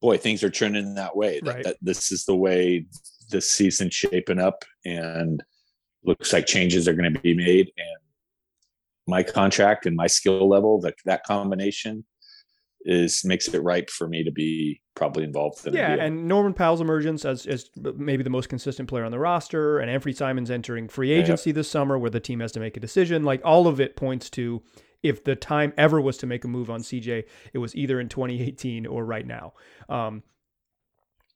boy 0.00 0.16
things 0.18 0.42
are 0.44 0.50
trending 0.50 0.94
that 0.94 1.16
way 1.16 1.40
that, 1.40 1.54
Right. 1.54 1.64
that 1.64 1.76
this 1.80 2.12
is 2.12 2.24
the 2.24 2.36
way 2.36 2.86
this 3.30 3.50
season's 3.50 3.94
shaping 3.94 4.38
up 4.38 4.64
and 4.84 5.42
looks 6.04 6.32
like 6.32 6.46
changes 6.46 6.86
are 6.88 6.94
going 6.94 7.12
to 7.12 7.20
be 7.20 7.34
made. 7.34 7.72
And 7.76 7.98
my 9.06 9.22
contract 9.22 9.86
and 9.86 9.96
my 9.96 10.06
skill 10.06 10.48
level 10.48 10.80
that 10.82 10.94
that 11.04 11.24
combination 11.24 12.04
is 12.82 13.24
makes 13.24 13.48
it 13.48 13.58
ripe 13.62 13.90
for 13.90 14.08
me 14.08 14.24
to 14.24 14.30
be 14.30 14.80
probably 14.94 15.24
involved 15.24 15.66
in 15.66 15.74
Yeah, 15.74 15.94
and 15.94 16.26
Norman 16.26 16.54
Powell's 16.54 16.80
emergence 16.80 17.24
as, 17.24 17.46
as 17.46 17.70
maybe 17.76 18.22
the 18.22 18.30
most 18.30 18.48
consistent 18.48 18.88
player 18.88 19.04
on 19.04 19.12
the 19.12 19.18
roster, 19.18 19.78
and 19.78 19.90
Anthony 19.90 20.14
Simons 20.14 20.50
entering 20.50 20.88
free 20.88 21.10
agency 21.10 21.52
this 21.52 21.70
summer 21.70 21.98
where 21.98 22.10
the 22.10 22.20
team 22.20 22.40
has 22.40 22.52
to 22.52 22.60
make 22.60 22.76
a 22.76 22.80
decision. 22.80 23.24
Like 23.24 23.40
all 23.44 23.66
of 23.66 23.80
it 23.80 23.96
points 23.96 24.30
to 24.30 24.62
if 25.02 25.22
the 25.24 25.36
time 25.36 25.72
ever 25.76 26.00
was 26.00 26.16
to 26.18 26.26
make 26.26 26.44
a 26.44 26.48
move 26.48 26.70
on 26.70 26.80
CJ, 26.80 27.24
it 27.52 27.58
was 27.58 27.74
either 27.76 28.00
in 28.00 28.08
2018 28.08 28.86
or 28.86 29.04
right 29.04 29.26
now. 29.26 29.52
Um, 29.88 30.22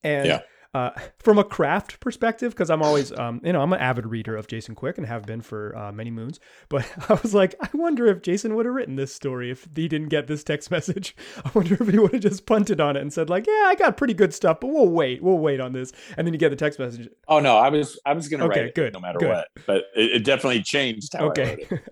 and 0.02 0.26
Yeah. 0.26 0.40
Uh, 0.74 0.90
from 1.18 1.38
a 1.38 1.44
craft 1.44 2.00
perspective, 2.00 2.52
because 2.52 2.70
I'm 2.70 2.82
always, 2.82 3.12
um, 3.12 3.40
you 3.44 3.52
know, 3.52 3.60
I'm 3.62 3.72
an 3.72 3.80
avid 3.80 4.06
reader 4.06 4.36
of 4.36 4.46
Jason 4.46 4.74
Quick 4.74 4.98
and 4.98 5.06
have 5.06 5.24
been 5.26 5.40
for 5.42 5.76
uh, 5.76 5.92
many 5.92 6.10
moons. 6.10 6.40
But 6.68 6.90
I 7.08 7.14
was 7.14 7.34
like, 7.34 7.54
I 7.60 7.68
wonder 7.74 8.06
if 8.06 8.22
Jason 8.22 8.54
would 8.54 8.66
have 8.66 8.74
written 8.74 8.96
this 8.96 9.14
story 9.14 9.50
if 9.50 9.68
he 9.74 9.88
didn't 9.88 10.08
get 10.08 10.26
this 10.26 10.42
text 10.44 10.70
message. 10.70 11.14
I 11.44 11.50
wonder 11.54 11.74
if 11.80 11.88
he 11.88 11.98
would 11.98 12.12
have 12.12 12.22
just 12.22 12.46
punted 12.46 12.80
on 12.80 12.96
it 12.96 13.00
and 13.00 13.12
said, 13.12 13.28
like, 13.30 13.46
yeah, 13.46 13.64
I 13.66 13.74
got 13.78 13.96
pretty 13.96 14.14
good 14.14 14.32
stuff, 14.34 14.60
but 14.60 14.68
we'll 14.68 14.88
wait, 14.88 15.22
we'll 15.22 15.38
wait 15.38 15.60
on 15.60 15.72
this. 15.72 15.92
And 16.16 16.26
then 16.26 16.32
you 16.34 16.38
get 16.38 16.50
the 16.50 16.56
text 16.56 16.78
message. 16.78 17.08
oh 17.28 17.38
no 17.40 17.56
i 17.56 17.68
was 17.68 17.98
i 18.04 18.12
was 18.12 18.28
going 18.28 18.40
to 18.40 18.46
Okay, 18.46 18.60
write 18.60 18.68
it 18.68 18.74
good, 18.74 18.92
no 18.92 19.00
matter 19.00 19.18
good. 19.18 19.28
what 19.28 19.48
but 19.66 19.84
it, 19.94 20.12
it 20.16 20.24
definitely 20.24 20.62
changed 20.62 21.12
how 21.12 21.20
I 21.20 21.22
wrote 21.24 21.38
Okay. 21.38 21.66
it. 21.70 21.82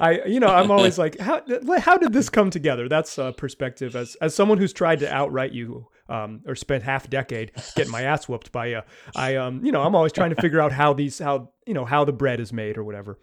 I, 0.00 0.24
you 0.24 0.40
know, 0.40 0.48
I'm 0.48 0.70
always 0.70 0.98
like, 0.98 1.18
how, 1.18 1.42
how 1.78 1.96
did 1.96 2.12
this 2.12 2.28
come 2.28 2.50
together? 2.50 2.88
That's 2.88 3.16
a 3.18 3.32
perspective 3.36 3.96
as, 3.96 4.14
as 4.16 4.34
someone 4.34 4.58
who's 4.58 4.72
tried 4.72 5.00
to 5.00 5.12
outright 5.12 5.52
you, 5.52 5.86
um, 6.08 6.40
or 6.46 6.54
spent 6.54 6.82
half 6.84 7.04
a 7.06 7.08
decade 7.08 7.52
getting 7.76 7.92
my 7.92 8.02
ass 8.02 8.28
whooped 8.28 8.52
by 8.52 8.66
you. 8.66 8.80
I, 9.16 9.36
um, 9.36 9.64
you 9.64 9.72
know, 9.72 9.82
I'm 9.82 9.94
always 9.94 10.12
trying 10.12 10.30
to 10.34 10.40
figure 10.40 10.60
out 10.60 10.72
how 10.72 10.92
these, 10.92 11.18
how, 11.18 11.50
you 11.66 11.74
know, 11.74 11.84
how 11.84 12.04
the 12.04 12.12
bread 12.12 12.40
is 12.40 12.52
made 12.52 12.76
or 12.78 12.84
whatever. 12.84 13.18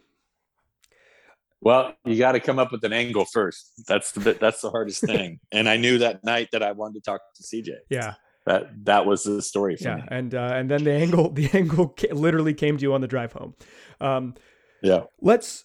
well 1.61 1.93
you 2.05 2.17
got 2.17 2.31
to 2.33 2.39
come 2.39 2.59
up 2.59 2.71
with 2.71 2.83
an 2.83 2.93
angle 2.93 3.25
first 3.25 3.71
that's 3.87 4.11
the 4.13 4.19
bit 4.19 4.39
that's 4.39 4.61
the 4.61 4.69
hardest 4.69 5.01
thing 5.05 5.39
and 5.51 5.69
i 5.69 5.77
knew 5.77 5.97
that 5.99 6.23
night 6.23 6.49
that 6.51 6.63
i 6.63 6.71
wanted 6.71 6.95
to 6.95 7.01
talk 7.01 7.21
to 7.35 7.43
cj 7.43 7.69
Yeah. 7.89 8.15
that 8.47 8.69
that 8.85 9.05
was 9.05 9.23
the 9.23 9.41
story 9.41 9.75
for 9.77 9.83
Yeah. 9.89 9.95
me 9.97 10.03
And, 10.09 10.33
uh, 10.35 10.51
and 10.55 10.69
then 10.71 10.83
the 10.83 10.91
angle, 10.93 11.29
the 11.31 11.49
angle 11.53 11.95
literally 12.11 12.53
came 12.53 12.77
to 12.77 12.81
you 12.81 12.93
on 12.93 13.01
the 13.01 13.07
drive 13.07 13.33
home. 13.33 13.53
Um, 13.99 14.33
yeah 14.81 15.03
let's 15.21 15.63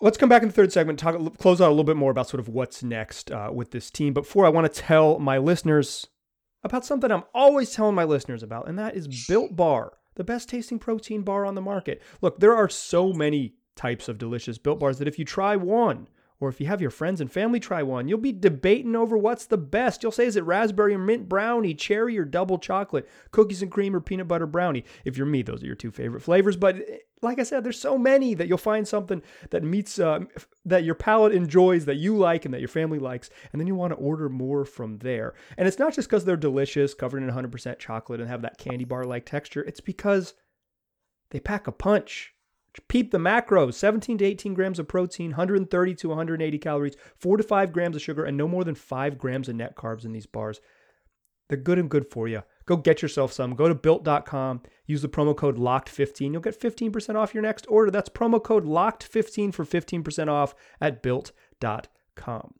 let's 0.00 0.16
come 0.16 0.28
back 0.30 0.40
in 0.42 0.48
the 0.48 0.54
third 0.54 0.72
segment 0.72 0.98
talk 0.98 1.14
close 1.38 1.60
out 1.60 1.68
a 1.68 1.74
little 1.76 1.84
bit 1.84 1.96
more 1.96 2.10
about 2.10 2.28
sort 2.28 2.40
of 2.40 2.48
what's 2.48 2.82
next 2.82 3.30
uh, 3.30 3.50
with 3.52 3.70
this 3.72 3.90
team 3.90 4.14
but 4.14 4.22
before 4.22 4.46
i 4.46 4.48
want 4.48 4.70
to 4.72 4.80
tell 4.80 5.18
my 5.18 5.36
listeners 5.36 6.06
about 6.66 6.84
something 6.84 7.10
i'm 7.10 7.24
always 7.34 7.72
telling 7.72 7.94
my 7.94 8.04
listeners 8.04 8.42
about 8.42 8.68
and 8.68 8.78
that 8.78 8.94
is 8.94 9.26
built 9.26 9.56
bar 9.56 9.92
the 10.16 10.24
best 10.24 10.48
tasting 10.48 10.78
protein 10.78 11.22
bar 11.22 11.46
on 11.46 11.54
the 11.54 11.60
market. 11.60 12.02
Look 12.20 12.40
there 12.40 12.56
are 12.56 12.68
so 12.68 13.12
many 13.12 13.54
types 13.76 14.08
of 14.08 14.18
delicious 14.18 14.58
built 14.58 14.80
bars 14.80 14.98
that 14.98 15.08
if 15.08 15.18
you 15.18 15.24
try 15.24 15.54
one 15.54 16.08
or 16.38 16.48
if 16.48 16.60
you 16.60 16.66
have 16.66 16.80
your 16.80 16.90
friends 16.90 17.20
and 17.20 17.32
family 17.32 17.60
try 17.60 17.82
one, 17.82 18.08
you'll 18.08 18.18
be 18.18 18.32
debating 18.32 18.94
over 18.94 19.16
what's 19.16 19.46
the 19.46 19.56
best. 19.56 20.02
You'll 20.02 20.12
say, 20.12 20.26
is 20.26 20.36
it 20.36 20.44
raspberry 20.44 20.94
or 20.94 20.98
mint 20.98 21.28
brownie, 21.28 21.74
cherry 21.74 22.18
or 22.18 22.24
double 22.24 22.58
chocolate, 22.58 23.08
cookies 23.30 23.62
and 23.62 23.70
cream 23.70 23.96
or 23.96 24.00
peanut 24.00 24.28
butter 24.28 24.46
brownie? 24.46 24.84
If 25.04 25.16
you're 25.16 25.26
me, 25.26 25.42
those 25.42 25.62
are 25.62 25.66
your 25.66 25.74
two 25.74 25.90
favorite 25.90 26.22
flavors. 26.22 26.56
But 26.56 26.76
like 27.22 27.38
I 27.38 27.42
said, 27.42 27.64
there's 27.64 27.80
so 27.80 27.96
many 27.96 28.34
that 28.34 28.48
you'll 28.48 28.58
find 28.58 28.86
something 28.86 29.22
that 29.50 29.64
meets, 29.64 29.98
uh, 29.98 30.20
that 30.66 30.84
your 30.84 30.94
palate 30.94 31.32
enjoys, 31.32 31.86
that 31.86 31.96
you 31.96 32.16
like, 32.16 32.44
and 32.44 32.52
that 32.52 32.60
your 32.60 32.68
family 32.68 32.98
likes. 32.98 33.30
And 33.52 33.60
then 33.60 33.66
you 33.66 33.74
want 33.74 33.92
to 33.92 33.98
order 33.98 34.28
more 34.28 34.66
from 34.66 34.98
there. 34.98 35.34
And 35.56 35.66
it's 35.66 35.78
not 35.78 35.94
just 35.94 36.08
because 36.08 36.24
they're 36.24 36.36
delicious, 36.36 36.92
covered 36.92 37.22
in 37.22 37.30
100% 37.30 37.78
chocolate, 37.78 38.20
and 38.20 38.28
have 38.28 38.42
that 38.42 38.58
candy 38.58 38.84
bar 38.84 39.04
like 39.04 39.24
texture. 39.24 39.62
It's 39.62 39.80
because 39.80 40.34
they 41.30 41.40
pack 41.40 41.66
a 41.66 41.72
punch. 41.72 42.34
Peep 42.88 43.10
the 43.10 43.18
macros 43.18 43.74
17 43.74 44.18
to 44.18 44.24
18 44.24 44.54
grams 44.54 44.78
of 44.78 44.88
protein, 44.88 45.30
130 45.30 45.94
to 45.94 46.08
180 46.08 46.58
calories, 46.58 46.96
4 47.16 47.36
to 47.36 47.42
5 47.42 47.72
grams 47.72 47.96
of 47.96 48.02
sugar, 48.02 48.24
and 48.24 48.36
no 48.36 48.46
more 48.46 48.64
than 48.64 48.74
5 48.74 49.18
grams 49.18 49.48
of 49.48 49.56
net 49.56 49.76
carbs 49.76 50.04
in 50.04 50.12
these 50.12 50.26
bars. 50.26 50.60
They're 51.48 51.58
good 51.58 51.78
and 51.78 51.88
good 51.88 52.10
for 52.10 52.26
you. 52.26 52.42
Go 52.66 52.76
get 52.76 53.02
yourself 53.02 53.32
some. 53.32 53.54
Go 53.54 53.68
to 53.68 53.74
built.com, 53.74 54.62
use 54.86 55.02
the 55.02 55.08
promo 55.08 55.36
code 55.36 55.56
LOCKED15. 55.56 56.32
You'll 56.32 56.40
get 56.40 56.60
15% 56.60 57.14
off 57.14 57.34
your 57.34 57.42
next 57.42 57.66
order. 57.68 57.90
That's 57.90 58.08
promo 58.08 58.42
code 58.42 58.64
LOCKED15 58.64 59.54
for 59.54 59.64
15% 59.64 60.28
off 60.28 60.54
at 60.80 61.02
built.com. 61.02 62.54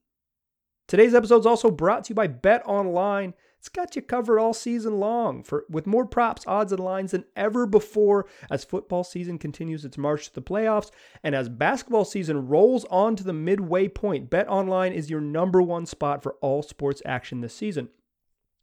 Today's 0.87 1.15
episode 1.15 1.41
is 1.41 1.47
also 1.47 1.71
brought 1.73 2.05
to 2.05 2.11
you 2.11 2.15
by 2.15 2.29
Bet 2.29 2.63
Online. 2.65 3.35
It's 3.67 3.75
got 3.75 3.97
you 3.97 4.03
covered 4.03 4.39
all 4.39 4.55
season 4.55 5.01
long 5.01 5.43
for 5.43 5.65
with 5.69 5.89
more 5.89 6.07
props, 6.07 6.45
odds, 6.47 6.71
and 6.71 6.79
lines 6.79 7.11
than 7.11 7.25
ever 7.35 7.67
before 7.67 8.27
as 8.49 8.63
football 8.63 9.03
season 9.03 9.39
continues 9.39 9.85
its 9.85 9.99
march 9.99 10.29
to 10.29 10.35
the 10.37 10.41
playoffs 10.41 10.93
and 11.25 11.35
as 11.35 11.49
basketball 11.49 12.05
season 12.05 12.47
rolls 12.47 12.85
on 12.93 13.17
to 13.17 13.25
the 13.25 13.33
midway 13.33 13.89
point. 13.89 14.31
Bet 14.31 14.49
Online 14.49 14.93
is 14.93 15.11
your 15.11 15.21
number 15.21 15.61
one 15.61 15.85
spot 15.85 16.23
for 16.23 16.35
all 16.35 16.63
sports 16.63 17.03
action 17.05 17.41
this 17.41 17.57
season. 17.57 17.89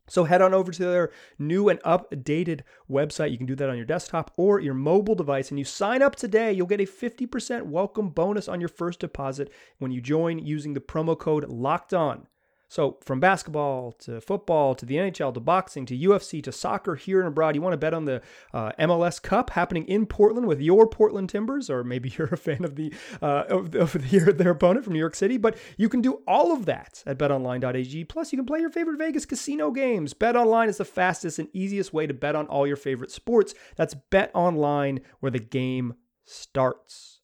So 0.07 0.23
head 0.23 0.41
on 0.41 0.53
over 0.53 0.71
to 0.71 0.85
their 0.85 1.11
new 1.37 1.67
and 1.67 1.81
updated 1.81 2.61
website. 2.89 3.31
You 3.31 3.37
can 3.37 3.45
do 3.45 3.55
that 3.55 3.69
on 3.69 3.75
your 3.75 3.85
desktop 3.85 4.31
or 4.37 4.61
your 4.61 4.73
mobile 4.73 5.15
device 5.15 5.49
and 5.49 5.59
you 5.59 5.65
sign 5.65 6.01
up 6.01 6.15
today. 6.15 6.53
You'll 6.53 6.65
get 6.65 6.79
a 6.79 6.85
50% 6.85 7.63
welcome 7.63 8.07
bonus 8.07 8.47
on 8.47 8.61
your 8.61 8.69
first 8.69 9.01
deposit 9.01 9.51
when 9.79 9.91
you 9.91 9.99
join 9.99 10.39
using 10.39 10.73
the 10.73 10.79
promo 10.79 11.19
code 11.19 11.43
LOCKED 11.49 11.93
ON. 11.93 12.27
So, 12.73 12.97
from 13.01 13.19
basketball 13.19 13.91
to 13.99 14.19
football 14.19 14.73
to 14.73 14.83
the 14.83 14.95
NHL 14.95 15.31
to 15.35 15.39
boxing 15.39 15.85
to 15.85 15.95
UFC 15.95 16.41
to 16.41 16.51
soccer 16.51 16.95
here 16.95 17.19
and 17.19 17.27
abroad, 17.27 17.53
you 17.53 17.61
want 17.61 17.73
to 17.73 17.77
bet 17.77 17.93
on 17.93 18.05
the 18.05 18.19
uh, 18.51 18.71
MLS 18.79 19.21
Cup 19.21 19.51
happening 19.51 19.85
in 19.85 20.07
Portland 20.07 20.47
with 20.47 20.59
your 20.59 20.87
Portland 20.87 21.29
Timbers, 21.29 21.69
or 21.69 21.83
maybe 21.83 22.11
you're 22.17 22.29
a 22.29 22.35
fan 22.35 22.65
of 22.65 22.75
the 22.75 22.91
uh, 23.21 23.43
of, 23.47 23.75
of 23.75 23.93
the, 23.93 24.33
their 24.35 24.49
opponent 24.49 24.83
from 24.83 24.93
New 24.93 24.99
York 24.99 25.13
City. 25.13 25.37
But 25.37 25.55
you 25.77 25.87
can 25.87 26.01
do 26.01 26.23
all 26.27 26.51
of 26.51 26.65
that 26.65 27.03
at 27.05 27.19
BetOnline.ag. 27.19 28.05
Plus, 28.05 28.33
you 28.33 28.39
can 28.39 28.47
play 28.47 28.59
your 28.59 28.71
favorite 28.71 28.97
Vegas 28.97 29.27
casino 29.27 29.69
games. 29.69 30.15
BetOnline 30.15 30.67
is 30.67 30.77
the 30.77 30.85
fastest 30.85 31.37
and 31.37 31.49
easiest 31.53 31.93
way 31.93 32.07
to 32.07 32.13
bet 32.15 32.35
on 32.35 32.47
all 32.47 32.65
your 32.65 32.75
favorite 32.75 33.11
sports. 33.11 33.53
That's 33.75 33.95
BetOnline, 34.09 35.03
where 35.19 35.31
the 35.31 35.37
game 35.37 35.93
starts. 36.25 37.19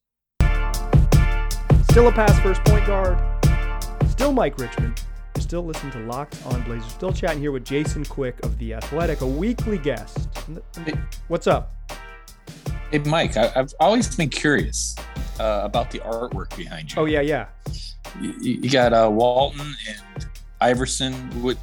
Still 1.89 2.07
a 2.07 2.11
pass 2.11 2.39
first 2.41 2.63
point 2.65 2.85
guard. 2.85 3.19
Still 4.11 4.31
Mike 4.31 4.59
Richman 4.59 4.93
still 5.49 5.65
listening 5.65 5.91
to 5.91 5.97
Locked 6.01 6.37
On 6.45 6.61
Blazers. 6.61 6.91
Still 6.91 7.11
chatting 7.11 7.39
here 7.39 7.51
with 7.51 7.65
Jason 7.65 8.05
Quick 8.05 8.39
of 8.45 8.55
The 8.59 8.75
Athletic, 8.75 9.21
a 9.21 9.25
weekly 9.25 9.79
guest. 9.79 10.29
What's 11.27 11.47
up? 11.47 11.73
Hey, 12.91 12.99
Mike, 12.99 13.35
I, 13.35 13.47
have 13.47 13.73
always 13.79 14.15
been 14.15 14.29
curious 14.29 14.95
uh, 15.39 15.61
about 15.63 15.89
the 15.89 16.01
artwork 16.01 16.55
behind 16.55 16.93
you. 16.93 17.01
Oh, 17.01 17.05
yeah, 17.05 17.21
yeah. 17.21 17.47
You, 18.21 18.35
you 18.41 18.69
got 18.69 18.93
uh, 18.93 19.09
Walton 19.11 19.75
and 19.87 20.28
Iverson. 20.61 21.13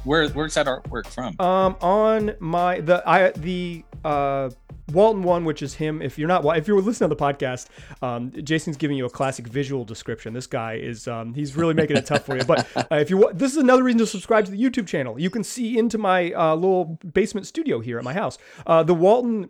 Where, 0.03 0.29
where's 0.29 0.53
that 0.55 0.67
artwork 0.67 1.07
from? 1.07 1.39
Um, 1.39 1.75
on 1.81 2.35
my 2.39 2.81
the 2.81 3.07
I 3.07 3.31
the 3.31 3.83
uh 4.03 4.49
Walton 4.93 5.23
one, 5.23 5.43
which 5.43 5.61
is 5.61 5.73
him. 5.73 6.01
If 6.01 6.17
you're 6.17 6.29
not, 6.29 6.45
if 6.57 6.67
you're 6.67 6.81
listening 6.81 7.09
to 7.09 7.15
the 7.15 7.21
podcast, 7.21 7.67
um, 8.01 8.31
Jason's 8.43 8.77
giving 8.77 8.97
you 8.97 9.05
a 9.05 9.09
classic 9.09 9.47
visual 9.47 9.83
description. 9.83 10.33
This 10.33 10.47
guy 10.47 10.75
is, 10.75 11.09
um, 11.09 11.33
he's 11.33 11.57
really 11.57 11.73
making 11.73 11.97
it 11.97 12.05
tough 12.05 12.25
for 12.25 12.37
you. 12.37 12.45
But 12.45 12.65
uh, 12.75 12.85
if 12.91 13.09
you, 13.09 13.29
this 13.33 13.51
is 13.51 13.57
another 13.57 13.83
reason 13.83 13.99
to 13.99 14.07
subscribe 14.07 14.45
to 14.45 14.51
the 14.51 14.61
YouTube 14.61 14.87
channel. 14.87 15.19
You 15.19 15.29
can 15.29 15.43
see 15.43 15.77
into 15.77 15.97
my 15.97 16.31
uh, 16.31 16.55
little 16.55 16.97
basement 17.13 17.47
studio 17.47 17.81
here 17.81 17.97
at 17.97 18.05
my 18.05 18.13
house. 18.13 18.37
Uh, 18.65 18.81
the 18.83 18.93
Walton 18.93 19.49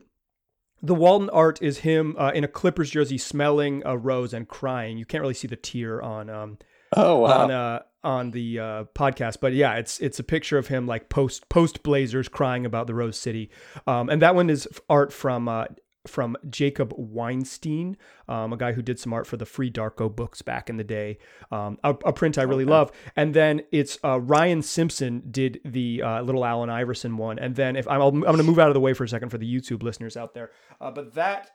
the 0.81 0.95
Walton 0.95 1.29
art 1.31 1.61
is 1.61 1.79
him 1.79 2.15
uh, 2.17 2.31
in 2.33 2.43
a 2.43 2.47
Clippers 2.47 2.89
jersey, 2.89 3.17
smelling 3.17 3.81
a 3.85 3.97
rose 3.97 4.33
and 4.33 4.47
crying. 4.47 4.97
You 4.97 5.05
can't 5.05 5.21
really 5.21 5.33
see 5.33 5.47
the 5.47 5.55
tear 5.55 6.01
on 6.01 6.29
um, 6.29 6.57
oh 6.95 7.19
wow. 7.19 7.43
on 7.43 7.51
uh, 7.51 7.79
on 8.03 8.31
the 8.31 8.59
uh, 8.59 8.83
podcast, 8.95 9.37
but 9.41 9.53
yeah, 9.53 9.75
it's 9.75 9.99
it's 9.99 10.19
a 10.19 10.23
picture 10.23 10.57
of 10.57 10.67
him 10.67 10.87
like 10.87 11.09
post 11.09 11.49
post 11.49 11.83
Blazers 11.83 12.27
crying 12.27 12.65
about 12.65 12.87
the 12.87 12.93
Rose 12.93 13.17
City, 13.17 13.49
um, 13.85 14.09
and 14.09 14.21
that 14.21 14.35
one 14.35 14.49
is 14.49 14.67
art 14.89 15.11
from 15.11 15.47
uh, 15.47 15.65
from 16.07 16.37
Jacob 16.49 16.93
Weinstein, 16.97 17.97
um, 18.27 18.53
a 18.53 18.57
guy 18.57 18.71
who 18.71 18.81
did 18.81 18.99
some 18.99 19.13
art 19.13 19.27
for 19.27 19.37
the 19.37 19.45
Free 19.45 19.69
Darko 19.69 20.13
books 20.13 20.41
back 20.41 20.69
in 20.69 20.77
the 20.77 20.83
day, 20.83 21.17
um, 21.51 21.77
a, 21.83 21.91
a, 22.05 22.13
print 22.13 22.37
I 22.37 22.43
really 22.43 22.63
okay. 22.63 22.71
love. 22.71 22.91
And 23.15 23.33
then 23.33 23.61
it's 23.71 23.99
uh, 24.03 24.19
Ryan 24.19 24.61
Simpson 24.61 25.23
did 25.29 25.59
the 25.63 26.01
uh, 26.01 26.21
little 26.21 26.45
Allen 26.45 26.69
Iverson 26.69 27.17
one. 27.17 27.37
And 27.39 27.55
then 27.55 27.75
if 27.75 27.87
I'm, 27.87 28.01
I'm 28.01 28.21
going 28.21 28.37
to 28.37 28.43
move 28.43 28.59
out 28.59 28.69
of 28.69 28.73
the 28.73 28.79
way 28.79 28.93
for 28.93 29.03
a 29.03 29.09
second 29.09 29.29
for 29.29 29.37
the 29.37 29.53
YouTube 29.53 29.83
listeners 29.83 30.17
out 30.17 30.33
there, 30.33 30.51
uh, 30.81 30.91
but 30.91 31.13
that 31.15 31.51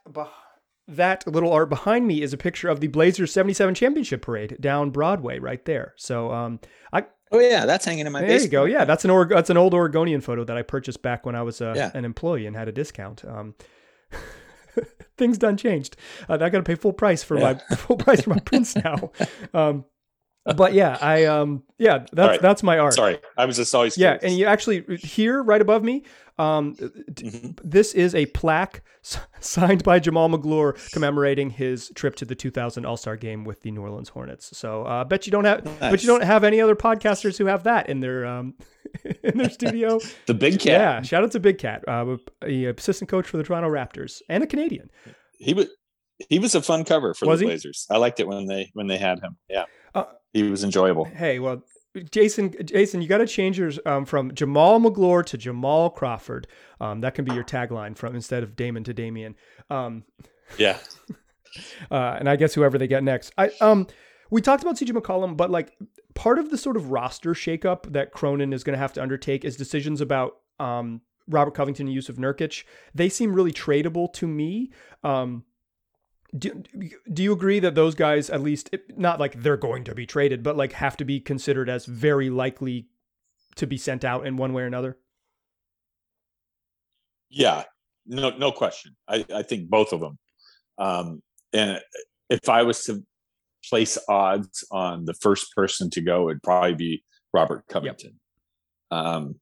that 0.87 1.25
little 1.27 1.51
art 1.51 1.69
behind 1.69 2.07
me 2.07 2.21
is 2.21 2.33
a 2.33 2.37
picture 2.37 2.69
of 2.69 2.79
the 2.79 2.87
Blazers 2.87 3.31
77 3.31 3.73
championship 3.75 4.21
parade 4.21 4.57
down 4.59 4.89
Broadway 4.89 5.39
right 5.39 5.63
there. 5.65 5.93
So 5.97 6.31
um 6.31 6.59
I 6.91 7.05
Oh 7.31 7.39
yeah, 7.39 7.65
that's 7.65 7.85
hanging 7.85 8.05
in 8.05 8.11
my 8.11 8.19
there 8.19 8.27
basement. 8.29 8.51
There 8.51 8.61
you 8.61 8.71
go. 8.71 8.77
Yeah, 8.77 8.85
that's 8.85 9.05
an 9.05 9.11
or- 9.11 9.25
that's 9.25 9.49
an 9.49 9.57
old 9.57 9.73
Oregonian 9.73 10.21
photo 10.21 10.43
that 10.43 10.57
I 10.57 10.61
purchased 10.61 11.01
back 11.01 11.25
when 11.25 11.35
I 11.35 11.41
was 11.41 11.61
uh, 11.61 11.73
yeah. 11.75 11.91
an 11.93 12.05
employee 12.05 12.45
and 12.45 12.55
had 12.55 12.67
a 12.67 12.71
discount. 12.71 13.23
Um 13.25 13.55
things 15.17 15.37
done 15.37 15.57
changed. 15.57 15.95
Uh, 16.27 16.33
I 16.33 16.49
got 16.49 16.57
to 16.57 16.63
pay 16.63 16.75
full 16.75 16.93
price 16.93 17.23
for 17.23 17.37
yeah. 17.37 17.59
my 17.69 17.75
full 17.75 17.97
price 17.97 18.21
for 18.21 18.31
my 18.31 18.39
prints 18.39 18.75
now. 18.83 19.11
Um 19.53 19.85
but 20.45 20.73
yeah, 20.73 20.97
I 20.99 21.25
um 21.25 21.63
yeah, 21.77 22.05
that's 22.11 22.31
right. 22.31 22.41
that's 22.41 22.63
my 22.63 22.77
art. 22.77 22.95
Sorry, 22.95 23.19
I 23.37 23.45
was 23.45 23.55
just 23.55 23.73
always 23.73 23.97
yeah, 23.97 24.17
and 24.21 24.37
you 24.37 24.45
actually 24.45 24.97
here 24.97 25.41
right 25.41 25.61
above 25.61 25.83
me, 25.83 26.03
um, 26.37 26.75
mm-hmm. 26.75 27.51
this 27.63 27.93
is 27.93 28.15
a 28.15 28.25
plaque 28.27 28.83
signed 29.39 29.83
by 29.83 29.99
Jamaal 29.99 30.29
Magloire 30.29 30.73
commemorating 30.91 31.49
his 31.49 31.91
trip 31.95 32.15
to 32.17 32.25
the 32.25 32.35
2000 32.35 32.85
All 32.85 32.97
Star 32.97 33.17
Game 33.17 33.43
with 33.43 33.61
the 33.61 33.71
New 33.71 33.81
Orleans 33.81 34.09
Hornets. 34.09 34.55
So 34.57 34.83
I 34.83 35.01
uh, 35.01 35.03
bet 35.03 35.25
you 35.27 35.31
don't 35.31 35.45
have, 35.45 35.65
nice. 35.65 35.79
but 35.79 36.01
you 36.01 36.07
don't 36.07 36.23
have 36.23 36.43
any 36.43 36.61
other 36.61 36.75
podcasters 36.75 37.37
who 37.37 37.45
have 37.45 37.63
that 37.63 37.89
in 37.89 37.99
their 37.99 38.25
um 38.25 38.55
in 39.23 39.37
their 39.37 39.49
studio. 39.49 39.99
the 40.25 40.33
Big 40.33 40.59
Cat. 40.59 40.67
Yeah, 40.67 41.01
shout 41.01 41.23
out 41.23 41.31
to 41.31 41.39
Big 41.39 41.57
Cat, 41.57 41.83
uh, 41.87 42.17
a 42.43 42.65
assistant 42.65 43.09
coach 43.09 43.27
for 43.27 43.37
the 43.37 43.43
Toronto 43.43 43.69
Raptors 43.69 44.21
and 44.29 44.43
a 44.43 44.47
Canadian. 44.47 44.89
He 45.39 45.53
was 45.53 45.67
he 46.29 46.39
was 46.39 46.55
a 46.55 46.61
fun 46.61 46.83
cover 46.85 47.13
for 47.13 47.27
was 47.27 47.39
the 47.39 47.47
Blazers. 47.47 47.85
I 47.89 47.97
liked 47.97 48.19
it 48.19 48.27
when 48.27 48.47
they 48.47 48.71
when 48.73 48.87
they 48.87 48.97
had 48.97 49.19
him. 49.19 49.37
Yeah. 49.49 49.65
Uh, 49.93 50.05
he 50.31 50.43
was 50.43 50.63
enjoyable. 50.63 51.05
Hey, 51.05 51.39
well, 51.39 51.61
Jason, 52.09 52.53
Jason, 52.65 53.01
you 53.01 53.07
got 53.07 53.19
to 53.19 53.27
change 53.27 53.59
yours 53.59 53.79
um, 53.85 54.05
from 54.05 54.31
Jamaal 54.31 54.81
Magloire 54.81 55.23
to 55.23 55.37
Jamal 55.37 55.89
Crawford. 55.89 56.47
Um, 56.81 57.01
that 57.01 57.13
can 57.13 57.23
be 57.23 57.33
your 57.33 57.43
tagline 57.43 57.95
from 57.95 58.15
instead 58.15 58.41
of 58.41 58.55
Damon 58.55 58.83
to 58.85 58.93
Damien. 58.93 59.35
Um, 59.69 60.03
yeah. 60.57 60.79
uh, 61.91 62.17
and 62.19 62.27
I 62.27 62.35
guess 62.35 62.53
whoever 62.53 62.77
they 62.77 62.87
get 62.87 63.03
next. 63.03 63.31
I 63.37 63.51
um, 63.61 63.87
we 64.31 64.41
talked 64.41 64.63
about 64.63 64.75
CJ 64.75 64.89
McCollum, 64.89 65.37
but 65.37 65.51
like 65.51 65.77
part 66.15 66.39
of 66.39 66.49
the 66.49 66.57
sort 66.57 66.77
of 66.77 66.91
roster 66.91 67.33
shakeup 67.33 67.91
that 67.93 68.11
Cronin 68.11 68.53
is 68.53 68.63
going 68.63 68.73
to 68.73 68.79
have 68.79 68.93
to 68.93 69.01
undertake 69.01 69.45
is 69.45 69.55
decisions 69.55 70.01
about 70.01 70.37
um, 70.59 71.01
Robert 71.27 71.53
Covington 71.53 71.87
and 71.87 71.95
Jusuf 71.95 72.15
Nurkic. 72.15 72.63
They 72.93 73.09
seem 73.09 73.33
really 73.33 73.53
tradable 73.53 74.11
to 74.13 74.27
me. 74.27 74.71
Um, 75.03 75.43
do, 76.37 76.63
do 77.11 77.23
you 77.23 77.31
agree 77.31 77.59
that 77.59 77.75
those 77.75 77.95
guys 77.95 78.29
at 78.29 78.41
least 78.41 78.75
not 78.95 79.19
like 79.19 79.41
they're 79.41 79.57
going 79.57 79.83
to 79.83 79.95
be 79.95 80.05
traded 80.05 80.41
but 80.41 80.57
like 80.57 80.73
have 80.73 80.97
to 80.97 81.05
be 81.05 81.19
considered 81.19 81.69
as 81.69 81.85
very 81.85 82.29
likely 82.29 82.87
to 83.55 83.67
be 83.67 83.77
sent 83.77 84.03
out 84.03 84.25
in 84.25 84.37
one 84.37 84.53
way 84.53 84.63
or 84.63 84.67
another? 84.67 84.97
Yeah. 87.29 87.63
No 88.05 88.31
no 88.31 88.51
question. 88.51 88.95
I 89.07 89.25
i 89.33 89.43
think 89.43 89.69
both 89.69 89.93
of 89.93 89.99
them 89.99 90.17
um 90.77 91.21
and 91.53 91.79
if 92.29 92.49
i 92.49 92.63
was 92.63 92.83
to 92.85 93.03
place 93.69 93.97
odds 94.09 94.65
on 94.71 95.05
the 95.05 95.13
first 95.13 95.55
person 95.55 95.89
to 95.91 96.01
go 96.01 96.29
it'd 96.29 96.43
probably 96.43 96.73
be 96.73 97.03
robert 97.33 97.63
covington. 97.69 98.19
Yep. 98.91 98.99
um 98.99 99.35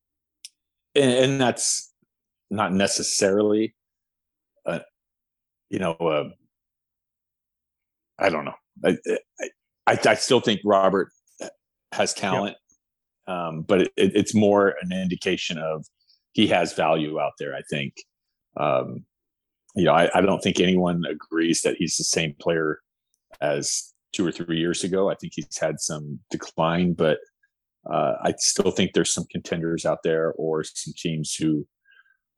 and, 0.94 1.12
and, 1.12 1.42
that's 1.42 1.94
not 2.50 2.74
necessarily 2.74 3.74
uh, 4.66 4.80
you 5.70 5.80
know 5.80 5.94
uh, 5.94 6.30
I 8.20 8.30
don't 8.30 8.46
know. 8.46 8.56
I, 8.84 8.98
I, 9.88 10.00
I 10.06 10.16
still 10.16 10.40
think 10.40 10.62
Robert 10.64 11.10
has 11.92 12.14
talent, 12.14 12.56
yep. 13.28 13.36
um, 13.36 13.62
but 13.64 13.82
it, 13.82 13.92
it's 13.98 14.36
more 14.36 14.76
an 14.82 14.92
indication 14.92 15.58
of 15.58 15.86
he 16.34 16.48
has 16.48 16.74
value 16.74 17.20
out 17.20 17.34
there. 17.40 17.56
I 17.56 17.62
think. 17.70 17.94
Um, 18.58 19.06
you 19.76 19.86
know, 19.86 19.94
I, 19.94 20.10
I 20.14 20.22
don't 20.22 20.42
think 20.42 20.60
anyone 20.60 21.04
agrees 21.10 21.62
that 21.62 21.78
he's 21.78 21.96
the 21.96 22.04
same 22.04 22.36
player 22.40 22.80
as 23.40 23.94
two 24.14 24.26
or 24.26 24.32
three 24.32 24.60
years 24.60 24.84
ago. 24.84 25.10
I 25.10 25.16
think 25.16 25.34
he's 25.36 25.58
had 25.58 25.80
some 25.80 26.20
decline, 26.30 26.94
but 26.94 27.20
uh, 27.90 28.14
I 28.22 28.34
still 28.38 28.72
think 28.72 28.92
there's 28.94 29.14
some 29.14 29.26
contenders 29.32 29.86
out 29.86 30.00
there 30.04 30.34
or 30.34 30.64
some 30.64 30.94
teams 30.98 31.36
who 31.36 31.66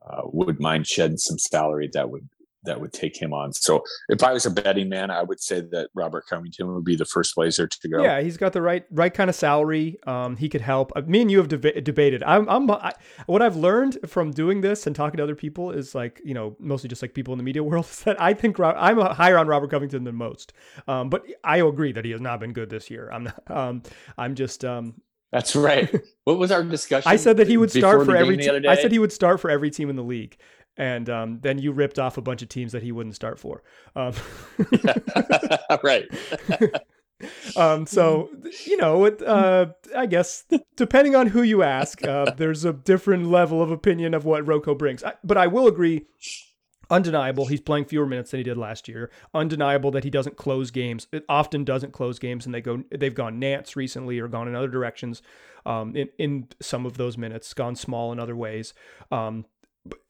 uh, 0.07 0.21
would 0.25 0.59
mind 0.59 0.87
shedding 0.87 1.17
some 1.17 1.39
salary 1.39 1.89
that 1.93 2.09
would 2.09 2.29
that 2.63 2.79
would 2.79 2.93
take 2.93 3.19
him 3.21 3.33
on. 3.33 3.53
So 3.53 3.83
if 4.09 4.23
I 4.23 4.33
was 4.33 4.45
a 4.45 4.51
betting 4.51 4.89
man, 4.89 5.11
I 5.11 5.23
would 5.23 5.41
say 5.41 5.61
that 5.61 5.89
Robert 5.93 6.25
Covington 6.29 6.73
would 6.73 6.83
be 6.83 6.95
the 6.95 7.05
first 7.05 7.35
Blazer 7.35 7.67
to 7.67 7.89
go. 7.89 8.03
Yeah, 8.03 8.21
he's 8.21 8.37
got 8.37 8.53
the 8.53 8.61
right 8.61 8.85
right 8.91 9.13
kind 9.13 9.29
of 9.29 9.35
salary. 9.35 9.97
Um, 10.05 10.35
he 10.37 10.49
could 10.49 10.61
help. 10.61 10.91
Uh, 10.95 11.01
me 11.01 11.21
and 11.21 11.31
you 11.31 11.37
have 11.37 11.47
deba- 11.47 11.83
debated. 11.83 12.23
I'm, 12.23 12.47
I'm 12.49 12.69
I, 12.71 12.93
what 13.25 13.41
I've 13.41 13.55
learned 13.55 13.97
from 14.05 14.31
doing 14.31 14.61
this 14.61 14.87
and 14.87 14.95
talking 14.95 15.17
to 15.17 15.23
other 15.23 15.35
people 15.35 15.71
is 15.71 15.93
like 15.93 16.21
you 16.23 16.33
know 16.33 16.55
mostly 16.59 16.87
just 16.87 17.01
like 17.01 17.13
people 17.13 17.33
in 17.33 17.37
the 17.37 17.43
media 17.43 17.63
world 17.63 17.85
is 17.85 17.99
that 18.03 18.21
I 18.21 18.33
think 18.33 18.59
I'm 18.59 18.99
higher 18.99 19.37
on 19.37 19.47
Robert 19.47 19.69
Covington 19.69 20.03
than 20.03 20.15
most. 20.15 20.53
Um, 20.87 21.09
but 21.09 21.25
I 21.43 21.57
agree 21.57 21.91
that 21.93 22.05
he 22.05 22.11
has 22.11 22.21
not 22.21 22.39
been 22.39 22.53
good 22.53 22.69
this 22.69 22.89
year. 22.89 23.09
I'm 23.11 23.25
not. 23.25 23.33
Um, 23.53 23.83
I'm 24.17 24.35
just. 24.35 24.65
Um, 24.65 24.95
that's 25.31 25.55
right. 25.55 25.93
What 26.23 26.39
was 26.39 26.51
our 26.51 26.63
discussion? 26.63 27.11
I 27.11 27.17
said 27.17 27.35
that 27.37 27.47
he 27.47 27.57
would 27.57 27.69
start 27.69 28.05
for 28.05 28.15
every. 28.15 28.37
Te- 28.37 28.65
I 28.65 28.75
said 28.75 28.93
he 28.93 28.99
would 28.99 29.11
start 29.11 29.41
for 29.41 29.49
every 29.49 29.69
team 29.69 29.89
in 29.89 29.97
the 29.97 30.03
league, 30.03 30.37
and 30.77 31.09
um, 31.09 31.39
then 31.41 31.59
you 31.59 31.71
ripped 31.71 31.99
off 31.99 32.17
a 32.17 32.21
bunch 32.21 32.41
of 32.41 32.49
teams 32.49 32.71
that 32.71 32.83
he 32.83 32.91
wouldn't 32.91 33.15
start 33.15 33.39
for. 33.39 33.63
Um, 33.95 34.13
right. 35.83 36.05
um, 37.55 37.85
so 37.85 38.29
you 38.65 38.77
know, 38.77 39.05
it, 39.05 39.21
uh, 39.21 39.67
I 39.95 40.05
guess 40.05 40.45
depending 40.75 41.15
on 41.15 41.27
who 41.27 41.41
you 41.41 41.63
ask, 41.63 42.03
uh, 42.03 42.31
there's 42.31 42.65
a 42.65 42.73
different 42.73 43.27
level 43.27 43.61
of 43.61 43.71
opinion 43.71 44.13
of 44.13 44.25
what 44.25 44.45
Rocco 44.47 44.75
brings. 44.75 45.03
I, 45.03 45.13
but 45.23 45.37
I 45.37 45.47
will 45.47 45.67
agree. 45.67 46.05
Undeniable, 46.89 47.47
he's 47.47 47.61
playing 47.61 47.85
fewer 47.85 48.05
minutes 48.05 48.31
than 48.31 48.39
he 48.39 48.43
did 48.43 48.57
last 48.57 48.87
year. 48.87 49.09
Undeniable 49.33 49.89
that 49.91 50.03
he 50.03 50.09
doesn't 50.09 50.37
close 50.37 50.69
games. 50.69 51.07
It 51.11 51.23
often 51.29 51.63
doesn't 51.63 51.93
close 51.93 52.19
games, 52.19 52.45
and 52.45 52.53
they 52.53 52.61
go 52.61 52.83
they've 52.91 53.15
gone 53.15 53.39
Nance 53.39 53.75
recently 53.75 54.19
or 54.19 54.27
gone 54.27 54.47
in 54.47 54.55
other 54.55 54.67
directions. 54.67 55.21
Um, 55.65 55.95
in 55.95 56.09
in 56.17 56.47
some 56.61 56.85
of 56.85 56.97
those 56.97 57.17
minutes, 57.17 57.53
gone 57.53 57.75
small 57.75 58.11
in 58.11 58.19
other 58.19 58.35
ways. 58.35 58.73
Um, 59.11 59.45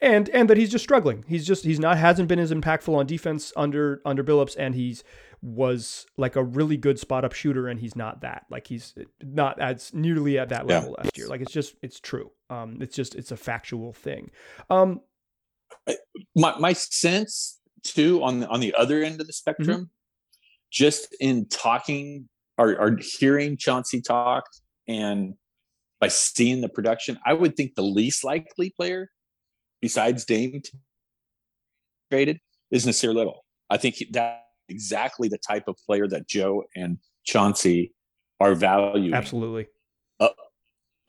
and 0.02 0.30
and 0.30 0.50
that 0.50 0.58
he's 0.58 0.72
just 0.72 0.84
struggling. 0.84 1.26
He's 1.28 1.46
just 1.46 1.64
he's 1.64 1.80
not 1.80 1.98
hasn't 1.98 2.28
been 2.28 2.40
as 2.40 2.52
impactful 2.52 2.94
on 2.94 3.06
defense 3.06 3.52
under 3.56 4.02
under 4.06 4.24
Billups, 4.24 4.56
and 4.58 4.76
he's 4.76 5.04
was 5.42 6.06
like 6.16 6.36
a 6.36 6.44
really 6.44 6.78
good 6.78 7.00
spot 7.00 7.26
up 7.26 7.34
shooter, 7.34 7.68
and 7.68 7.80
he's 7.80 7.96
not 7.96 8.22
that. 8.22 8.46
Like 8.50 8.68
he's 8.68 8.94
not 9.22 9.60
as 9.60 9.94
nearly 9.94 10.38
at 10.38 10.50
that 10.50 10.68
level 10.68 10.92
yeah. 10.92 11.04
last 11.04 11.18
year. 11.18 11.28
Like 11.28 11.42
it's 11.42 11.52
just 11.52 11.76
it's 11.82 12.00
true. 12.00 12.32
Um, 12.50 12.78
it's 12.82 12.96
just 12.96 13.16
it's 13.16 13.32
a 13.32 13.38
factual 13.38 13.94
thing. 13.94 14.32
Um, 14.70 15.02
my 16.36 16.58
my 16.60 16.74
sense 16.74 17.60
too 17.84 18.24
on 18.24 18.42
the 18.42 18.48
on 18.48 18.60
the 18.60 18.76
other 18.78 19.02
end 19.04 19.22
of 19.22 19.28
the 19.28 19.34
spectrum, 19.34 19.78
mm-hmm. 19.78 19.84
just 20.72 21.16
in 21.20 21.48
talking 21.48 22.30
or, 22.58 22.80
or 22.80 22.98
hearing 23.20 23.58
Chauncey 23.58 24.02
talk 24.02 24.44
and 24.88 25.34
by 26.00 26.10
seeing 26.10 26.62
the 26.62 26.70
production, 26.70 27.18
I 27.26 27.34
would 27.34 27.56
think 27.56 27.76
the 27.76 27.82
least 27.82 28.24
likely 28.24 28.70
player 28.70 29.10
besides 29.84 30.24
Dame 30.24 30.62
traded 32.10 32.40
is 32.72 32.86
Nassir 32.86 33.14
Little. 33.14 33.44
I 33.70 33.76
think 33.76 34.02
that's 34.12 34.42
exactly 34.70 35.28
the 35.28 35.38
type 35.38 35.68
of 35.68 35.76
player 35.86 36.08
that 36.08 36.26
Joe 36.26 36.64
and 36.74 37.00
Chauncey 37.26 37.94
are 38.40 38.56
valuing. 38.56 39.14
Absolutely. 39.14 39.68
Up, 40.22 40.38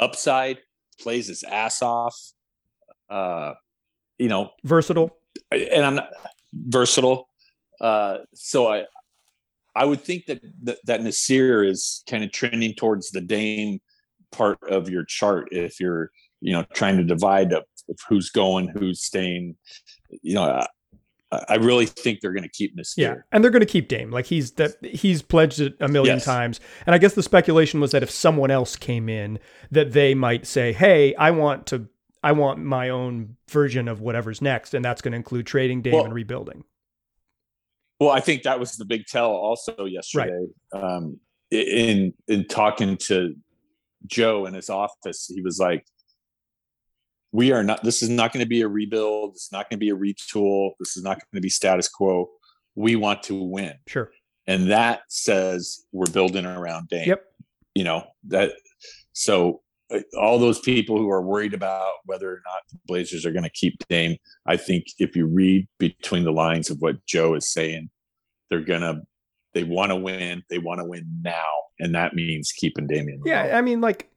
upside, 0.01 0.59
plays 1.01 1.29
his 1.29 1.45
ass 1.45 1.83
off. 1.83 2.17
Uh, 3.09 3.53
you 4.19 4.29
know, 4.29 4.51
versatile. 4.65 5.17
And 5.53 5.87
I'm 5.87 5.95
not 5.95 6.09
versatile. 6.53 7.29
Uh, 7.81 8.19
so 8.35 8.67
I, 8.67 8.87
I 9.77 9.85
would 9.85 10.01
think 10.01 10.27
that, 10.27 10.41
that 10.65 10.79
that 10.87 11.01
Nassir 11.01 11.69
is 11.69 12.03
kind 12.11 12.25
of 12.25 12.33
trending 12.33 12.75
towards 12.75 13.11
the 13.11 13.21
Dame 13.21 13.81
part 14.33 14.59
of 14.69 14.89
your 14.89 15.05
chart 15.05 15.49
if 15.53 15.79
you're 15.79 16.11
you 16.41 16.53
know 16.53 16.65
trying 16.75 16.97
to 16.97 17.05
divide 17.05 17.53
up 17.53 17.67
who's 18.09 18.31
going, 18.31 18.69
who's 18.69 19.01
staying. 19.01 19.57
You 20.23 20.35
know, 20.35 20.45
I, 20.45 20.67
I 21.49 21.55
really 21.57 21.87
think 21.87 22.21
they're 22.21 22.33
going 22.33 22.45
to 22.45 22.49
keep 22.49 22.77
this. 22.77 22.95
Yeah, 22.97 23.17
and 23.33 23.43
they're 23.43 23.51
going 23.51 23.61
to 23.61 23.67
keep 23.67 23.89
Dame. 23.89 24.11
Like 24.11 24.27
he's 24.27 24.53
that 24.53 24.77
he's 24.85 25.23
pledged 25.23 25.61
it 25.61 25.77
a 25.81 25.89
million 25.89 26.17
yes. 26.17 26.25
times. 26.25 26.61
And 26.87 26.95
I 26.95 26.99
guess 26.99 27.15
the 27.15 27.23
speculation 27.23 27.81
was 27.81 27.91
that 27.93 28.03
if 28.03 28.11
someone 28.11 28.51
else 28.51 28.77
came 28.77 29.09
in, 29.09 29.39
that 29.71 29.93
they 29.93 30.15
might 30.15 30.47
say, 30.47 30.73
"Hey, 30.73 31.15
I 31.17 31.31
want 31.31 31.67
to." 31.69 31.89
I 32.23 32.33
want 32.33 32.59
my 32.59 32.89
own 32.89 33.37
version 33.51 33.87
of 33.87 34.01
whatever's 34.01 34.41
next, 34.41 34.73
and 34.73 34.83
that's 34.83 35.03
going 35.03 35.13
to 35.13 35.17
include 35.17 35.47
trading 35.47 35.83
Dame 35.83 35.93
well, 35.93 36.05
and 36.07 36.15
rebuilding. 36.15 36.65
Well, 38.01 38.09
I 38.09 38.21
think 38.21 38.45
that 38.45 38.59
was 38.59 38.77
the 38.77 38.87
big 38.87 39.05
tell 39.05 39.31
also 39.31 39.85
yesterday. 39.85 40.47
Right. 40.73 40.83
Um, 40.83 41.21
in 41.51 42.15
in 42.27 42.47
talking 42.47 42.97
to 43.09 43.35
Joe 44.07 44.47
in 44.47 44.55
his 44.55 44.71
office, 44.71 45.27
he 45.27 45.43
was 45.43 45.59
like, 45.59 45.87
we 47.35 47.53
are 47.53 47.63
not 47.63 47.83
this 47.83 48.03
is 48.03 48.09
not 48.09 48.33
going 48.33 48.43
to 48.43 48.49
be 48.49 48.63
a 48.63 48.69
rebuild 48.69 49.33
it's 49.35 49.53
not 49.53 49.69
going 49.69 49.79
to 49.79 49.85
be 49.85 49.91
a 49.91 49.97
retool 49.97 50.71
this 50.79 50.97
is 50.97 51.03
not 51.03 51.17
going 51.17 51.37
to 51.37 51.41
be 51.41 51.51
status 51.51 51.89
quo 51.89 52.31
we 52.75 52.97
want 52.97 53.23
to 53.23 53.35
win 53.35 53.75
sure 53.87 54.11
and 54.47 54.71
that 54.71 55.03
says 55.09 55.85
we're 55.93 56.11
building 56.13 56.45
around 56.45 56.89
Dame. 56.89 57.09
Yep. 57.09 57.25
You 57.75 57.85
know 57.85 58.05
that. 58.29 58.53
So 59.13 59.63
uh, 59.91 60.01
all 60.19 60.39
those 60.39 60.61
people 60.61 60.99
who 60.99 61.11
are 61.11 61.23
worried 61.23 61.55
about 61.55 61.93
whether 62.05 62.31
or 62.31 62.41
not 62.45 62.63
the 62.71 62.79
Blazers 62.87 63.25
are 63.25 63.33
going 63.33 63.45
to 63.45 63.51
keep 63.51 63.77
Dame, 63.89 64.17
I 64.47 64.57
think 64.57 64.87
if 64.99 65.17
you 65.17 65.27
read 65.27 65.69
between 65.79 66.25
the 66.25 66.33
lines 66.33 66.71
of 66.71 66.79
what 66.81 67.05
Joe 67.07 67.35
is 67.35 67.51
saying, 67.51 67.91
they're 68.51 68.61
gonna 68.61 69.03
they 69.55 69.65
want 69.65 69.91
to 69.91 69.97
win. 69.97 70.43
They 70.51 70.59
want 70.59 70.81
to 70.81 70.85
win 70.85 71.07
now, 71.23 71.51
and 71.79 71.95
that 71.95 72.15
means 72.15 72.53
keeping 72.53 72.87
Damian. 72.87 73.23
Yeah, 73.25 73.57
I 73.57 73.63
mean, 73.63 73.81
like 73.81 74.11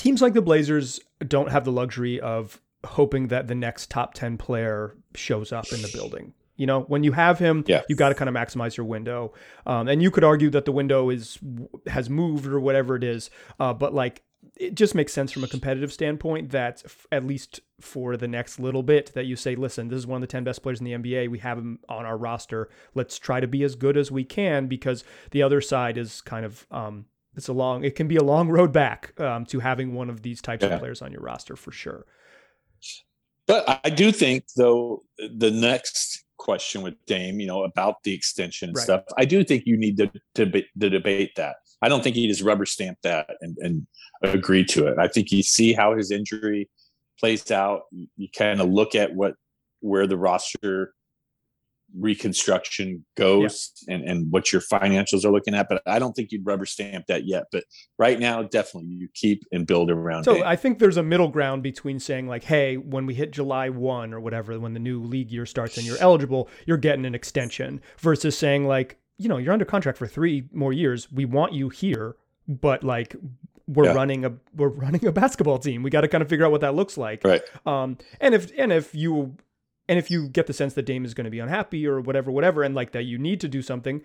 teams 0.00 0.22
like 0.22 0.32
the 0.32 0.40
Blazers 0.40 0.98
don't 1.26 1.50
have 1.50 1.64
the 1.64 1.72
luxury 1.72 2.18
of 2.20 2.58
hoping 2.84 3.28
that 3.28 3.48
the 3.48 3.54
next 3.54 3.90
top 3.90 4.14
10 4.14 4.38
player 4.38 4.96
shows 5.14 5.52
up 5.52 5.70
in 5.72 5.82
the 5.82 5.90
building. 5.92 6.32
You 6.56 6.66
know, 6.66 6.80
when 6.82 7.04
you 7.04 7.12
have 7.12 7.38
him, 7.38 7.64
yeah. 7.66 7.82
you 7.88 7.96
got 7.96 8.08
to 8.08 8.14
kind 8.14 8.28
of 8.28 8.34
maximize 8.34 8.76
your 8.76 8.86
window. 8.86 9.34
Um, 9.66 9.88
and 9.88 10.02
you 10.02 10.10
could 10.10 10.24
argue 10.24 10.48
that 10.50 10.64
the 10.64 10.72
window 10.72 11.10
is 11.10 11.38
has 11.86 12.08
moved 12.08 12.46
or 12.46 12.60
whatever 12.60 12.96
it 12.96 13.04
is. 13.04 13.30
Uh, 13.58 13.74
but 13.74 13.94
like, 13.94 14.22
it 14.56 14.74
just 14.74 14.94
makes 14.94 15.12
sense 15.12 15.32
from 15.32 15.44
a 15.44 15.48
competitive 15.48 15.92
standpoint 15.92 16.50
that 16.50 16.82
f- 16.84 17.06
at 17.12 17.26
least 17.26 17.60
for 17.78 18.16
the 18.16 18.28
next 18.28 18.58
little 18.58 18.82
bit 18.82 19.12
that 19.14 19.26
you 19.26 19.36
say, 19.36 19.54
listen, 19.54 19.88
this 19.88 19.98
is 19.98 20.06
one 20.06 20.16
of 20.16 20.20
the 20.22 20.32
10 20.32 20.44
best 20.44 20.62
players 20.62 20.80
in 20.80 20.84
the 20.84 20.92
NBA. 20.92 21.30
We 21.30 21.38
have 21.40 21.58
him 21.58 21.78
on 21.88 22.06
our 22.06 22.16
roster. 22.16 22.70
Let's 22.94 23.18
try 23.18 23.40
to 23.40 23.46
be 23.46 23.62
as 23.64 23.74
good 23.74 23.98
as 23.98 24.10
we 24.10 24.24
can 24.24 24.66
because 24.66 25.04
the 25.30 25.42
other 25.42 25.60
side 25.60 25.98
is 25.98 26.20
kind 26.22 26.44
of 26.46 26.66
um, 26.70 27.06
it's 27.40 27.48
a 27.48 27.54
long 27.54 27.82
it 27.84 27.94
can 27.94 28.06
be 28.06 28.16
a 28.16 28.22
long 28.22 28.50
road 28.50 28.70
back 28.70 29.18
um, 29.18 29.46
to 29.46 29.60
having 29.60 29.94
one 29.94 30.10
of 30.10 30.20
these 30.20 30.42
types 30.42 30.62
yeah. 30.62 30.74
of 30.74 30.78
players 30.78 31.00
on 31.00 31.10
your 31.10 31.22
roster 31.22 31.56
for 31.56 31.72
sure 31.72 32.04
but 33.46 33.80
i 33.82 33.88
do 33.88 34.12
think 34.12 34.44
though 34.56 35.02
the 35.38 35.50
next 35.50 36.24
question 36.36 36.82
with 36.82 36.94
dame 37.06 37.40
you 37.40 37.46
know 37.46 37.64
about 37.64 38.02
the 38.04 38.12
extension 38.12 38.68
and 38.68 38.76
right. 38.76 38.84
stuff 38.84 39.04
i 39.16 39.24
do 39.24 39.42
think 39.42 39.62
you 39.64 39.78
need 39.78 39.96
to, 39.96 40.10
to, 40.34 40.62
to 40.78 40.90
debate 40.90 41.30
that 41.36 41.56
i 41.80 41.88
don't 41.88 42.04
think 42.04 42.14
he 42.14 42.28
just 42.28 42.42
rubber 42.42 42.66
stamp 42.66 42.98
that 43.02 43.30
and, 43.40 43.56
and 43.60 43.86
agree 44.22 44.64
to 44.64 44.86
it 44.86 44.98
i 44.98 45.08
think 45.08 45.32
you 45.32 45.42
see 45.42 45.72
how 45.72 45.96
his 45.96 46.10
injury 46.10 46.68
plays 47.18 47.50
out 47.50 47.84
you 48.16 48.28
kind 48.36 48.60
of 48.60 48.68
look 48.68 48.94
at 48.94 49.14
what 49.14 49.34
where 49.80 50.06
the 50.06 50.16
roster 50.16 50.92
reconstruction 51.98 53.04
goes 53.16 53.72
yeah. 53.86 53.94
and, 53.94 54.04
and 54.08 54.32
what 54.32 54.52
your 54.52 54.62
financials 54.62 55.24
are 55.24 55.30
looking 55.30 55.54
at. 55.54 55.68
But 55.68 55.82
I 55.86 55.98
don't 55.98 56.12
think 56.12 56.32
you'd 56.32 56.46
rubber 56.46 56.66
stamp 56.66 57.06
that 57.06 57.26
yet. 57.26 57.44
But 57.50 57.64
right 57.98 58.18
now, 58.18 58.42
definitely 58.42 58.90
you 58.90 59.08
keep 59.14 59.44
and 59.52 59.66
build 59.66 59.90
around. 59.90 60.24
So 60.24 60.44
I 60.44 60.56
think 60.56 60.78
there's 60.78 60.96
a 60.96 61.02
middle 61.02 61.28
ground 61.28 61.62
between 61.62 61.98
saying 61.98 62.28
like, 62.28 62.44
hey, 62.44 62.76
when 62.76 63.06
we 63.06 63.14
hit 63.14 63.32
July 63.32 63.68
one 63.68 64.12
or 64.12 64.20
whatever, 64.20 64.58
when 64.58 64.74
the 64.74 64.80
new 64.80 65.02
league 65.02 65.30
year 65.30 65.46
starts 65.46 65.76
and 65.76 65.86
you're 65.86 65.98
eligible, 65.98 66.48
you're 66.66 66.76
getting 66.76 67.04
an 67.04 67.14
extension 67.14 67.80
versus 67.98 68.36
saying 68.36 68.66
like, 68.66 68.98
you 69.18 69.28
know, 69.28 69.36
you're 69.36 69.52
under 69.52 69.64
contract 69.64 69.98
for 69.98 70.06
three 70.06 70.48
more 70.52 70.72
years. 70.72 71.10
We 71.12 71.24
want 71.24 71.52
you 71.52 71.68
here, 71.68 72.16
but 72.48 72.82
like 72.82 73.14
we're 73.66 73.86
yeah. 73.86 73.92
running 73.92 74.24
a 74.24 74.32
we're 74.56 74.68
running 74.84 75.06
a 75.06 75.12
basketball 75.12 75.58
team. 75.58 75.82
We 75.82 75.90
got 75.90 76.02
to 76.02 76.08
kind 76.08 76.22
of 76.22 76.28
figure 76.28 76.44
out 76.44 76.52
what 76.52 76.62
that 76.62 76.74
looks 76.74 76.96
like. 76.96 77.22
Right. 77.24 77.42
Um, 77.66 77.98
and 78.20 78.34
if 78.34 78.50
and 78.58 78.72
if 78.72 78.94
you 78.94 79.36
and 79.90 79.98
if 79.98 80.08
you 80.08 80.28
get 80.28 80.46
the 80.46 80.52
sense 80.52 80.74
that 80.74 80.86
Dame 80.86 81.04
is 81.04 81.14
going 81.14 81.24
to 81.24 81.32
be 81.32 81.40
unhappy 81.40 81.84
or 81.84 82.00
whatever, 82.00 82.30
whatever, 82.30 82.62
and 82.62 82.76
like 82.76 82.92
that 82.92 83.02
you 83.02 83.18
need 83.18 83.40
to 83.40 83.48
do 83.48 83.60
something, 83.60 84.02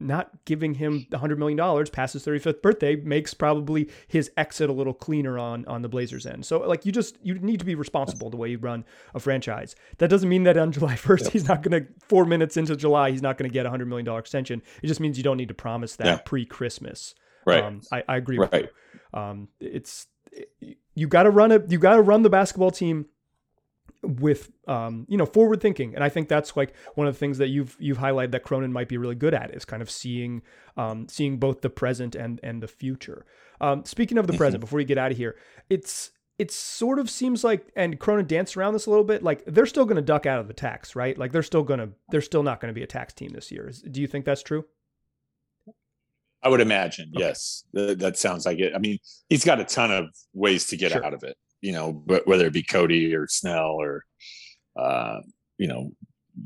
not 0.00 0.44
giving 0.46 0.74
him 0.74 1.06
$100 1.12 1.38
million 1.38 1.86
past 1.92 2.14
his 2.14 2.26
35th 2.26 2.60
birthday 2.60 2.96
makes 2.96 3.34
probably 3.34 3.88
his 4.08 4.32
exit 4.36 4.68
a 4.68 4.72
little 4.72 4.92
cleaner 4.92 5.38
on 5.38 5.64
on 5.66 5.82
the 5.82 5.88
Blazers 5.88 6.26
end. 6.26 6.44
So 6.44 6.58
like 6.58 6.84
you 6.84 6.90
just 6.90 7.18
you 7.22 7.34
need 7.34 7.60
to 7.60 7.64
be 7.64 7.76
responsible 7.76 8.30
the 8.30 8.36
way 8.36 8.48
you 8.48 8.58
run 8.58 8.84
a 9.14 9.20
franchise. 9.20 9.76
That 9.98 10.10
doesn't 10.10 10.28
mean 10.28 10.42
that 10.42 10.56
on 10.56 10.72
July 10.78 10.94
1st 10.94 11.22
yep. 11.24 11.32
he's 11.32 11.46
not 11.46 11.62
going 11.62 11.84
to 11.84 11.88
4 12.08 12.24
minutes 12.24 12.56
into 12.56 12.74
July 12.74 13.12
he's 13.12 13.22
not 13.22 13.38
going 13.38 13.48
to 13.48 13.54
get 13.54 13.64
a 13.64 13.70
$100 13.70 13.86
million 13.86 14.08
extension. 14.18 14.60
It 14.82 14.88
just 14.88 14.98
means 14.98 15.18
you 15.18 15.24
don't 15.24 15.36
need 15.36 15.48
to 15.48 15.54
promise 15.54 15.94
that 15.96 16.06
yeah. 16.06 16.16
pre-Christmas. 16.24 17.14
Right. 17.46 17.62
Um, 17.62 17.82
I, 17.92 18.02
I 18.08 18.16
agree 18.16 18.38
right. 18.38 18.50
with 18.50 18.62
you. 18.62 19.20
Um, 19.20 19.48
it's 19.60 20.08
you 20.96 21.06
got 21.06 21.22
to 21.22 21.30
run 21.30 21.52
it 21.52 21.70
you 21.70 21.78
got 21.78 21.94
to 21.94 22.02
run 22.02 22.22
the 22.22 22.30
basketball 22.30 22.72
team 22.72 23.06
with 24.02 24.50
um, 24.68 25.06
you 25.08 25.16
know 25.16 25.26
forward 25.26 25.60
thinking 25.60 25.94
and 25.94 26.04
i 26.04 26.08
think 26.08 26.28
that's 26.28 26.56
like 26.56 26.74
one 26.94 27.06
of 27.06 27.14
the 27.14 27.18
things 27.18 27.38
that 27.38 27.48
you've 27.48 27.76
you've 27.80 27.98
highlighted 27.98 28.30
that 28.30 28.42
cronin 28.44 28.72
might 28.72 28.88
be 28.88 28.96
really 28.96 29.14
good 29.14 29.34
at 29.34 29.54
is 29.54 29.64
kind 29.64 29.82
of 29.82 29.90
seeing 29.90 30.42
um, 30.76 31.08
seeing 31.08 31.38
both 31.38 31.62
the 31.62 31.70
present 31.70 32.14
and 32.14 32.38
and 32.42 32.62
the 32.62 32.68
future 32.68 33.26
um, 33.60 33.84
speaking 33.84 34.18
of 34.18 34.26
the 34.26 34.34
present 34.34 34.60
before 34.60 34.78
you 34.80 34.86
get 34.86 34.98
out 34.98 35.10
of 35.10 35.16
here 35.16 35.36
it's 35.68 36.12
it 36.38 36.52
sort 36.52 37.00
of 37.00 37.10
seems 37.10 37.42
like 37.42 37.72
and 37.74 37.98
cronin 37.98 38.26
danced 38.26 38.56
around 38.56 38.72
this 38.72 38.86
a 38.86 38.90
little 38.90 39.04
bit 39.04 39.22
like 39.24 39.44
they're 39.46 39.66
still 39.66 39.84
going 39.84 39.96
to 39.96 40.02
duck 40.02 40.26
out 40.26 40.38
of 40.38 40.46
the 40.46 40.54
tax 40.54 40.94
right 40.94 41.18
like 41.18 41.32
they're 41.32 41.42
still 41.42 41.64
going 41.64 41.80
to 41.80 41.90
they're 42.10 42.20
still 42.20 42.44
not 42.44 42.60
going 42.60 42.72
to 42.72 42.78
be 42.78 42.84
a 42.84 42.88
tax 42.88 43.12
team 43.12 43.30
this 43.32 43.50
year 43.50 43.70
do 43.90 44.00
you 44.00 44.06
think 44.06 44.24
that's 44.24 44.42
true 44.42 44.64
I 46.40 46.48
would 46.48 46.60
imagine, 46.60 47.10
okay. 47.16 47.26
yes. 47.26 47.64
That, 47.72 47.98
that, 47.98 48.16
sounds 48.16 48.46
like 48.46 48.60
it. 48.60 48.72
I 48.72 48.78
mean, 48.78 48.98
he's 49.28 49.44
got 49.44 49.58
a 49.58 49.64
ton 49.64 49.90
of 49.90 50.06
ways 50.32 50.68
to 50.68 50.76
get 50.76 50.92
sure. 50.92 51.04
out 51.04 51.12
of 51.12 51.24
it 51.24 51.36
you 51.60 51.72
know, 51.72 52.02
whether 52.24 52.46
it 52.46 52.52
be 52.52 52.62
Cody 52.62 53.14
or 53.14 53.26
Snell 53.26 53.76
or, 53.80 54.04
uh, 54.76 55.20
you 55.56 55.66
know, 55.66 55.90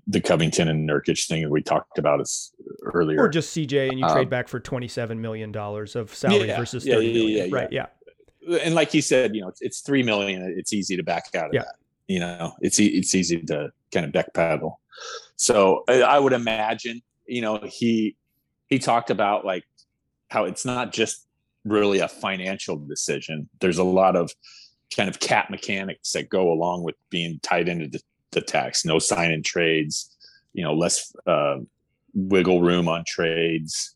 the 0.07 0.21
Covington 0.21 0.69
and 0.69 0.89
Nurkic 0.89 1.27
thing 1.27 1.43
that 1.43 1.51
we 1.51 1.63
talked 1.63 1.99
about 1.99 2.21
is 2.21 2.53
earlier, 2.83 3.21
or 3.21 3.29
just 3.29 3.55
CJ 3.55 3.91
and 3.91 3.99
you 3.99 4.07
um, 4.07 4.13
trade 4.13 4.31
back 4.31 4.49
for 4.49 4.59
twenty 4.59 4.89
seven 4.89 5.21
million 5.21 5.53
dollars 5.53 5.97
of 5.97 6.15
salary 6.15 6.49
yeah, 6.49 6.57
versus 6.59 6.85
thirty 6.85 7.07
yeah, 7.09 7.13
yeah, 7.13 7.37
million. 7.37 7.51
right? 7.51 7.73
Yeah, 7.73 7.87
and 8.63 8.75
like 8.75 8.91
he 8.91 9.01
said, 9.01 9.35
you 9.35 9.43
know, 9.43 9.49
it's, 9.49 9.61
it's 9.61 9.81
three 9.81 10.03
million. 10.03 10.55
It's 10.57 10.73
easy 10.73 10.97
to 10.97 11.03
back 11.03 11.27
out 11.35 11.47
of 11.47 11.53
that. 11.53 11.77
You 12.09 12.21
know, 12.21 12.55
it's 12.61 12.79
it's 12.79 13.15
easy 13.15 13.43
to 13.43 13.71
kind 13.93 14.07
of 14.07 14.13
deck 14.13 14.33
backpedal. 14.35 14.77
So 15.37 15.85
I, 15.89 16.03
I 16.03 16.19
would 16.19 16.33
imagine, 16.33 17.03
you 17.27 17.43
know, 17.43 17.61
he 17.65 18.17
he 18.69 18.79
talked 18.79 19.11
about 19.11 19.45
like 19.45 19.65
how 20.29 20.45
it's 20.45 20.65
not 20.65 20.93
just 20.93 21.27
really 21.65 22.01
a 22.01 22.09
financial 22.09 22.77
decision. 22.77 23.49
There's 23.61 23.79
a 23.79 23.85
lot 23.85 24.17
of 24.17 24.33
kind 24.97 25.09
of 25.09 25.21
cap 25.21 25.51
mechanics 25.51 26.13
that 26.13 26.29
go 26.29 26.53
along 26.53 26.83
with 26.83 26.97
being 27.11 27.41
tied 27.43 27.69
into 27.69 27.89
the, 27.89 28.01
the 28.31 28.41
tax. 28.41 28.85
No 28.85 28.99
sign 28.99 29.31
in 29.31 29.43
trades, 29.43 30.15
you 30.53 30.63
know, 30.63 30.75
less 30.75 31.15
uh, 31.27 31.59
wiggle 32.15 32.61
room 32.61 32.89
on 32.89 33.05
trades. 33.07 33.95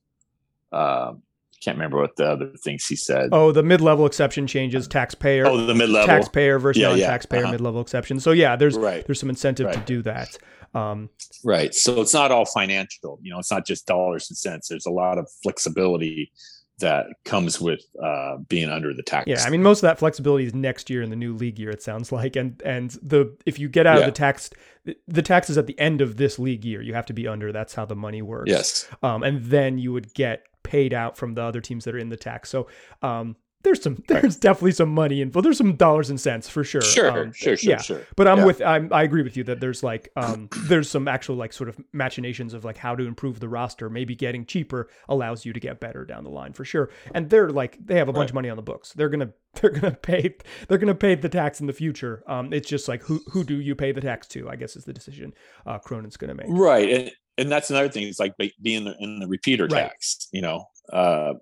Uh, 0.72 1.14
can't 1.62 1.78
remember 1.78 1.98
what 1.98 2.16
the 2.16 2.28
other 2.28 2.52
things 2.62 2.86
he 2.86 2.96
said. 2.96 3.30
Oh, 3.32 3.50
the 3.50 3.62
mid-level 3.62 4.06
exception 4.06 4.46
changes 4.46 4.86
taxpayer. 4.86 5.46
Oh, 5.46 5.66
the 5.66 5.74
mid-level 5.74 6.06
taxpayer 6.06 6.58
versus 6.58 6.80
yeah, 6.80 6.88
non-taxpayer 6.90 7.40
yeah. 7.40 7.44
uh-huh. 7.44 7.52
mid-level 7.52 7.80
exception. 7.80 8.20
So 8.20 8.32
yeah, 8.32 8.56
there's 8.56 8.76
right. 8.76 9.04
there's 9.06 9.18
some 9.18 9.30
incentive 9.30 9.66
right. 9.66 9.74
to 9.74 9.80
do 9.80 10.02
that. 10.02 10.36
Um, 10.74 11.08
right. 11.44 11.74
So 11.74 12.00
it's 12.02 12.12
not 12.12 12.30
all 12.30 12.44
financial. 12.44 13.18
You 13.22 13.32
know, 13.32 13.38
it's 13.38 13.50
not 13.50 13.66
just 13.66 13.86
dollars 13.86 14.28
and 14.30 14.36
cents. 14.36 14.68
There's 14.68 14.86
a 14.86 14.90
lot 14.90 15.18
of 15.18 15.28
flexibility 15.42 16.30
that 16.78 17.06
comes 17.24 17.60
with 17.60 17.80
uh, 18.02 18.36
being 18.48 18.68
under 18.68 18.92
the 18.92 19.02
tax. 19.02 19.26
Yeah, 19.26 19.42
I 19.44 19.50
mean, 19.50 19.62
most 19.62 19.78
of 19.78 19.82
that 19.82 19.98
flexibility 19.98 20.44
is 20.44 20.54
next 20.54 20.90
year 20.90 21.02
in 21.02 21.10
the 21.10 21.16
new 21.16 21.34
league 21.34 21.58
year. 21.58 21.70
It 21.70 21.82
sounds 21.82 22.12
like, 22.12 22.36
and 22.36 22.60
and 22.64 22.90
the 23.02 23.36
if 23.46 23.58
you 23.58 23.68
get 23.68 23.86
out 23.86 23.98
yeah. 23.98 24.00
of 24.00 24.06
the 24.06 24.12
tax, 24.12 24.50
the 25.08 25.22
tax 25.22 25.48
is 25.48 25.56
at 25.56 25.66
the 25.66 25.78
end 25.78 26.00
of 26.00 26.16
this 26.16 26.38
league 26.38 26.64
year. 26.64 26.82
You 26.82 26.94
have 26.94 27.06
to 27.06 27.14
be 27.14 27.26
under. 27.26 27.52
That's 27.52 27.74
how 27.74 27.86
the 27.86 27.96
money 27.96 28.22
works. 28.22 28.50
Yes. 28.50 28.88
Um, 29.02 29.22
and 29.22 29.42
then 29.44 29.78
you 29.78 29.92
would 29.92 30.12
get 30.14 30.44
paid 30.62 30.92
out 30.92 31.16
from 31.16 31.34
the 31.34 31.42
other 31.42 31.60
teams 31.60 31.84
that 31.84 31.94
are 31.94 31.98
in 31.98 32.08
the 32.08 32.16
tax. 32.16 32.50
So, 32.50 32.66
um, 33.00 33.36
there's 33.66 33.82
some 33.82 34.02
there's 34.06 34.22
right. 34.22 34.40
definitely 34.40 34.70
some 34.70 34.90
money 34.90 35.20
involved. 35.20 35.44
There's 35.44 35.58
some 35.58 35.74
dollars 35.74 36.08
and 36.08 36.20
cents 36.20 36.48
for 36.48 36.62
sure. 36.62 36.80
Sure, 36.80 37.10
um, 37.10 37.32
sure, 37.32 37.56
sure, 37.56 37.70
yeah. 37.70 37.80
sure. 37.80 38.06
But 38.14 38.28
I'm 38.28 38.38
yeah. 38.38 38.44
with 38.44 38.62
I'm, 38.62 38.92
I 38.92 39.02
agree 39.02 39.22
with 39.22 39.36
you 39.36 39.42
that 39.44 39.58
there's 39.58 39.82
like 39.82 40.08
um 40.14 40.48
there's 40.68 40.88
some 40.88 41.08
actual 41.08 41.34
like 41.34 41.52
sort 41.52 41.68
of 41.68 41.76
machinations 41.92 42.54
of 42.54 42.64
like 42.64 42.78
how 42.78 42.94
to 42.94 43.04
improve 43.04 43.40
the 43.40 43.48
roster. 43.48 43.90
Maybe 43.90 44.14
getting 44.14 44.46
cheaper 44.46 44.88
allows 45.08 45.44
you 45.44 45.52
to 45.52 45.58
get 45.58 45.80
better 45.80 46.04
down 46.04 46.22
the 46.22 46.30
line 46.30 46.52
for 46.52 46.64
sure. 46.64 46.90
And 47.12 47.28
they're 47.28 47.50
like 47.50 47.76
they 47.84 47.96
have 47.96 48.08
a 48.08 48.12
bunch 48.12 48.26
right. 48.26 48.30
of 48.30 48.34
money 48.34 48.50
on 48.50 48.56
the 48.56 48.62
books. 48.62 48.92
They're 48.92 49.08
gonna 49.08 49.32
they're 49.60 49.70
gonna 49.70 49.96
pay 49.96 50.36
they're 50.68 50.78
gonna 50.78 50.94
pay 50.94 51.16
the 51.16 51.28
tax 51.28 51.60
in 51.60 51.66
the 51.66 51.72
future. 51.72 52.22
Um, 52.28 52.52
it's 52.52 52.68
just 52.68 52.86
like 52.86 53.02
who 53.02 53.20
who 53.32 53.42
do 53.42 53.60
you 53.60 53.74
pay 53.74 53.90
the 53.90 54.00
tax 54.00 54.28
to? 54.28 54.48
I 54.48 54.54
guess 54.54 54.76
is 54.76 54.84
the 54.84 54.92
decision 54.92 55.34
uh, 55.66 55.80
Cronin's 55.80 56.16
gonna 56.16 56.34
make. 56.34 56.46
Right, 56.48 56.88
and 56.88 57.10
and 57.36 57.50
that's 57.50 57.70
another 57.70 57.88
thing. 57.88 58.06
It's 58.06 58.20
like 58.20 58.34
being 58.62 58.86
in 59.00 59.18
the 59.18 59.26
repeater 59.26 59.64
right. 59.64 59.88
tax. 59.88 60.28
You 60.32 60.42
know, 60.42 60.66
uh, 60.92 61.34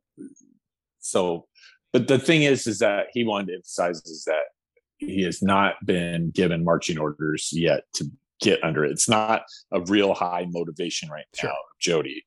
so 1.01 1.47
but 1.95 2.09
the 2.09 2.19
thing 2.19 2.43
is, 2.43 2.67
is 2.67 2.81
that 2.81 3.07
he 3.13 3.23
wanted 3.23 3.47
to 3.47 3.55
emphasize 3.55 4.03
is 4.05 4.25
that 4.25 4.47
he 4.99 5.23
has 5.23 5.41
not 5.41 5.77
been 5.87 6.31
given 6.31 6.65
marching 6.65 6.99
orders 6.99 7.51
yet 7.53 7.85
to 7.95 8.11
get 8.41 8.63
under 8.65 8.85
it. 8.85 8.91
It's 8.91 9.09
not 9.09 9.43
a 9.73 9.81
real 9.83 10.13
high 10.13 10.45
motivation 10.51 11.09
right 11.09 11.25
sure. 11.37 11.51
now, 11.51 11.57
Jody. 11.81 12.25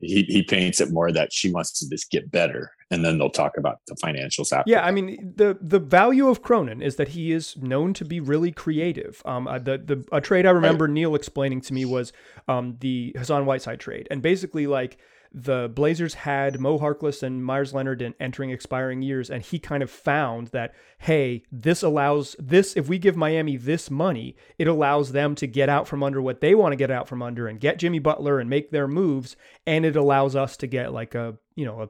He 0.00 0.24
he 0.24 0.42
paints 0.42 0.82
it 0.82 0.92
more 0.92 1.10
that 1.10 1.32
she 1.32 1.50
wants 1.50 1.72
to 1.80 1.88
just 1.88 2.10
get 2.10 2.30
better, 2.30 2.70
and 2.90 3.02
then 3.02 3.16
they'll 3.16 3.30
talk 3.30 3.52
about 3.56 3.78
the 3.88 3.94
financials 3.94 4.52
after. 4.52 4.70
Yeah, 4.70 4.84
I 4.84 4.90
mean 4.90 5.32
the 5.34 5.56
the 5.62 5.78
value 5.78 6.28
of 6.28 6.42
Cronin 6.42 6.82
is 6.82 6.96
that 6.96 7.08
he 7.08 7.32
is 7.32 7.56
known 7.56 7.94
to 7.94 8.04
be 8.04 8.20
really 8.20 8.52
creative. 8.52 9.22
Um, 9.24 9.48
uh, 9.48 9.58
the 9.58 9.78
the 9.78 10.04
a 10.12 10.20
trade 10.20 10.44
I 10.44 10.50
remember 10.50 10.84
right. 10.84 10.92
Neil 10.92 11.14
explaining 11.14 11.62
to 11.62 11.72
me 11.72 11.86
was 11.86 12.12
um 12.46 12.76
the 12.80 13.16
Hassan 13.16 13.46
Whiteside 13.46 13.80
trade, 13.80 14.06
and 14.10 14.20
basically 14.20 14.66
like 14.66 14.98
the 15.32 15.70
Blazers 15.72 16.14
had 16.14 16.60
Mo 16.60 16.78
Harkless 16.78 17.22
and 17.22 17.44
Meyers 17.44 17.74
Leonard 17.74 18.02
in 18.02 18.14
entering 18.20 18.50
expiring 18.50 19.02
years, 19.02 19.30
and 19.30 19.42
he 19.42 19.58
kind 19.58 19.82
of 19.82 19.90
found 19.90 20.48
that, 20.48 20.74
hey, 20.98 21.42
this 21.50 21.82
allows 21.82 22.36
this, 22.38 22.76
if 22.76 22.88
we 22.88 22.98
give 22.98 23.16
Miami 23.16 23.56
this 23.56 23.90
money, 23.90 24.36
it 24.58 24.66
allows 24.66 25.12
them 25.12 25.34
to 25.36 25.46
get 25.46 25.68
out 25.68 25.86
from 25.86 26.02
under 26.02 26.20
what 26.22 26.40
they 26.40 26.54
want 26.54 26.72
to 26.72 26.76
get 26.76 26.90
out 26.90 27.08
from 27.08 27.22
under 27.22 27.46
and 27.46 27.60
get 27.60 27.78
Jimmy 27.78 27.98
Butler 27.98 28.40
and 28.40 28.50
make 28.50 28.70
their 28.70 28.88
moves. 28.88 29.36
And 29.66 29.84
it 29.84 29.96
allows 29.96 30.36
us 30.36 30.56
to 30.58 30.66
get 30.66 30.92
like 30.92 31.14
a, 31.14 31.36
you 31.54 31.64
know, 31.64 31.82
a 31.82 31.88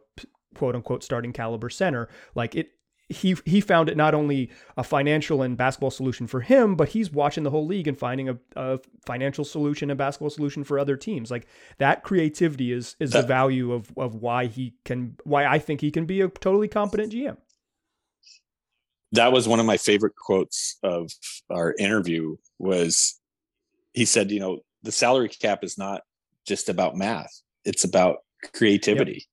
quote 0.57 0.75
unquote 0.75 1.05
starting 1.05 1.33
caliber 1.33 1.71
center. 1.71 2.09
Like 2.35 2.55
it, 2.55 2.71
he 3.09 3.37
he 3.45 3.61
found 3.61 3.89
it 3.89 3.97
not 3.97 4.15
only 4.15 4.51
a 4.77 4.83
financial 4.83 5.43
and 5.43 5.57
basketball 5.57 5.91
solution 5.91 6.27
for 6.27 6.41
him, 6.41 6.75
but 6.75 6.89
he's 6.89 7.11
watching 7.11 7.45
the 7.45 7.51
whole 7.51 7.67
league 7.67 7.87
and 7.87 7.97
finding 7.97 8.29
a, 8.29 8.39
a 8.57 8.81
financial 9.05 9.45
solution 9.45 9.91
and 9.91 9.99
basketball 9.99 10.31
solution 10.31 10.65
for 10.65 10.79
other 10.79 10.97
teams. 10.97 11.31
Like 11.31 11.47
that 11.79 12.03
creativity 12.03 12.73
is 12.73 12.97
is 12.99 13.13
that, 13.13 13.23
the 13.23 13.27
value 13.27 13.73
of 13.73 13.93
of 13.97 14.17
why 14.17 14.47
he 14.47 14.75
can 14.85 15.17
why 15.25 15.47
I 15.47 15.59
think 15.59 15.81
he 15.81 15.91
can 15.91 16.05
be 16.05 16.21
a 16.21 16.29
totally 16.29 16.69
competent 16.69 17.13
GM. 17.13 17.37
That 19.13 19.33
was 19.33 19.47
one 19.47 19.61
of 19.61 19.67
my 19.67 19.77
favorite 19.77 20.17
quotes 20.17 20.77
of 20.83 21.11
our 21.49 21.75
interview 21.79 22.37
was 22.59 23.21
he 23.93 24.05
said, 24.05 24.33
you 24.33 24.41
know, 24.41 24.61
the 24.83 24.93
salary 24.93 25.29
cap 25.29 25.63
is 25.63 25.79
not 25.79 26.03
just 26.45 26.69
about 26.69 26.97
math. 26.97 27.41
It's 27.65 27.85
about 27.85 28.19
creativity. 28.53 29.27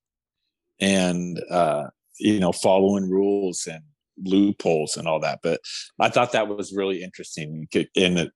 Yep. 0.78 0.90
And 0.90 1.40
uh 1.50 1.88
you 2.18 2.40
know 2.40 2.52
following 2.52 3.08
rules 3.08 3.66
and 3.70 3.82
loopholes 4.22 4.96
and 4.96 5.08
all 5.08 5.18
that 5.18 5.40
but 5.42 5.60
i 6.00 6.08
thought 6.08 6.32
that 6.32 6.48
was 6.48 6.72
really 6.72 7.02
interesting 7.02 7.66
and 7.96 8.30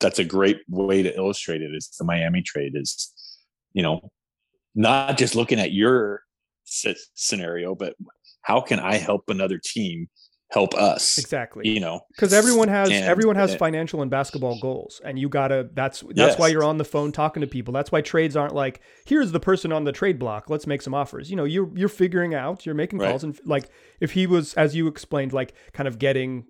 that's 0.00 0.18
a 0.18 0.24
great 0.24 0.60
way 0.68 1.02
to 1.02 1.16
illustrate 1.16 1.62
it 1.62 1.72
is 1.74 1.88
the 1.98 2.04
miami 2.04 2.42
trade 2.42 2.72
is 2.74 3.12
you 3.72 3.82
know 3.82 4.10
not 4.74 5.16
just 5.16 5.34
looking 5.36 5.60
at 5.60 5.72
your 5.72 6.22
scenario 6.64 7.74
but 7.74 7.94
how 8.42 8.60
can 8.60 8.80
i 8.80 8.96
help 8.96 9.24
another 9.28 9.60
team 9.62 10.08
help 10.50 10.74
us 10.74 11.16
exactly. 11.18 11.68
you 11.68 11.80
know? 11.80 12.00
Because 12.10 12.32
everyone 12.32 12.68
has 12.68 12.90
and, 12.90 13.04
everyone 13.04 13.36
has 13.36 13.54
financial 13.54 14.02
and 14.02 14.10
basketball 14.10 14.58
goals 14.60 15.00
and 15.04 15.18
you 15.18 15.28
gotta 15.28 15.70
that's 15.72 16.00
that's 16.00 16.16
yes. 16.16 16.38
why 16.38 16.48
you're 16.48 16.64
on 16.64 16.76
the 16.76 16.84
phone 16.84 17.12
talking 17.12 17.40
to 17.40 17.46
people. 17.46 17.72
That's 17.72 17.92
why 17.92 18.00
trades 18.00 18.36
aren't 18.36 18.54
like 18.54 18.80
here's 19.06 19.32
the 19.32 19.40
person 19.40 19.72
on 19.72 19.84
the 19.84 19.92
trade 19.92 20.18
block 20.18 20.50
let's 20.50 20.66
make 20.66 20.82
some 20.82 20.94
offers. 20.94 21.30
You 21.30 21.36
know 21.36 21.44
you're 21.44 21.70
you're 21.76 21.88
figuring 21.88 22.34
out 22.34 22.66
you're 22.66 22.74
making 22.74 22.98
calls 22.98 23.24
right. 23.24 23.38
and 23.38 23.48
like 23.48 23.70
if 24.00 24.12
he 24.12 24.26
was 24.26 24.54
as 24.54 24.74
you 24.74 24.86
explained 24.88 25.32
like 25.32 25.54
kind 25.72 25.86
of 25.88 25.98
getting 25.98 26.46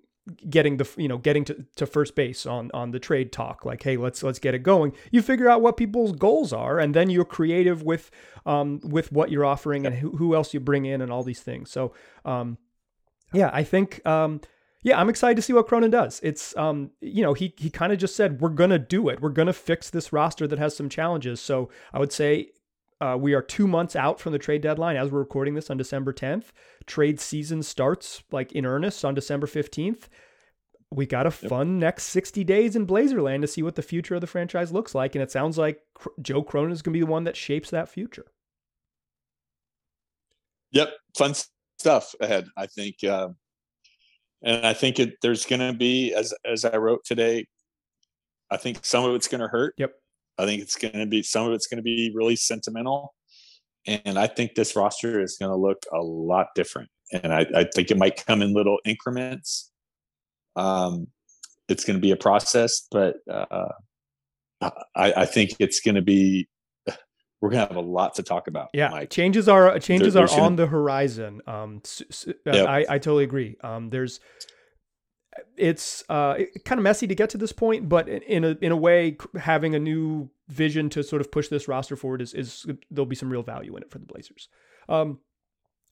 getting 0.49 0.77
the 0.77 0.87
you 0.97 1.07
know 1.07 1.17
getting 1.17 1.43
to, 1.43 1.65
to 1.75 1.85
first 1.85 2.15
base 2.15 2.45
on 2.45 2.69
on 2.73 2.91
the 2.91 2.99
trade 2.99 3.31
talk 3.31 3.65
like 3.65 3.81
hey 3.81 3.97
let's 3.97 4.21
let's 4.21 4.37
get 4.37 4.53
it 4.53 4.59
going 4.59 4.93
you 5.09 5.19
figure 5.19 5.49
out 5.49 5.61
what 5.61 5.75
people's 5.75 6.11
goals 6.11 6.53
are 6.53 6.79
and 6.79 6.93
then 6.93 7.09
you're 7.09 7.25
creative 7.25 7.81
with 7.81 8.11
um 8.45 8.79
with 8.83 9.11
what 9.11 9.31
you're 9.31 9.43
offering 9.43 9.85
and 9.85 9.95
who, 9.95 10.15
who 10.17 10.35
else 10.35 10.53
you 10.53 10.59
bring 10.59 10.85
in 10.85 11.01
and 11.01 11.11
all 11.11 11.23
these 11.23 11.41
things. 11.41 11.71
So 11.71 11.93
um 12.23 12.57
yeah, 13.33 13.49
I 13.53 13.63
think 13.63 14.05
um, 14.05 14.41
yeah, 14.83 14.99
I'm 14.99 15.09
excited 15.09 15.35
to 15.35 15.41
see 15.41 15.53
what 15.53 15.67
Cronin 15.67 15.91
does. 15.91 16.19
It's 16.23 16.55
um, 16.57 16.91
you 17.01 17.23
know, 17.23 17.33
he 17.33 17.53
he 17.57 17.69
kind 17.69 17.93
of 17.93 17.99
just 17.99 18.15
said 18.15 18.41
we're 18.41 18.49
gonna 18.49 18.79
do 18.79 19.09
it. 19.09 19.21
We're 19.21 19.29
gonna 19.29 19.53
fix 19.53 19.89
this 19.89 20.11
roster 20.11 20.47
that 20.47 20.59
has 20.59 20.75
some 20.75 20.89
challenges. 20.89 21.39
So 21.39 21.69
I 21.93 21.99
would 21.99 22.11
say 22.11 22.51
uh, 23.01 23.17
we 23.19 23.33
are 23.33 23.41
two 23.41 23.67
months 23.67 23.95
out 23.95 24.19
from 24.19 24.31
the 24.31 24.39
trade 24.39 24.61
deadline 24.61 24.95
as 24.95 25.11
we're 25.11 25.19
recording 25.19 25.55
this 25.55 25.71
on 25.71 25.77
December 25.77 26.13
10th. 26.13 26.45
Trade 26.85 27.19
season 27.19 27.63
starts 27.63 28.23
like 28.31 28.51
in 28.51 28.65
earnest 28.65 29.03
on 29.03 29.15
December 29.15 29.47
15th. 29.47 30.03
We 30.91 31.07
got 31.07 31.25
a 31.25 31.31
fun 31.31 31.75
yep. 31.75 31.81
next 31.81 32.03
60 32.05 32.43
days 32.43 32.75
in 32.75 32.85
Blazerland 32.85 33.41
to 33.41 33.47
see 33.47 33.63
what 33.63 33.75
the 33.75 33.81
future 33.81 34.15
of 34.15 34.21
the 34.21 34.27
franchise 34.27 34.71
looks 34.71 34.93
like. 34.93 35.15
And 35.15 35.23
it 35.23 35.31
sounds 35.31 35.57
like 35.57 35.81
Joe 36.21 36.43
Cronin 36.43 36.71
is 36.71 36.81
going 36.81 36.93
to 36.93 36.97
be 36.97 37.05
the 37.05 37.11
one 37.11 37.23
that 37.23 37.37
shapes 37.37 37.71
that 37.71 37.89
future. 37.89 38.25
Yep. 40.71 40.93
Fun 41.17 41.33
stuff 41.81 42.13
ahead. 42.21 42.45
I 42.55 42.67
think, 42.67 42.95
uh, 43.03 43.29
and 44.43 44.65
I 44.65 44.73
think 44.73 44.99
it, 44.99 45.15
there's 45.21 45.45
going 45.45 45.65
to 45.65 45.73
be, 45.73 46.13
as 46.13 46.33
as 46.45 46.63
I 46.63 46.77
wrote 46.77 47.03
today, 47.03 47.47
I 48.49 48.57
think 48.57 48.85
some 48.85 49.03
of 49.05 49.15
it's 49.15 49.27
going 49.27 49.41
to 49.41 49.47
hurt. 49.47 49.73
Yep. 49.77 49.91
I 50.37 50.45
think 50.45 50.61
it's 50.61 50.77
going 50.77 50.97
to 50.97 51.05
be 51.05 51.23
some 51.23 51.47
of 51.47 51.53
it's 51.53 51.67
going 51.67 51.77
to 51.77 51.83
be 51.83 52.11
really 52.15 52.35
sentimental, 52.35 53.13
and 53.85 54.17
I 54.17 54.27
think 54.27 54.55
this 54.55 54.75
roster 54.75 55.21
is 55.21 55.37
going 55.39 55.51
to 55.51 55.57
look 55.67 55.83
a 55.91 56.01
lot 56.01 56.47
different. 56.55 56.89
And 57.11 57.33
I, 57.33 57.45
I 57.55 57.65
think 57.75 57.91
it 57.91 57.97
might 57.97 58.25
come 58.25 58.41
in 58.41 58.53
little 58.53 58.79
increments. 58.85 59.71
Um, 60.55 61.07
it's 61.67 61.83
going 61.83 61.97
to 61.97 62.01
be 62.01 62.11
a 62.11 62.17
process, 62.17 62.87
but 62.89 63.15
uh, 63.29 63.73
I, 64.61 65.13
I 65.23 65.25
think 65.25 65.51
it's 65.59 65.81
going 65.81 65.95
to 65.95 66.01
be 66.01 66.47
we're 67.41 67.49
gonna 67.49 67.65
have 67.67 67.75
a 67.75 67.81
lot 67.81 68.13
to 68.15 68.23
talk 68.23 68.47
about. 68.47 68.69
Yeah, 68.73 68.89
Mike. 68.89 69.09
changes 69.09 69.49
are 69.49 69.77
changes 69.79 70.13
There- 70.13 70.23
are 70.25 70.39
on 70.41 70.55
the 70.55 70.67
horizon. 70.67 71.41
Um, 71.47 71.81
uh, 72.27 72.33
Yep. 72.45 72.67
I 72.67 72.79
I 72.87 72.97
totally 72.99 73.23
agree. 73.23 73.57
Um, 73.63 73.89
there's 73.89 74.19
it's 75.57 76.03
uh 76.09 76.35
kind 76.65 76.77
of 76.79 76.83
messy 76.83 77.07
to 77.07 77.15
get 77.15 77.29
to 77.31 77.37
this 77.37 77.51
point, 77.53 77.87
but 77.87 78.07
in- 78.09 78.21
in 78.23 78.43
a 78.43 78.57
in 78.61 78.71
a 78.71 78.77
way, 78.77 79.17
having 79.39 79.75
a 79.75 79.79
new 79.79 80.29
vision 80.49 80.89
to 80.89 81.03
sort 81.03 81.21
of 81.21 81.31
push 81.31 81.47
this 81.47 81.67
roster 81.67 81.95
forward 81.95 82.21
is 82.21 82.33
is 82.33 82.65
there'll 82.89 83.05
be 83.05 83.15
some 83.15 83.31
real 83.31 83.43
value 83.43 83.75
in 83.77 83.83
it 83.83 83.89
for 83.89 83.97
the 83.99 84.05
Blazers. 84.05 84.49
Um, 84.89 85.19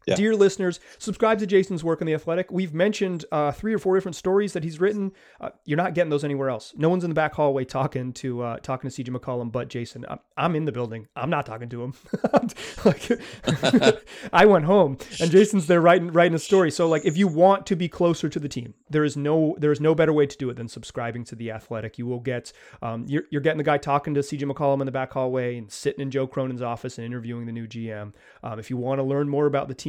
Yeah. 0.05 0.15
Dear 0.15 0.35
listeners, 0.35 0.79
subscribe 0.97 1.39
to 1.39 1.45
Jason's 1.45 1.83
work 1.83 2.01
on 2.01 2.07
The 2.07 2.13
Athletic. 2.13 2.51
We've 2.51 2.73
mentioned 2.73 3.25
uh, 3.31 3.51
three 3.51 3.73
or 3.73 3.79
four 3.79 3.95
different 3.95 4.15
stories 4.15 4.53
that 4.53 4.63
he's 4.63 4.79
written. 4.79 5.11
Uh, 5.39 5.49
you're 5.65 5.77
not 5.77 5.93
getting 5.93 6.09
those 6.09 6.23
anywhere 6.23 6.49
else. 6.49 6.73
No 6.77 6.89
one's 6.89 7.03
in 7.03 7.09
the 7.09 7.15
back 7.15 7.33
hallway 7.33 7.65
talking 7.65 8.13
to 8.13 8.41
uh, 8.41 8.57
talking 8.57 8.89
to 8.89 9.03
CJ 9.03 9.15
McCollum, 9.15 9.51
but 9.51 9.67
Jason. 9.67 10.05
I'm, 10.09 10.19
I'm 10.37 10.55
in 10.55 10.65
the 10.65 10.71
building. 10.71 11.07
I'm 11.15 11.29
not 11.29 11.45
talking 11.45 11.69
to 11.69 11.83
him. 11.83 11.93
like, 12.85 13.09
I 14.33 14.45
went 14.45 14.65
home, 14.65 14.97
and 15.19 15.29
Jason's 15.29 15.67
there 15.67 15.81
writing 15.81 16.11
writing 16.11 16.35
a 16.35 16.39
story. 16.39 16.71
So, 16.71 16.87
like, 16.87 17.05
if 17.05 17.17
you 17.17 17.27
want 17.27 17.65
to 17.67 17.75
be 17.75 17.89
closer 17.89 18.29
to 18.29 18.39
the 18.39 18.49
team, 18.49 18.73
there 18.89 19.03
is 19.03 19.17
no 19.17 19.55
there 19.59 19.71
is 19.71 19.81
no 19.81 19.93
better 19.93 20.13
way 20.13 20.25
to 20.25 20.37
do 20.37 20.49
it 20.49 20.55
than 20.55 20.69
subscribing 20.69 21.25
to 21.25 21.35
The 21.35 21.51
Athletic. 21.51 21.97
You 21.97 22.07
will 22.07 22.21
get 22.21 22.51
um, 22.81 23.05
you're, 23.07 23.23
you're 23.29 23.41
getting 23.41 23.57
the 23.57 23.63
guy 23.63 23.77
talking 23.77 24.13
to 24.13 24.21
CJ 24.21 24.49
McCollum 24.49 24.79
in 24.79 24.85
the 24.85 24.91
back 24.91 25.11
hallway 25.11 25.57
and 25.57 25.69
sitting 25.71 26.01
in 26.01 26.09
Joe 26.09 26.25
Cronin's 26.25 26.61
office 26.61 26.97
and 26.97 27.05
interviewing 27.05 27.45
the 27.45 27.51
new 27.51 27.67
GM. 27.67 28.13
Um, 28.43 28.59
if 28.59 28.69
you 28.69 28.77
want 28.77 28.99
to 28.99 29.03
learn 29.03 29.27
more 29.27 29.45
about 29.45 29.67
the 29.67 29.73
team, 29.73 29.88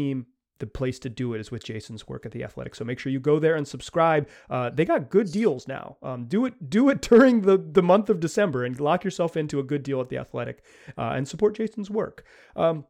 the 0.59 0.67
place 0.67 0.99
to 1.01 1.09
do 1.09 1.35
it 1.35 1.41
is 1.41 1.51
with 1.51 1.65
Jason's 1.65 2.07
work 2.07 2.27
at 2.27 2.33
the 2.33 2.45
Athletic. 2.45 2.75
So 2.75 2.85
make 2.85 2.99
sure 2.99 3.11
you 3.11 3.19
go 3.19 3.39
there 3.39 3.57
and 3.57 3.67
subscribe. 3.67 4.29
Uh, 4.51 4.71
they 4.71 4.85
got 4.85 5.11
good 5.11 5.33
deals 5.33 5.67
now. 5.67 5.97
Um, 6.03 6.27
do 6.27 6.45
it 6.45 6.71
do 6.71 6.89
it 6.91 7.01
during 7.11 7.43
the 7.43 7.57
the 7.57 7.83
month 7.83 8.11
of 8.11 8.21
December 8.21 8.65
and 8.65 8.79
lock 8.79 9.05
yourself 9.05 9.37
into 9.37 9.59
a 9.59 9.65
good 9.65 9.83
deal 9.83 10.01
at 10.01 10.09
the 10.09 10.19
Athletic 10.19 10.63
uh, 10.97 11.13
and 11.17 11.27
support 11.27 11.57
Jason's 11.57 11.91
work. 11.91 12.25
Um, 12.55 12.85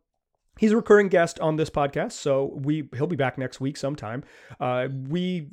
He's 0.58 0.72
a 0.72 0.76
recurring 0.76 1.08
guest 1.08 1.40
on 1.40 1.56
this 1.56 1.70
podcast, 1.70 2.12
so 2.12 2.52
we 2.54 2.86
he'll 2.94 3.06
be 3.06 3.16
back 3.16 3.38
next 3.38 3.62
week 3.62 3.78
sometime. 3.78 4.24
Uh, 4.58 4.88
we 5.08 5.48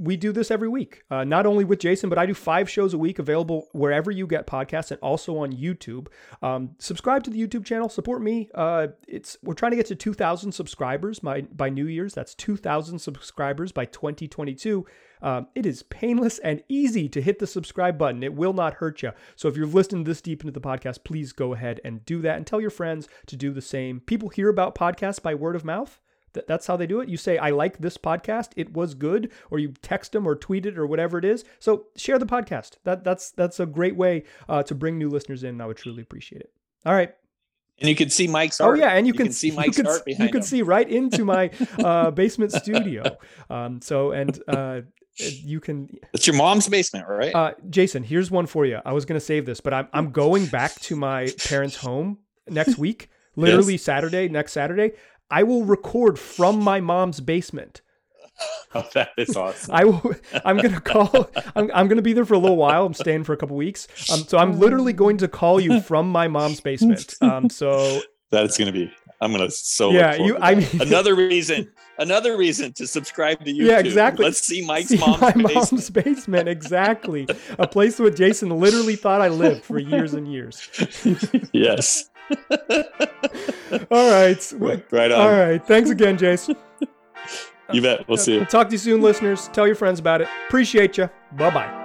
we 0.00 0.16
do 0.16 0.32
this 0.32 0.50
every 0.50 0.68
week, 0.68 1.02
uh, 1.10 1.24
not 1.24 1.44
only 1.44 1.62
with 1.62 1.78
Jason, 1.78 2.08
but 2.08 2.18
I 2.18 2.24
do 2.24 2.32
five 2.32 2.70
shows 2.70 2.94
a 2.94 2.98
week 2.98 3.18
available 3.18 3.68
wherever 3.72 4.10
you 4.10 4.26
get 4.26 4.46
podcasts 4.46 4.90
and 4.90 4.98
also 5.00 5.36
on 5.36 5.52
YouTube. 5.52 6.08
Um, 6.40 6.70
subscribe 6.78 7.22
to 7.24 7.30
the 7.30 7.38
YouTube 7.38 7.66
channel, 7.66 7.90
support 7.90 8.22
me. 8.22 8.48
Uh, 8.54 8.88
it's 9.06 9.36
we're 9.42 9.52
trying 9.52 9.72
to 9.72 9.76
get 9.76 9.86
to 9.86 9.94
2,000 9.94 10.52
subscribers 10.52 11.18
by 11.18 11.42
by 11.42 11.68
New 11.68 11.86
Year's. 11.86 12.14
That's 12.14 12.34
2,000 12.34 12.98
subscribers 12.98 13.72
by 13.72 13.84
2022. 13.84 14.86
Um, 15.20 15.48
it 15.54 15.66
is 15.66 15.82
painless 15.82 16.38
and 16.38 16.62
easy 16.66 17.06
to 17.10 17.20
hit 17.20 17.38
the 17.38 17.46
subscribe 17.46 17.98
button. 17.98 18.22
It 18.22 18.32
will 18.32 18.54
not 18.54 18.74
hurt 18.74 19.02
you. 19.02 19.12
So 19.36 19.48
if 19.48 19.56
you've 19.58 19.74
listened 19.74 20.06
this 20.06 20.22
deep 20.22 20.40
into 20.40 20.52
the 20.52 20.62
podcast, 20.62 21.04
please 21.04 21.32
go 21.32 21.52
ahead 21.52 21.78
and 21.84 22.02
do 22.06 22.22
that 22.22 22.38
and 22.38 22.46
tell 22.46 22.60
your 22.60 22.70
friends 22.70 23.06
to 23.26 23.36
do 23.36 23.52
the 23.52 23.60
same. 23.60 24.00
People 24.00 24.30
hear 24.30 24.48
about 24.48 24.74
podcasts 24.74 25.22
by 25.22 25.34
word 25.34 25.56
of 25.56 25.64
mouth. 25.64 26.00
Th- 26.34 26.46
That's 26.46 26.66
how 26.66 26.76
they 26.76 26.86
do 26.86 27.00
it. 27.00 27.08
You 27.08 27.16
say, 27.16 27.38
I 27.38 27.50
like 27.50 27.78
this 27.78 27.96
podcast. 27.98 28.50
It 28.56 28.72
was 28.72 28.94
good. 28.94 29.30
Or 29.50 29.58
you 29.58 29.72
text 29.82 30.12
them 30.12 30.26
or 30.26 30.34
tweet 30.36 30.66
it 30.66 30.78
or 30.78 30.86
whatever 30.86 31.18
it 31.18 31.24
is. 31.24 31.44
So 31.58 31.86
share 31.96 32.18
the 32.18 32.26
podcast. 32.26 32.78
That, 32.84 33.04
that's, 33.04 33.30
that's 33.32 33.58
a 33.60 33.66
great 33.66 33.96
way 33.96 34.24
uh, 34.48 34.62
to 34.64 34.74
bring 34.74 34.98
new 34.98 35.08
listeners 35.08 35.42
in. 35.44 35.60
I 35.60 35.66
would 35.66 35.76
truly 35.76 36.02
appreciate 36.02 36.42
it. 36.42 36.52
All 36.86 36.94
right. 36.94 37.12
and 37.80 37.88
you 37.88 37.94
can 37.96 38.10
see 38.10 38.26
Mike's 38.26 38.60
Oh 38.60 38.74
yeah, 38.74 38.90
and 38.90 39.06
you, 39.06 39.12
can, 39.12 39.32
see 39.32 39.50
Mike's 39.50 39.78
you 39.78 39.84
can, 39.84 39.92
art 39.92 40.04
behind 40.04 40.28
You 40.28 40.32
can 40.32 40.40
him. 40.40 40.46
see 40.46 40.62
right 40.62 40.88
into 40.88 41.24
my 41.24 41.50
uh, 41.78 42.10
basement 42.10 42.52
studio. 42.52 43.16
Um, 43.50 43.80
so 43.82 44.12
and 44.12 44.40
uh, 44.48 44.80
you 45.16 45.60
can 45.60 45.88
It's 46.14 46.26
your 46.26 46.36
mom's 46.36 46.68
basement, 46.68 47.06
right? 47.08 47.34
uh, 47.34 47.52
Jason, 47.68 48.02
here's 48.02 48.30
one 48.30 48.46
for 48.46 48.64
you. 48.64 48.78
I 48.84 48.92
was 48.92 49.04
gonna 49.04 49.20
save 49.20 49.44
this, 49.46 49.60
but 49.60 49.74
I'm 49.74 49.88
I'm 49.92 50.10
going 50.12 50.46
back 50.46 50.74
to 50.82 50.96
my 50.96 51.28
parents' 51.44 51.76
home 51.76 52.18
next 52.48 52.78
week. 52.78 53.10
Literally 53.36 53.76
Saturday, 53.76 54.28
next 54.28 54.52
Saturday. 54.52 54.92
I 55.30 55.42
will 55.42 55.64
record 55.64 56.18
from 56.18 56.60
my 56.60 56.80
mom's 56.80 57.20
basement. 57.20 57.82
oh, 58.74 58.88
that 58.94 59.10
is 59.18 59.36
awesome. 59.36 59.74
I 59.74 59.84
will. 59.84 60.14
I'm 60.44 60.56
gonna 60.56 60.80
call. 60.80 61.30
I'm, 61.54 61.70
I'm 61.74 61.88
gonna 61.88 62.02
be 62.02 62.12
there 62.12 62.24
for 62.24 62.34
a 62.34 62.38
little 62.38 62.56
while. 62.56 62.86
I'm 62.86 62.94
staying 62.94 63.24
for 63.24 63.32
a 63.32 63.36
couple 63.36 63.56
weeks. 63.56 63.86
Um, 64.10 64.20
so 64.20 64.38
I'm 64.38 64.58
literally 64.58 64.92
going 64.92 65.18
to 65.18 65.28
call 65.28 65.60
you 65.60 65.80
from 65.80 66.10
my 66.10 66.28
mom's 66.28 66.60
basement. 66.60 67.14
Um, 67.20 67.50
so 67.50 68.00
That's 68.30 68.56
gonna 68.56 68.72
be. 68.72 68.92
I'm 69.20 69.32
gonna 69.32 69.50
so. 69.50 69.90
yeah, 69.90 70.14
you. 70.14 70.38
I 70.38 70.54
mean, 70.54 70.68
another 70.80 71.14
reason. 71.14 71.70
Another 71.98 72.36
reason 72.36 72.72
to 72.74 72.86
subscribe 72.86 73.44
to 73.44 73.52
YouTube. 73.52 73.66
Yeah, 73.66 73.78
exactly. 73.80 74.24
Let's 74.24 74.40
see 74.40 74.64
Mike's 74.64 74.88
see 74.88 74.98
mom's 74.98 75.20
my 75.20 75.32
basement. 75.32 75.54
mom's 75.72 75.90
basement. 75.90 76.48
Exactly, 76.48 77.26
a 77.58 77.66
place 77.66 77.98
where 77.98 78.10
Jason 78.10 78.48
literally 78.58 78.96
thought 78.96 79.20
I 79.20 79.28
lived 79.28 79.64
for 79.64 79.78
years 79.78 80.14
and 80.14 80.32
years. 80.32 80.66
Yes. 81.52 82.09
All 83.90 84.10
right. 84.10 84.52
Right, 84.56 84.84
right 84.90 85.12
on. 85.12 85.20
All 85.20 85.32
right. 85.32 85.64
Thanks 85.66 85.90
again, 85.90 86.16
Jason. 86.18 86.56
You 87.72 87.82
bet. 87.82 88.08
We'll 88.08 88.16
see 88.16 88.34
you. 88.34 88.44
Talk 88.44 88.68
to 88.68 88.72
you 88.72 88.78
soon, 88.78 89.00
listeners. 89.00 89.48
Tell 89.52 89.66
your 89.66 89.76
friends 89.76 90.00
about 90.00 90.20
it. 90.20 90.28
Appreciate 90.48 90.98
you. 90.98 91.08
Bye 91.32 91.50
bye. 91.50 91.79